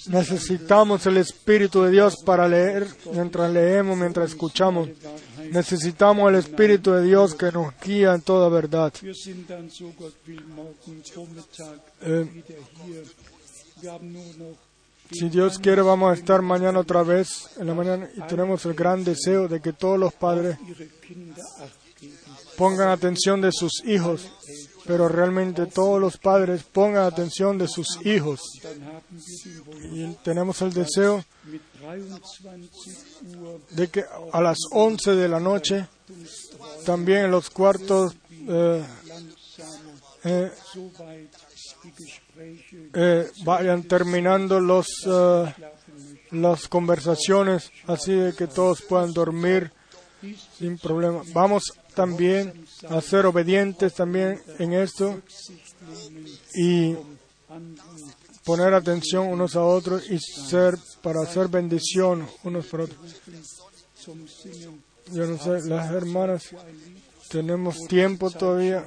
[0.08, 4.88] Necesitamos el Espíritu de Dios para leer, mientras leemos, mientras escuchamos.
[5.52, 8.92] Necesitamos el Espíritu de Dios que nos guía en toda verdad.
[12.02, 12.42] Eh,
[15.12, 18.74] si Dios quiere, vamos a estar mañana otra vez en la mañana y tenemos el
[18.74, 20.56] gran deseo de que todos los padres
[22.56, 24.30] pongan atención de sus hijos,
[24.86, 28.40] pero realmente todos los padres pongan atención de sus hijos.
[29.92, 35.86] Y tenemos el deseo mit 23 Uhr de que a las 11 de la noche,
[36.84, 38.14] también en los cuartos,
[38.48, 38.84] eh,
[40.24, 40.50] eh,
[42.94, 44.86] eh, vayan terminando los,
[46.30, 49.72] las conversaciones, así de que todos puedan dormir
[50.58, 51.22] sin problema.
[51.32, 51.64] Vamos
[51.94, 55.20] también a ser obedientes también en esto
[56.54, 56.96] y
[58.44, 62.98] poner atención unos a otros y ser para hacer bendición unos para otros.
[65.12, 66.50] Yo no sé, las hermanas,
[67.28, 68.84] tenemos tiempo todavía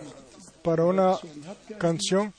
[0.61, 1.17] para una
[1.77, 2.34] canción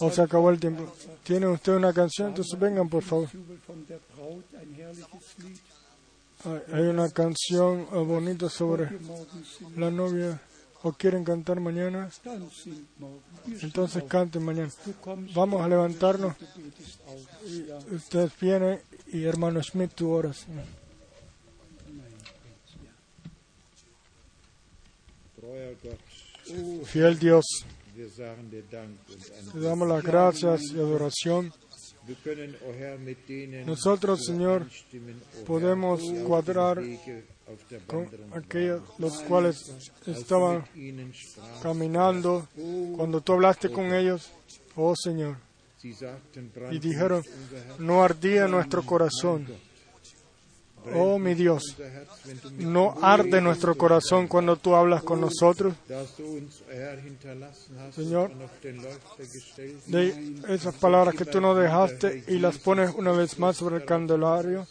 [0.00, 0.92] o se acabó el tiempo.
[1.22, 2.28] ¿Tiene usted una canción?
[2.28, 3.28] Entonces vengan, por favor.
[6.72, 8.88] Hay una canción eh, bonita sobre
[9.76, 10.40] la novia.
[10.82, 12.08] ¿O quieren cantar mañana?
[13.62, 14.70] Entonces canten mañana.
[15.34, 16.34] Vamos a levantarnos.
[17.90, 20.46] Ustedes vienen y hermano Smith, tú oras.
[26.84, 27.44] Fiel Dios,
[29.52, 31.52] te damos las gracias y adoración.
[33.66, 34.66] Nosotros, Señor,
[35.46, 36.82] podemos cuadrar
[37.86, 40.64] con aquellos los cuales estaban
[41.62, 42.46] caminando
[42.96, 44.30] cuando tú hablaste con ellos,
[44.76, 45.36] oh Señor,
[46.70, 47.24] y dijeron,
[47.78, 49.46] no ardía nuestro corazón.
[50.94, 51.76] Oh mi Dios,
[52.58, 55.74] no arde nuestro corazón cuando tú hablas con nosotros.
[57.94, 58.30] Señor,
[59.86, 63.84] de esas palabras que tú nos dejaste y las pones una vez más sobre el
[63.84, 64.66] candelario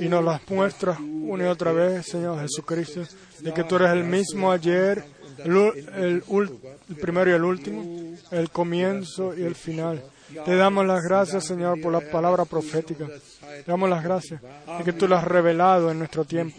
[0.00, 3.02] y nos las muestras una y otra vez, Señor Jesucristo,
[3.40, 5.04] de que tú eres el mismo ayer,
[5.44, 10.02] el, el primero y el último, el comienzo y el final.
[10.44, 13.06] Te damos las gracias, Señor, por la palabra profética.
[13.06, 16.58] Te damos las gracias de que tú la has revelado en nuestro tiempo.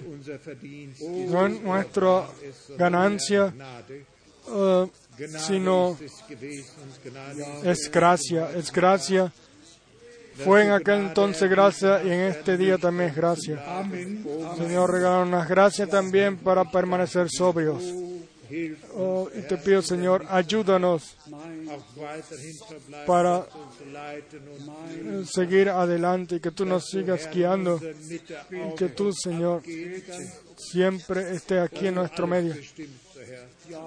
[1.28, 2.26] No es nuestra
[2.78, 3.54] ganancia,
[4.52, 4.88] eh,
[5.40, 5.98] sino
[7.64, 9.32] es gracia, es gracia.
[10.44, 13.62] Fue en aquel entonces gracia y en este día también es gracia.
[14.58, 17.84] Señor, regalaron las gracias también para permanecer sobrios.
[18.96, 21.16] Oh, te pido, Señor, ayúdanos
[23.06, 23.46] para
[25.26, 29.62] seguir adelante y que tú nos sigas guiando y que tú, Señor,
[30.58, 32.56] siempre estés aquí en nuestro medio.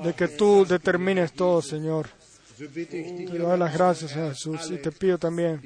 [0.04, 2.08] De que tú determines todo, Señor.
[2.56, 5.60] Te doy las gracias, Señor Jesús, y te pido también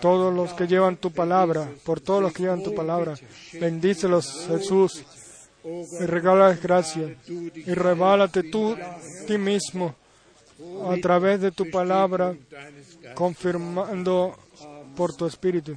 [0.00, 3.14] todos los que llevan tu palabra, por todos los que llevan tu palabra.
[3.54, 5.04] Bendícelos, Jesús,
[5.66, 7.16] y regálales gracia.
[7.28, 8.76] Y reválate tú,
[9.26, 9.94] ti mismo,
[10.88, 12.34] a través de tu palabra,
[13.14, 14.36] confirmando
[14.96, 15.76] por tu Espíritu.